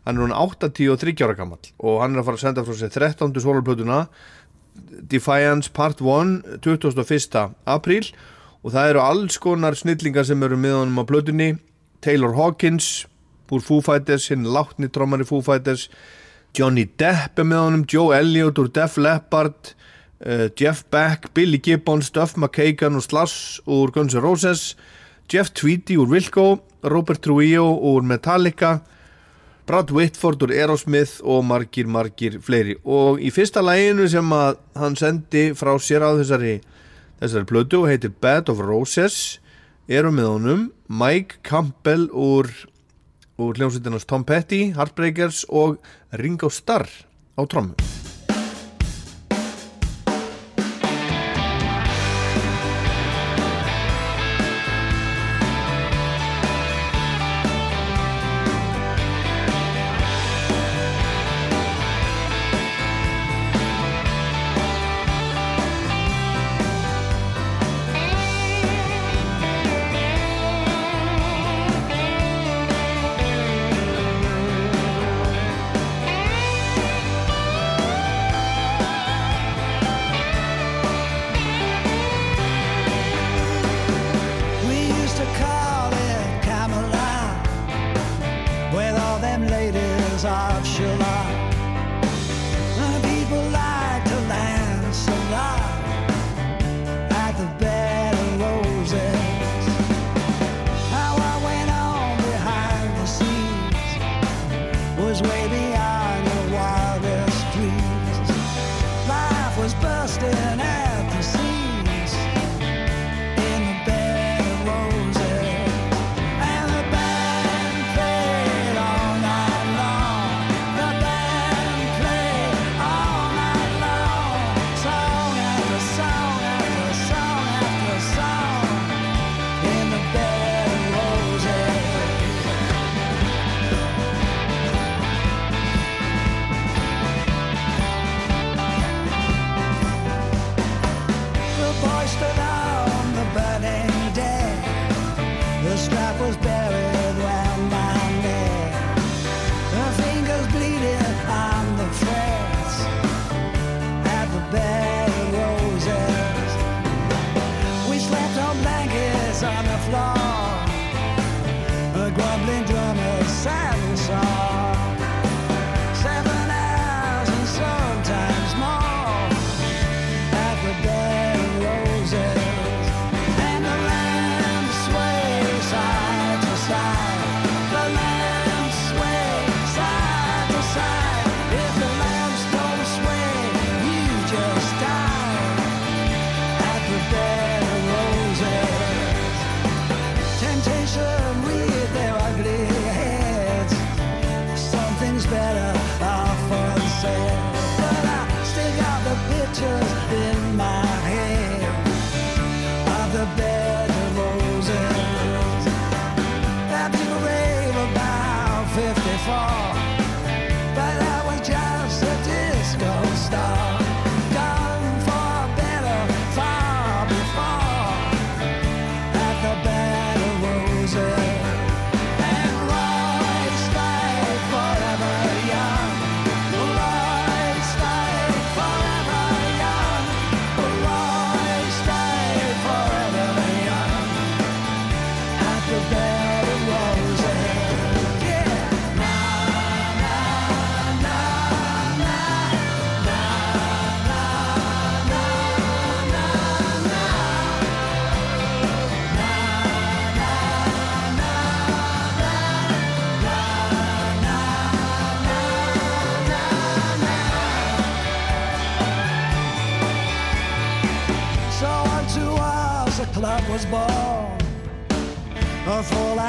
hann 0.09 0.17
er 0.17 0.25
hún 0.25 0.33
83 0.33 1.21
ára 1.25 1.37
gammal 1.37 1.61
og 1.79 2.01
hann 2.03 2.15
er 2.15 2.23
að 2.23 2.29
fara 2.29 2.39
að 2.39 2.45
senda 2.47 2.65
frá 2.65 2.77
sér 2.79 2.93
13. 2.95 3.35
sólarplötuna 3.45 4.01
Defiance 5.11 5.71
Part 5.75 6.01
1 6.01 6.61
21. 6.65 7.55
apríl 7.67 8.13
og 8.63 8.73
það 8.75 8.93
eru 8.93 9.03
alls 9.05 9.39
konar 9.43 9.77
snillingar 9.77 10.27
sem 10.27 10.43
eru 10.43 10.57
með 10.57 10.79
honum 10.81 11.03
á 11.03 11.05
plötunni 11.09 11.51
Taylor 12.01 12.35
Hawkins 12.39 13.07
úr 13.49 13.63
Foo 13.65 13.81
Fighters, 13.81 14.29
hinn 14.29 14.45
látni 14.49 14.89
trómar 14.93 15.23
í 15.25 15.29
Foo 15.29 15.45
Fighters 15.45 15.89
Johnny 16.57 16.87
Depp 16.99 17.39
er 17.39 17.47
með 17.49 17.65
honum, 17.65 17.85
Joe 17.89 18.17
Elliott 18.17 18.61
úr 18.61 18.71
Def 18.73 18.97
Leppard 18.97 19.75
uh, 20.25 20.49
Jeff 20.57 20.85
Beck, 20.93 21.29
Billy 21.35 21.61
Gibbons, 21.61 22.11
Duff 22.11 22.37
McKagan 22.37 22.97
og 22.97 23.05
Slash 23.05 23.61
úr 23.69 23.93
Guns 23.93 24.17
N' 24.17 24.25
Roses 24.25 24.73
Jeff 25.29 25.53
Tweedy 25.53 25.99
úr 26.01 26.09
Wilco 26.09 26.63
Robert 26.83 27.21
Trujillo 27.21 27.75
úr 27.77 28.03
Metallica 28.03 28.81
Brad 29.69 29.91
Whitford 29.93 30.41
úr 30.47 30.55
Aerosmith 30.57 31.19
og 31.21 31.43
margir, 31.45 31.85
margir 31.85 32.39
fleiri. 32.41 32.79
Og 32.89 33.21
í 33.21 33.29
fyrsta 33.29 33.61
læginu 33.61 34.09
sem 34.09 34.33
hann 34.33 34.97
sendi 34.97 35.51
frá 35.53 35.75
sér 35.77 36.07
á 36.09 36.17
þessari 36.17 36.55
þessari 37.21 37.51
plötu 37.51 37.83
og 37.83 37.91
heitir 37.93 38.15
Bed 38.17 38.49
of 38.49 38.65
Roses 38.65 39.39
eru 39.89 40.15
með 40.15 40.33
honum 40.33 40.67
Mike 40.89 41.43
Campbell 41.45 42.09
úr 42.09 42.49
úr 43.39 43.55
hljómsveitinans 43.61 44.09
Tom 44.09 44.25
Petty, 44.25 44.73
Heartbreakers 44.73 45.45
og 45.53 45.77
Ringo 46.17 46.49
Starr 46.49 46.89
á 47.37 47.43
trommum 47.45 47.77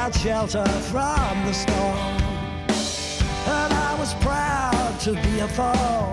fallout 0.00 0.14
shelter 0.14 0.64
from 0.90 1.46
the 1.46 1.52
storm. 1.52 2.16
And 3.46 3.72
I 3.72 3.96
was 3.98 4.14
proud 4.14 4.98
to 5.00 5.12
be 5.12 5.40
a 5.40 5.48
thorn 5.48 6.09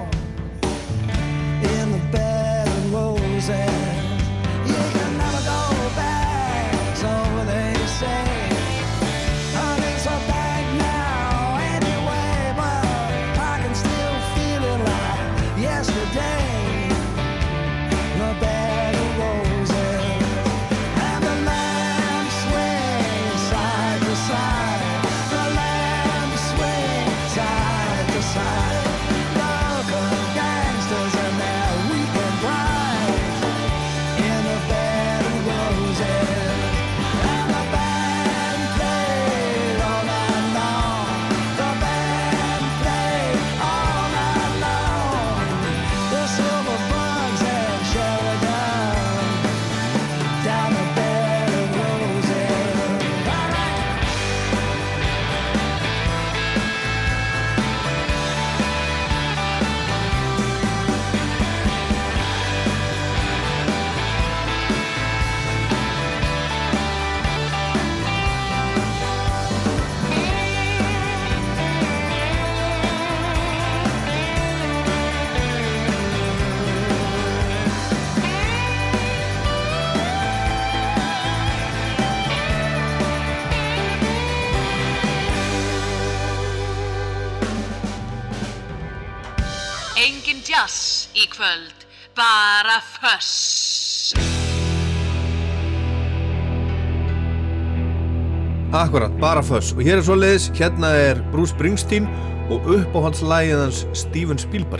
Akkurat, 98.77 99.11
bara 99.19 99.41
föss. 99.41 99.71
Og 99.73 99.81
hér 99.81 99.97
er 99.97 100.03
svoleiðis, 100.05 100.51
hérna 100.53 100.91
er 100.93 101.17
Bruce 101.31 101.49
Springsteen 101.55 102.05
og 102.53 102.67
uppáhaldslægið 102.75 103.63
hans 103.63 103.79
Steven 103.97 104.37
Spielberg. 104.37 104.76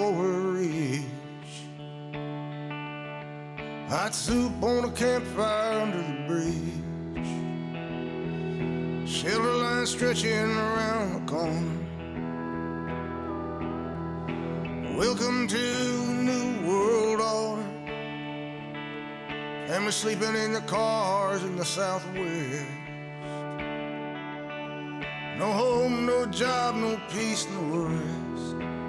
Coming 0.00 0.08
up 0.08 0.08
over. 0.08 0.40
Hot 3.88 4.14
soup 4.14 4.62
on 4.62 4.84
a 4.84 4.90
campfire 4.92 5.80
under 5.80 5.98
the 5.98 6.24
bridge. 6.26 6.56
Silver 9.10 9.52
line 9.52 9.86
stretching 9.86 10.56
around 10.56 11.14
the 11.14 11.20
corner. 11.30 11.76
Welcome 14.96 15.48
to 15.48 15.56
new 15.56 16.66
world 16.68 17.20
order. 17.20 17.68
Family 19.66 19.92
sleeping 19.92 20.36
in 20.36 20.52
the 20.52 20.60
cars 20.62 21.42
in 21.42 21.56
the 21.56 21.64
southwest. 21.64 22.66
No 25.38 25.52
home, 25.52 26.06
no 26.06 26.26
job, 26.26 26.76
no 26.76 27.00
peace, 27.10 27.46
no 27.50 27.60
rest. 27.88 28.79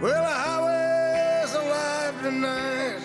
Well, 0.00 0.22
the 0.22 0.30
highway's 0.30 1.52
alive 1.54 2.22
tonight. 2.22 3.00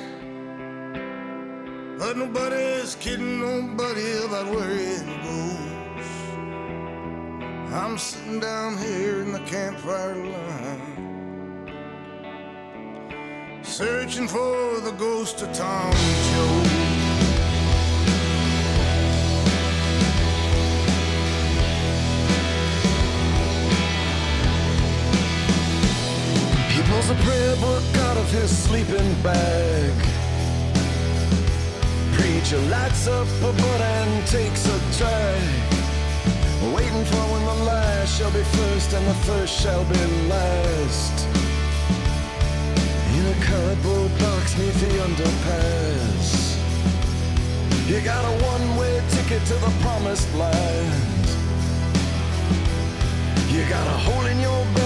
But 2.00 2.16
nobody's 2.16 2.96
kidding 2.96 3.42
nobody 3.42 4.24
about 4.24 4.46
where 4.50 4.72
it 4.72 5.06
goes. 5.24 5.66
I'm 7.74 7.98
sitting 7.98 8.40
down 8.40 8.78
here 8.78 9.20
in 9.20 9.34
the 9.34 9.42
campfire 9.42 10.16
line. 10.16 10.96
Searching 13.62 14.30
for 14.30 14.80
the 14.80 14.92
ghost 14.98 15.42
of 15.42 15.52
Tom 15.52 15.92
Jones. 15.92 16.75
Book 27.62 27.84
out 28.08 28.18
of 28.18 28.30
his 28.32 28.50
sleeping 28.50 29.14
bag. 29.22 29.94
Preacher 32.14 32.60
lights 32.70 33.08
up 33.08 33.28
a 33.42 33.52
butt 33.54 33.82
and 33.82 34.28
takes 34.28 34.66
a 34.68 34.78
drag. 34.98 35.42
Waiting 36.76 37.06
for 37.06 37.24
when 37.32 37.44
the 37.46 37.64
last 37.66 38.18
shall 38.18 38.32
be 38.32 38.44
first 38.44 38.94
and 38.94 39.06
the 39.08 39.14
first 39.28 39.54
shall 39.62 39.84
be 39.86 40.00
last. 40.28 41.28
In 43.18 43.26
a 43.26 43.38
cardboard 43.46 44.12
box 44.20 44.58
neath 44.58 44.80
the 44.82 44.94
underpass. 45.08 46.30
You 47.88 48.02
got 48.02 48.24
a 48.26 48.34
one-way 48.52 49.02
ticket 49.10 49.46
to 49.46 49.54
the 49.54 49.74
promised 49.82 50.34
land. 50.36 51.26
You 53.52 53.64
got 53.70 53.86
a 53.88 53.98
hole 54.06 54.26
in 54.26 54.40
your 54.40 54.66
belly 54.74 54.85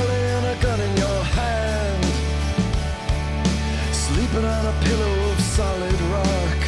On 4.39 4.45
a 4.45 4.73
pillow 4.85 5.31
of 5.31 5.41
solid 5.41 6.01
rock. 6.15 6.61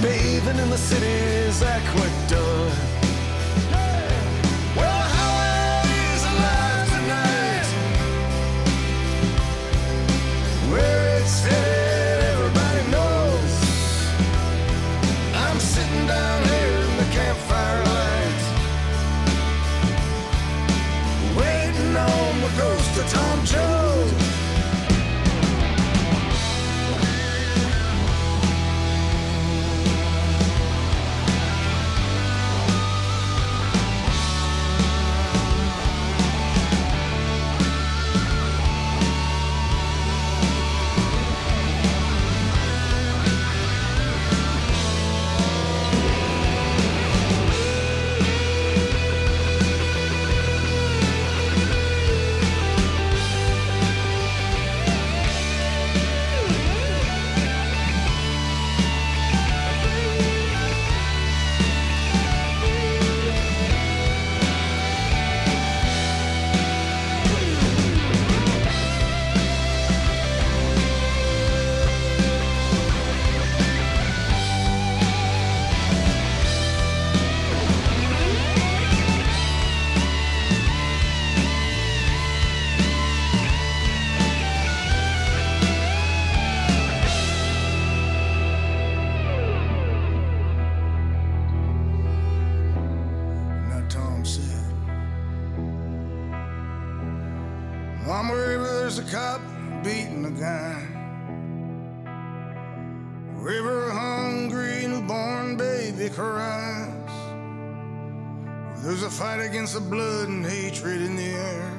Bathing 0.00 0.58
in 0.58 0.70
the 0.70 0.78
city's 0.78 1.62
aqueduct. 1.62 2.78
Well, 4.74 5.02
how 5.16 5.32
it 5.82 5.90
is 6.14 6.22
alive 6.32 6.88
tonight. 6.96 7.68
Where 10.72 11.20
it's 11.20 11.44
dead, 11.44 12.24
everybody 12.32 12.82
knows. 12.90 13.52
I'm 15.34 15.60
sitting 15.60 16.06
down 16.06 16.42
here 16.44 16.78
in 16.88 16.96
the 16.96 17.08
against 109.70 109.74
the 109.74 109.96
blood 109.96 110.28
and 110.28 110.44
hatred 110.44 111.00
in 111.00 111.16
the 111.16 111.22
air. 111.22 111.72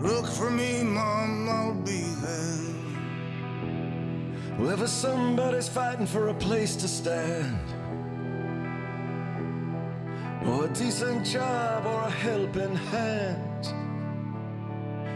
Look 0.00 0.26
for 0.26 0.50
me, 0.50 0.82
Mom, 0.82 1.48
I'll 1.48 1.74
be 1.74 2.02
there. 2.22 2.74
Wherever 4.58 4.86
somebody's 4.86 5.68
fighting 5.68 6.06
for 6.06 6.28
a 6.28 6.34
place 6.34 6.76
to 6.76 6.88
stand, 6.88 7.58
or 10.46 10.66
a 10.66 10.68
decent 10.68 11.26
job, 11.26 11.86
or 11.86 12.02
a 12.02 12.10
helping 12.10 12.76
hand. 12.76 13.66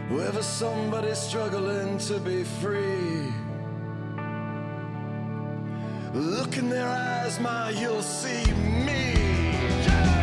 Wherever 0.09 0.43
somebody's 0.43 1.19
struggling 1.19 1.97
to 1.99 2.19
be 2.19 2.43
free. 2.61 3.31
Look 6.13 6.57
in 6.57 6.69
their 6.69 6.89
eyes, 6.89 7.39
Ma, 7.39 7.69
you'll 7.69 8.01
see 8.01 8.51
me. 8.85 9.30
Yeah. 9.83 10.20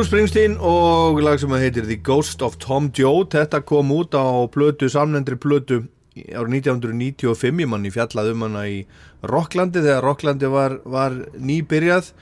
Bruce 0.00 0.14
Springsteen 0.14 0.54
og 0.64 1.18
lag 1.20 1.36
sem 1.36 1.52
heitir 1.60 1.84
The 1.84 1.98
Ghost 2.00 2.40
of 2.40 2.54
Tom 2.56 2.86
Joad. 2.96 3.34
Þetta 3.34 3.58
kom 3.68 3.90
út 3.92 4.14
á 4.16 4.48
plötu, 4.48 4.88
samnendri 4.88 5.36
plötu 5.36 5.82
í- 6.16 6.24
árið 6.32 6.54
1995 6.72 7.60
ég 7.60 7.68
manni 7.68 7.92
fjallað 7.92 8.30
um 8.32 8.46
hana 8.46 8.62
í 8.64 8.78
Rocklandi 9.20 9.82
þegar 9.84 10.00
Rocklandi 10.06 10.48
var, 10.48 10.78
var 10.88 11.18
nýbyrjað 11.36 12.14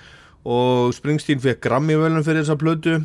og 0.42 0.90
Springsteen 0.96 1.38
fekk 1.38 1.62
Grammy-völun 1.68 2.26
fyrir 2.26 2.42
þessa 2.42 2.58
plötu 2.58 2.96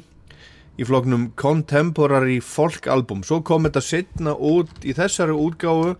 í 0.81 0.89
floknum 0.89 1.29
Contemporary 1.37 2.39
Folk 2.41 2.89
Album. 2.89 3.21
Svo 3.21 3.43
kom 3.45 3.69
þetta 3.69 3.85
setna 3.85 4.33
út 4.33 4.73
í 4.81 4.97
þessari 4.97 5.37
útgáfu 5.37 5.93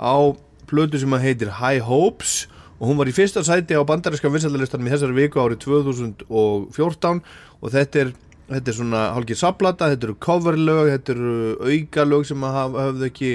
á 0.00 0.16
plötu 0.64 0.96
sem 0.96 1.12
heitir 1.20 1.60
High 1.60 1.84
Hopes 1.84 2.46
og 2.80 2.88
hún 2.88 2.96
var 2.96 3.08
í 3.08 3.14
fyrsta 3.14 3.44
sæti 3.44 3.76
á 3.76 3.84
bandaríska 3.84 4.32
vinsældalistanum 4.32 4.88
í 4.88 4.96
þessari 4.96 5.14
viku 5.20 5.44
árið 5.44 5.60
2014 5.68 7.20
og 7.64 7.72
þetta 7.72 8.02
er, 8.04 8.10
þetta 8.50 8.70
er 8.72 8.76
svona 8.76 9.02
hálfgeir 9.16 9.40
saplata, 9.40 9.88
þetta 9.94 10.08
eru 10.10 10.16
coverlög, 10.20 10.90
þetta 10.92 11.14
eru 11.14 11.36
aukalög 11.64 12.26
sem 12.28 12.44
haf- 12.44 12.76
höfðu 12.76 13.08
ekki 13.08 13.30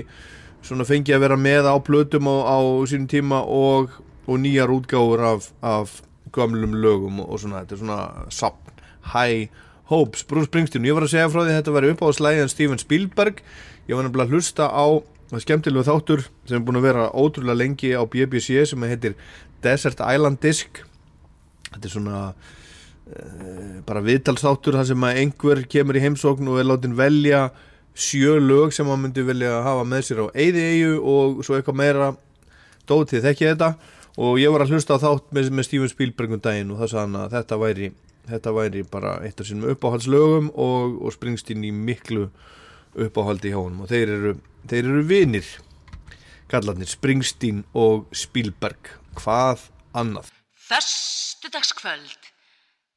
svona 0.62 0.86
fengið 0.86 1.16
að 1.18 1.24
vera 1.26 1.38
með 1.40 1.70
á 1.72 1.76
plötum 1.82 2.30
á, 2.30 2.36
á 2.46 2.58
sínum 2.92 3.08
tíma 3.10 3.40
og, 3.48 3.96
og 4.30 4.40
nýjar 4.44 4.70
útgáfur 4.76 5.24
af, 5.34 5.50
af 5.66 5.96
gömlum 6.36 6.76
lögum 6.78 7.24
og, 7.26 7.40
svona, 7.42 7.64
þetta 7.64 7.76
er 7.78 7.82
svona 7.82 8.02
sapn, 8.30 8.84
High 9.16 9.50
Hopes, 9.90 10.22
Bruce 10.30 10.46
Springsteen, 10.52 10.86
ég 10.86 10.94
var 10.94 11.08
að 11.08 11.16
segja 11.16 11.30
frá 11.34 11.42
því 11.42 11.50
að 11.56 11.56
þetta 11.64 11.74
væri 11.80 11.88
upp 11.96 12.04
á 12.06 12.10
slæðan 12.14 12.52
Steven 12.52 12.78
Spielberg. 12.78 13.40
Ég 13.90 13.98
var 13.98 14.06
nefnilega 14.06 14.28
að 14.30 14.36
hlusta 14.36 14.68
á 14.70 14.86
skemmtilegu 15.42 15.82
þáttur 15.88 16.22
sem 16.46 16.60
er 16.60 16.66
búin 16.68 16.78
að 16.78 16.86
vera 16.86 17.08
ótrúlega 17.18 17.58
lengi 17.58 17.96
á 17.98 18.06
BBC 18.06 18.60
sem 18.70 18.86
heitir 18.86 19.16
Desert 19.66 19.98
Island 20.06 20.38
Disc. 20.46 20.84
Þetta 21.72 21.90
er 21.90 21.94
svona 21.96 22.20
bara 23.88 24.04
viðtalsþáttur 24.06 24.78
þar 24.80 24.90
sem 24.92 25.06
að 25.08 25.22
einhver 25.24 25.64
kemur 25.72 25.98
í 25.98 26.04
heimsókn 26.04 26.50
og 26.52 26.60
er 26.62 26.68
látin 26.70 26.98
velja 26.98 27.48
sjö 28.00 28.38
lög 28.40 28.74
sem 28.76 28.88
hann 28.88 29.02
myndi 29.04 29.24
vilja 29.26 29.62
hafa 29.66 29.86
með 29.88 30.04
sér 30.08 30.22
á 30.24 30.26
eyði 30.34 30.66
eigu 30.74 30.92
og 31.14 31.40
svo 31.46 31.58
eitthvað 31.58 31.80
meira. 31.82 32.12
Dótið 32.90 33.26
þekki 33.28 33.50
þetta? 33.52 33.74
Og 34.20 34.40
ég 34.42 34.52
var 34.52 34.64
að 34.66 34.74
hlusta 34.74 34.98
á 34.98 35.04
þátt 35.04 35.34
með, 35.36 35.50
með 35.54 35.68
Steven 35.68 35.92
Spielberg 35.92 36.36
um 36.36 36.44
daginn 36.44 36.72
og 36.74 36.82
það 36.82 36.92
sagði 36.94 37.06
hann 37.06 37.20
að 37.20 37.36
þetta 37.38 37.60
væri 37.62 37.90
þetta 38.30 38.54
væri 38.54 38.84
bara 38.86 39.16
eitt 39.26 39.42
af 39.42 39.50
sínum 39.50 39.72
uppáhaldslögum 39.74 40.52
og, 40.54 41.00
og 41.02 41.14
Springsteen 41.16 41.66
í 41.66 41.72
miklu 41.74 42.28
uppáhaldi 43.00 43.54
hjá 43.54 43.60
honum. 43.60 43.86
Og 43.86 43.92
þeir 43.92 44.14
eru, 44.16 44.36
þeir 44.70 44.84
eru 44.84 45.06
vinir 45.10 45.50
kallarnir 46.50 46.90
Springsteen 46.90 47.64
og 47.78 48.10
Spielberg. 48.16 48.94
Hvað 49.20 49.70
annað? 49.98 50.34
Föstudagskvöld 50.70 52.19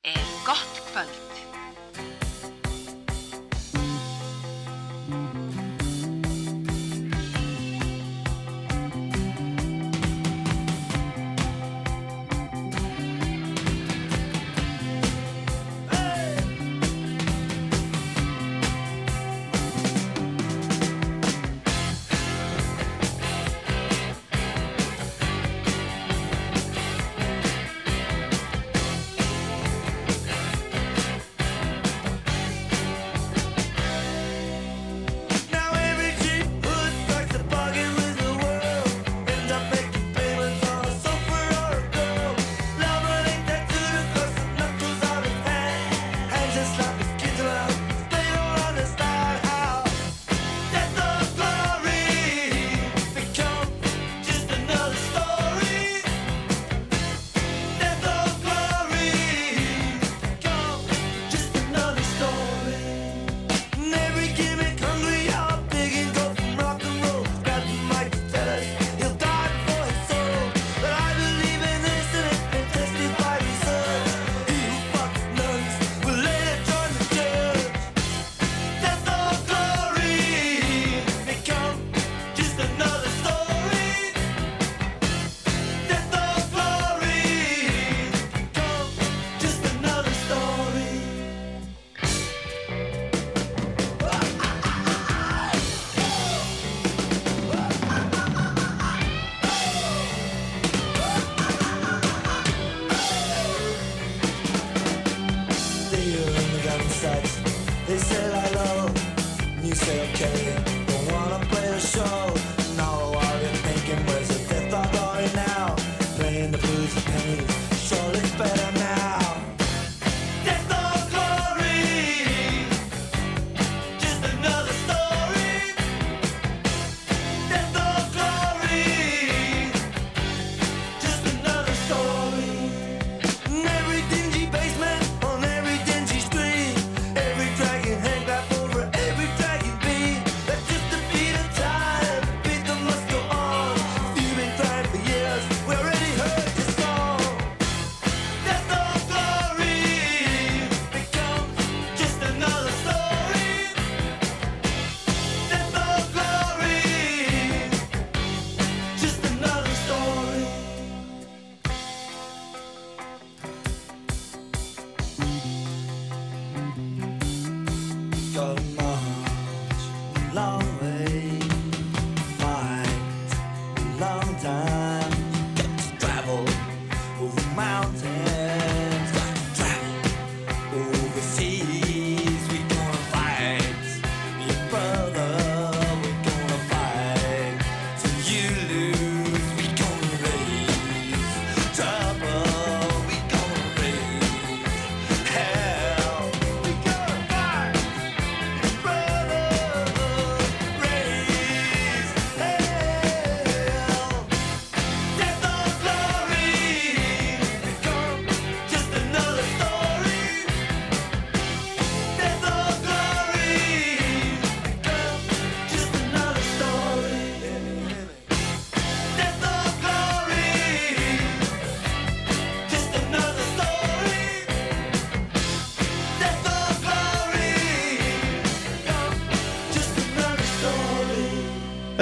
er 0.03 0.45
gott 0.45 0.83
kvöld. 0.91 1.52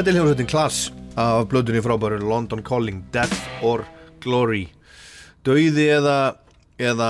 Þetta 0.01 0.15
er 0.15 0.17
hljómsveitin 0.17 0.47
Klass 0.49 0.77
af 1.21 1.43
blöðunni 1.51 1.83
frábæru 1.85 2.23
London 2.25 2.63
Calling 2.65 3.03
Death 3.13 3.37
or 3.61 3.83
Glory. 4.25 4.63
Dauði 5.45 5.85
eða, 5.93 6.15
eða 6.81 7.09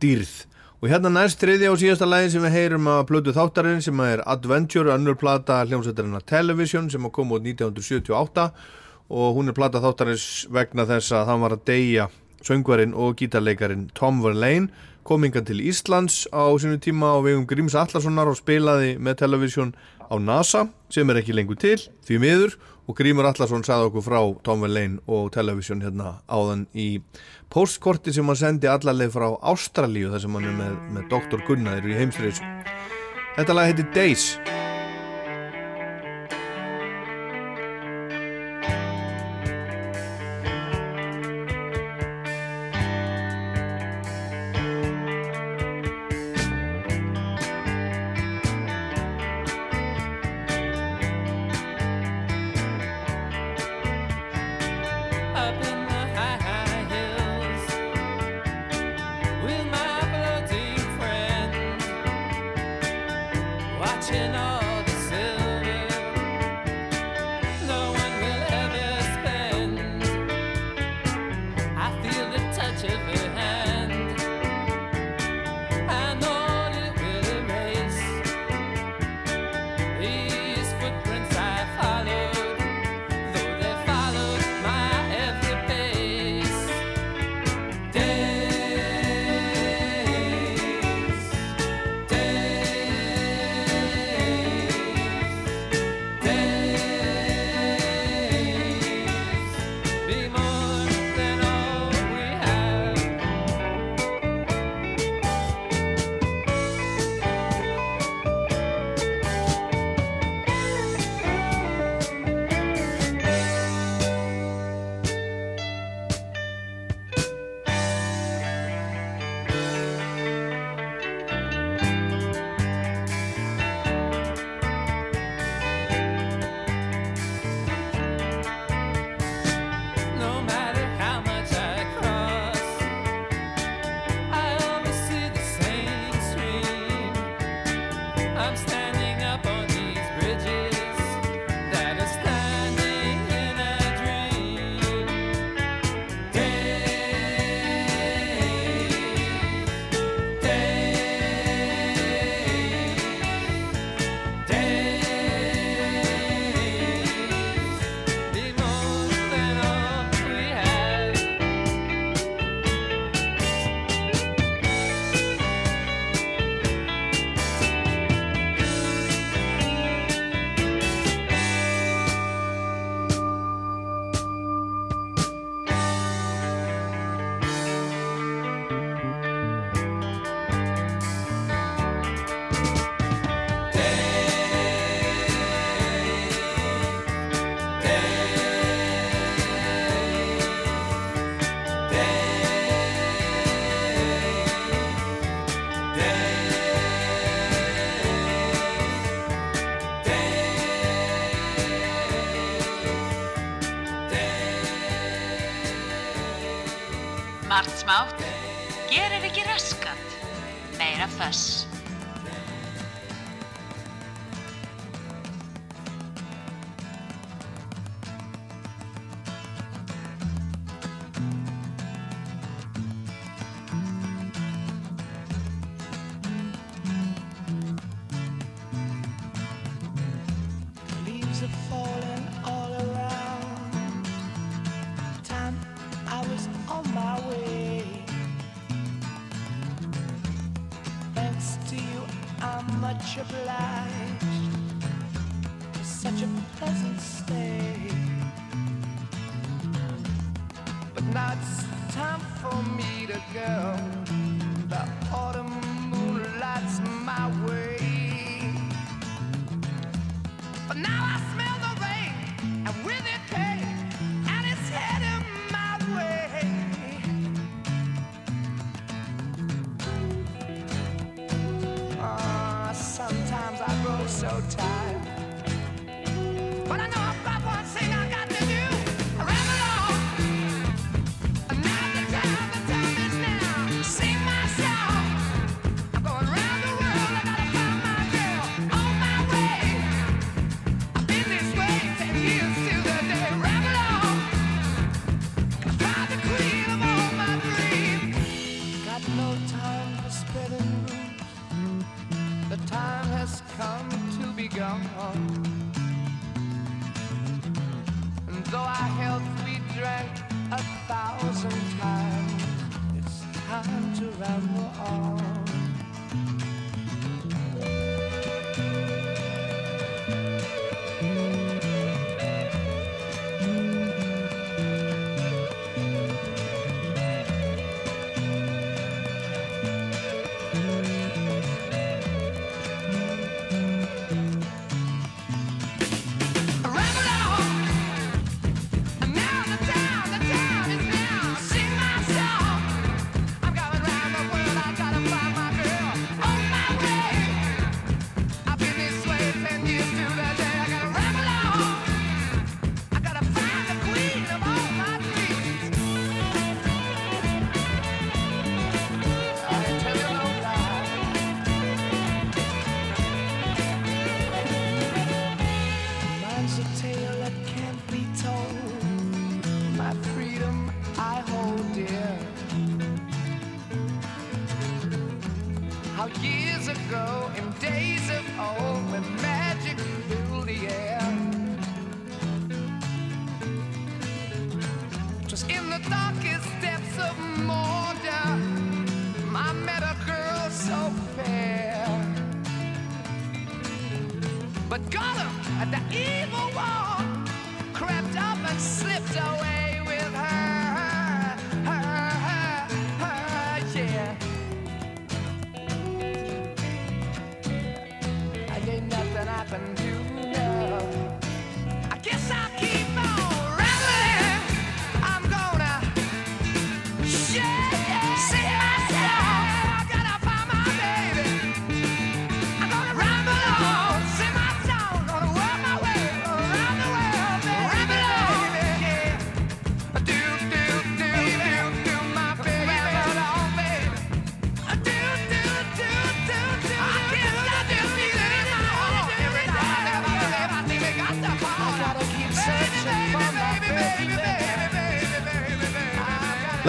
dýrð. 0.00 0.30
Og 0.80 0.88
hérna 0.88 1.10
næst 1.12 1.44
þriðja 1.44 1.74
og 1.74 1.76
síðasta 1.82 2.08
lægin 2.08 2.32
sem 2.32 2.46
við 2.46 2.56
heyrum 2.56 2.88
af 2.88 3.02
blödu 3.10 3.34
þáttarinn 3.36 3.84
sem 3.84 4.00
er 4.06 4.24
Adventure 4.24 4.94
önnur 4.94 5.20
plata 5.20 5.58
hljómsveitarinn 5.66 6.24
Television 6.24 6.88
sem 6.88 7.10
kom 7.12 7.36
út 7.36 7.44
1978 7.44 8.48
og 9.12 9.36
hún 9.36 9.52
er 9.52 9.58
plata 9.60 9.84
þáttarins 9.84 10.46
vegna 10.48 10.88
þess 10.88 11.12
að 11.20 11.28
hann 11.34 11.44
var 11.44 11.58
að 11.58 11.66
deyja 11.68 12.08
söngvarinn 12.40 12.96
og 12.96 13.20
gítarleikarin 13.20 13.90
Tom 13.92 14.24
Verlaine 14.24 14.72
kom 15.04 15.28
yngan 15.28 15.44
til 15.44 15.60
Íslands 15.60 16.24
á 16.32 16.48
sinu 16.56 16.80
tíma 16.80 17.12
á 17.12 17.20
vegum 17.20 17.44
Gríms 17.44 17.76
Allarssonar 17.76 18.32
og 18.32 18.40
spilaði 18.40 18.96
með 18.96 19.20
Television 19.26 19.76
á 20.10 20.16
NASA 20.18 20.66
sem 20.90 21.08
er 21.10 21.22
ekki 21.22 21.36
lengur 21.36 21.58
til 21.60 21.78
því 22.06 22.20
miður 22.20 22.56
og 22.90 22.96
Grímur 22.98 23.28
Allarsson 23.28 23.62
sagði 23.66 23.90
okkur 23.90 24.04
frá 24.04 24.20
Tom 24.46 24.64
Verlaine 24.66 24.98
og 25.06 25.30
Television 25.34 25.82
hérna 25.84 26.16
áðan 26.26 26.66
í 26.74 26.88
postkorti 27.52 28.14
sem 28.14 28.26
hann 28.26 28.38
sendi 28.38 28.70
allarleið 28.70 29.14
frá 29.14 29.28
Ástralíu 29.52 30.10
þar 30.10 30.24
sem 30.24 30.38
hann 30.38 30.48
er 30.50 30.56
með, 30.58 30.80
með 30.96 31.10
Dr. 31.12 31.44
Gunnar 31.46 31.86
í 31.86 31.94
heimsreysu. 31.98 32.46
Þetta 33.36 33.54
lag 33.56 33.70
heitir 33.70 33.92
Days 33.94 34.32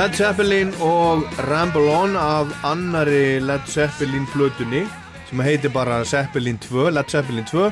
Led 0.02 0.16
Zeppelin 0.18 0.72
og 0.82 1.28
Ramble 1.46 1.92
On 1.94 2.16
af 2.18 2.48
annari 2.66 3.38
Led 3.40 3.68
Zeppelin 3.70 4.24
plötunni 4.32 4.80
sem 5.28 5.44
heitir 5.46 5.70
bara 5.70 6.00
Zeppelin 6.06 6.58
2, 6.58 6.90
Led 6.90 7.10
Zeppelin 7.12 7.46
2 7.46 7.68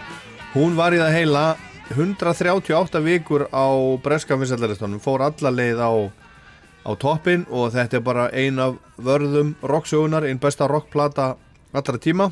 hún 0.54 0.76
var 0.78 0.94
í 0.94 1.00
það 1.02 1.16
heila 1.16 1.46
138 1.96 3.02
vikur 3.02 3.48
á 3.50 3.66
breska 4.04 4.38
vinsællaristónum, 4.38 5.02
fór 5.02 5.24
alla 5.26 5.50
leið 5.50 5.82
á, 5.82 5.90
á 6.86 6.92
toppin 7.02 7.48
og 7.50 7.74
þetta 7.74 7.98
er 7.98 8.06
bara 8.06 8.28
ein 8.30 8.62
af 8.62 8.78
vörðum 9.02 9.56
rocksögunar, 9.64 10.30
einn 10.30 10.38
besta 10.38 10.70
rockplata 10.70 11.32
allra 11.74 11.98
tíma. 11.98 12.30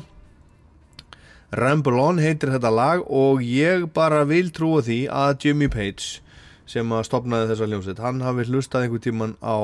Ramble 1.50 1.98
On 1.98 2.22
heitir 2.22 2.54
þetta 2.54 2.70
lag 2.70 3.02
og 3.02 3.42
ég 3.42 3.90
bara 3.90 4.22
vil 4.22 4.54
trúa 4.54 4.78
því 4.78 5.08
að 5.10 5.48
Jimmy 5.48 5.66
Page 5.66 6.22
sem 6.68 6.92
að 6.92 7.06
stopnaði 7.08 7.48
þessa 7.52 7.68
hljómsveit. 7.70 8.04
Hann 8.04 8.20
hafi 8.24 8.42
hlustað 8.48 8.82
einhver 8.84 9.02
tíman 9.04 9.34
á 9.40 9.56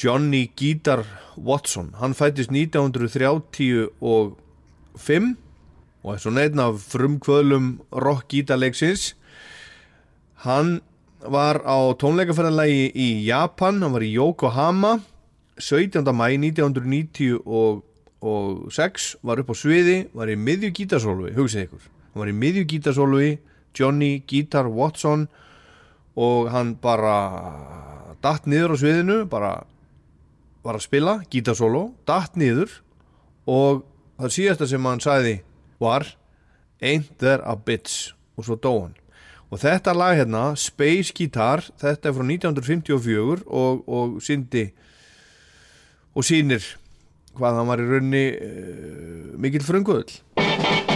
Johnny 0.00 0.44
Guitar 0.58 1.02
Watson. 1.36 1.88
Hann 2.00 2.14
fættist 2.14 2.50
1935 2.54 3.90
og 4.00 4.36
er 6.04 6.18
svona 6.20 6.44
einn 6.44 6.60
af 6.60 6.74
frumkvöðlum 6.92 7.66
rock 8.04 8.24
gítarleiksins. 8.32 9.02
Hann 10.44 10.68
var 11.24 11.56
á 11.64 11.96
tónleikaferðalagi 11.96 12.92
í 12.92 13.24
Japan 13.24 13.80
hann 13.82 13.94
var 13.94 14.02
í 14.04 14.12
Yokohama. 14.12 15.00
17. 15.58 16.12
mæ 16.12 16.28
1996 16.50 19.16
var 19.22 19.38
upp 19.38 19.50
á 19.50 19.54
sviði 19.54 20.08
var 20.12 20.28
í 20.28 20.36
miðju 20.36 20.70
gítarsólfi, 20.74 21.32
hugsið 21.36 21.62
ykkur 21.68 21.80
hann 21.86 22.20
var 22.20 22.28
í 22.30 22.32
miðju 22.34 22.64
gítarsólfi 22.72 23.38
Johnny 23.78 24.22
Guitar 24.26 24.66
Watson 24.66 25.28
og 26.14 26.50
hann 26.54 26.74
bara 26.80 27.16
datt 28.24 28.46
niður 28.48 28.74
á 28.74 28.76
sviðinu 28.80 29.16
bara 29.30 29.54
var 30.64 30.78
að 30.78 30.86
spila 30.86 31.14
gítarsólo, 31.28 31.90
datt 32.08 32.38
niður. 32.40 32.70
Og 33.44 33.82
það 34.16 34.36
síðasta 34.38 34.68
sem 34.70 34.86
hann 34.88 35.02
sagði 35.04 35.38
var 35.82 36.06
Ain't 36.84 37.16
there 37.20 37.42
a 37.44 37.54
bitch? 37.56 38.12
Og 38.36 38.46
svo 38.48 38.56
dó 38.60 38.72
hann. 38.82 38.96
Og 39.52 39.60
þetta 39.62 39.92
lag 39.94 40.16
hérna, 40.18 40.54
Space 40.58 41.14
Guitar 41.14 41.62
þetta 41.80 42.10
er 42.10 42.16
frá 42.16 42.24
1954 42.24 43.44
og, 43.46 43.84
og 43.86 44.16
syndi 44.24 44.64
og 46.14 46.26
sýnir 46.26 46.64
hvað 47.34 47.60
hann 47.60 47.70
var 47.70 47.82
í 47.82 47.86
raunni 47.90 48.24
uh, 48.34 49.30
mikill 49.42 49.64
frunguðull 49.66 50.93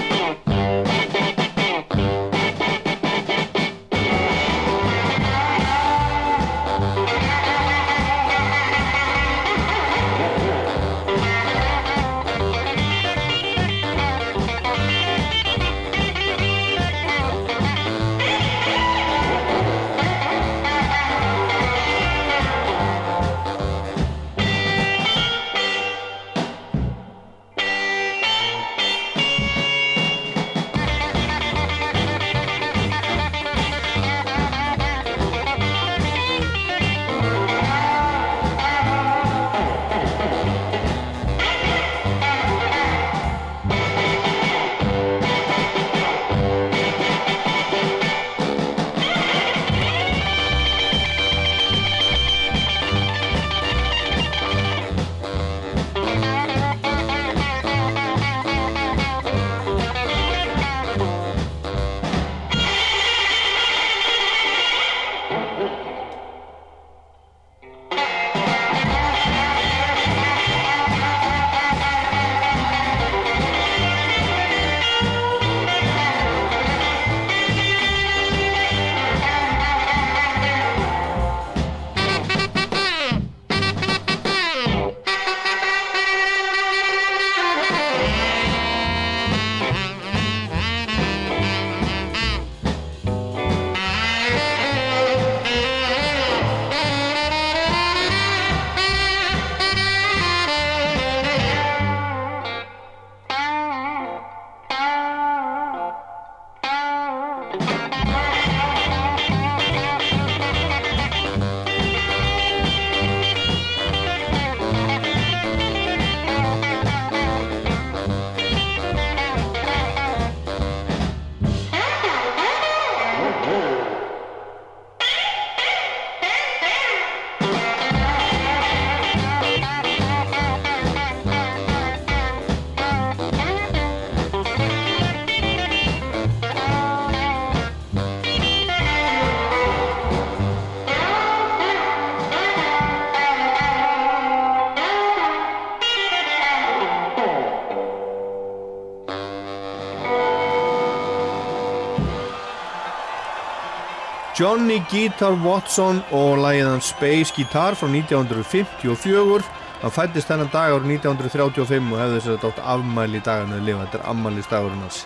Johnny 154.38 154.78
Guitar 154.86 155.34
Watson 155.42 155.96
og 156.14 156.36
lagið 156.38 156.68
hans 156.68 156.92
Space 156.92 157.34
Guitar 157.34 157.74
frá 157.74 157.88
1954 157.90 159.42
hann 159.80 159.94
fættist 159.96 160.30
þennan 160.30 160.52
dag 160.52 160.76
árið 160.76 160.92
1935 161.00 161.88
og 161.90 161.98
hefði 161.98 162.20
þess 162.20 162.30
að 162.30 162.38
dátt 162.44 162.60
afmæli 162.74 163.18
í 163.18 163.24
dagan 163.26 163.56
að 163.56 163.64
lifa, 163.66 163.88
þetta 163.88 163.98
er 163.98 164.06
afmælistagurinn 164.12 164.84
hans. 164.86 165.00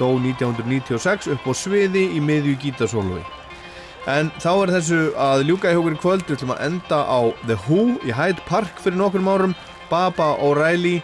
Dó 0.00 0.08
1996 0.18 1.30
upp 1.30 1.46
á 1.46 1.52
sviði 1.54 2.04
í 2.10 2.26
miðju 2.26 2.58
gítarsólui 2.64 3.22
en 4.10 4.34
þá 4.42 4.50
er 4.50 4.74
þessu 4.74 5.02
að 5.30 5.46
ljúka 5.46 5.70
í 5.70 5.78
hugur 5.78 5.94
í 5.94 6.02
kvöld. 6.02 6.26
Við 6.26 6.40
ætlum 6.40 6.56
að 6.56 6.66
enda 6.66 7.02
á 7.06 7.20
The 7.46 7.62
Who 7.68 8.00
í 8.02 8.16
Hyde 8.18 8.42
Park 8.50 8.82
fyrir 8.82 8.98
nokkrum 8.98 9.30
árum. 9.30 9.58
Baba 9.92 10.32
O'Reilly. 10.42 10.98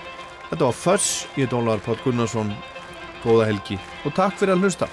Þetta 0.48 0.64
var 0.64 0.80
Fuss, 0.82 1.28
ég 1.38 1.46
er 1.46 1.54
Dólar 1.54 1.78
Pátt 1.86 2.02
Gunnarsson. 2.02 2.56
Góða 3.22 3.52
helgi 3.52 3.78
og 4.02 4.18
takk 4.18 4.34
fyrir 4.40 4.58
að 4.58 4.66
hlusta 4.66 4.90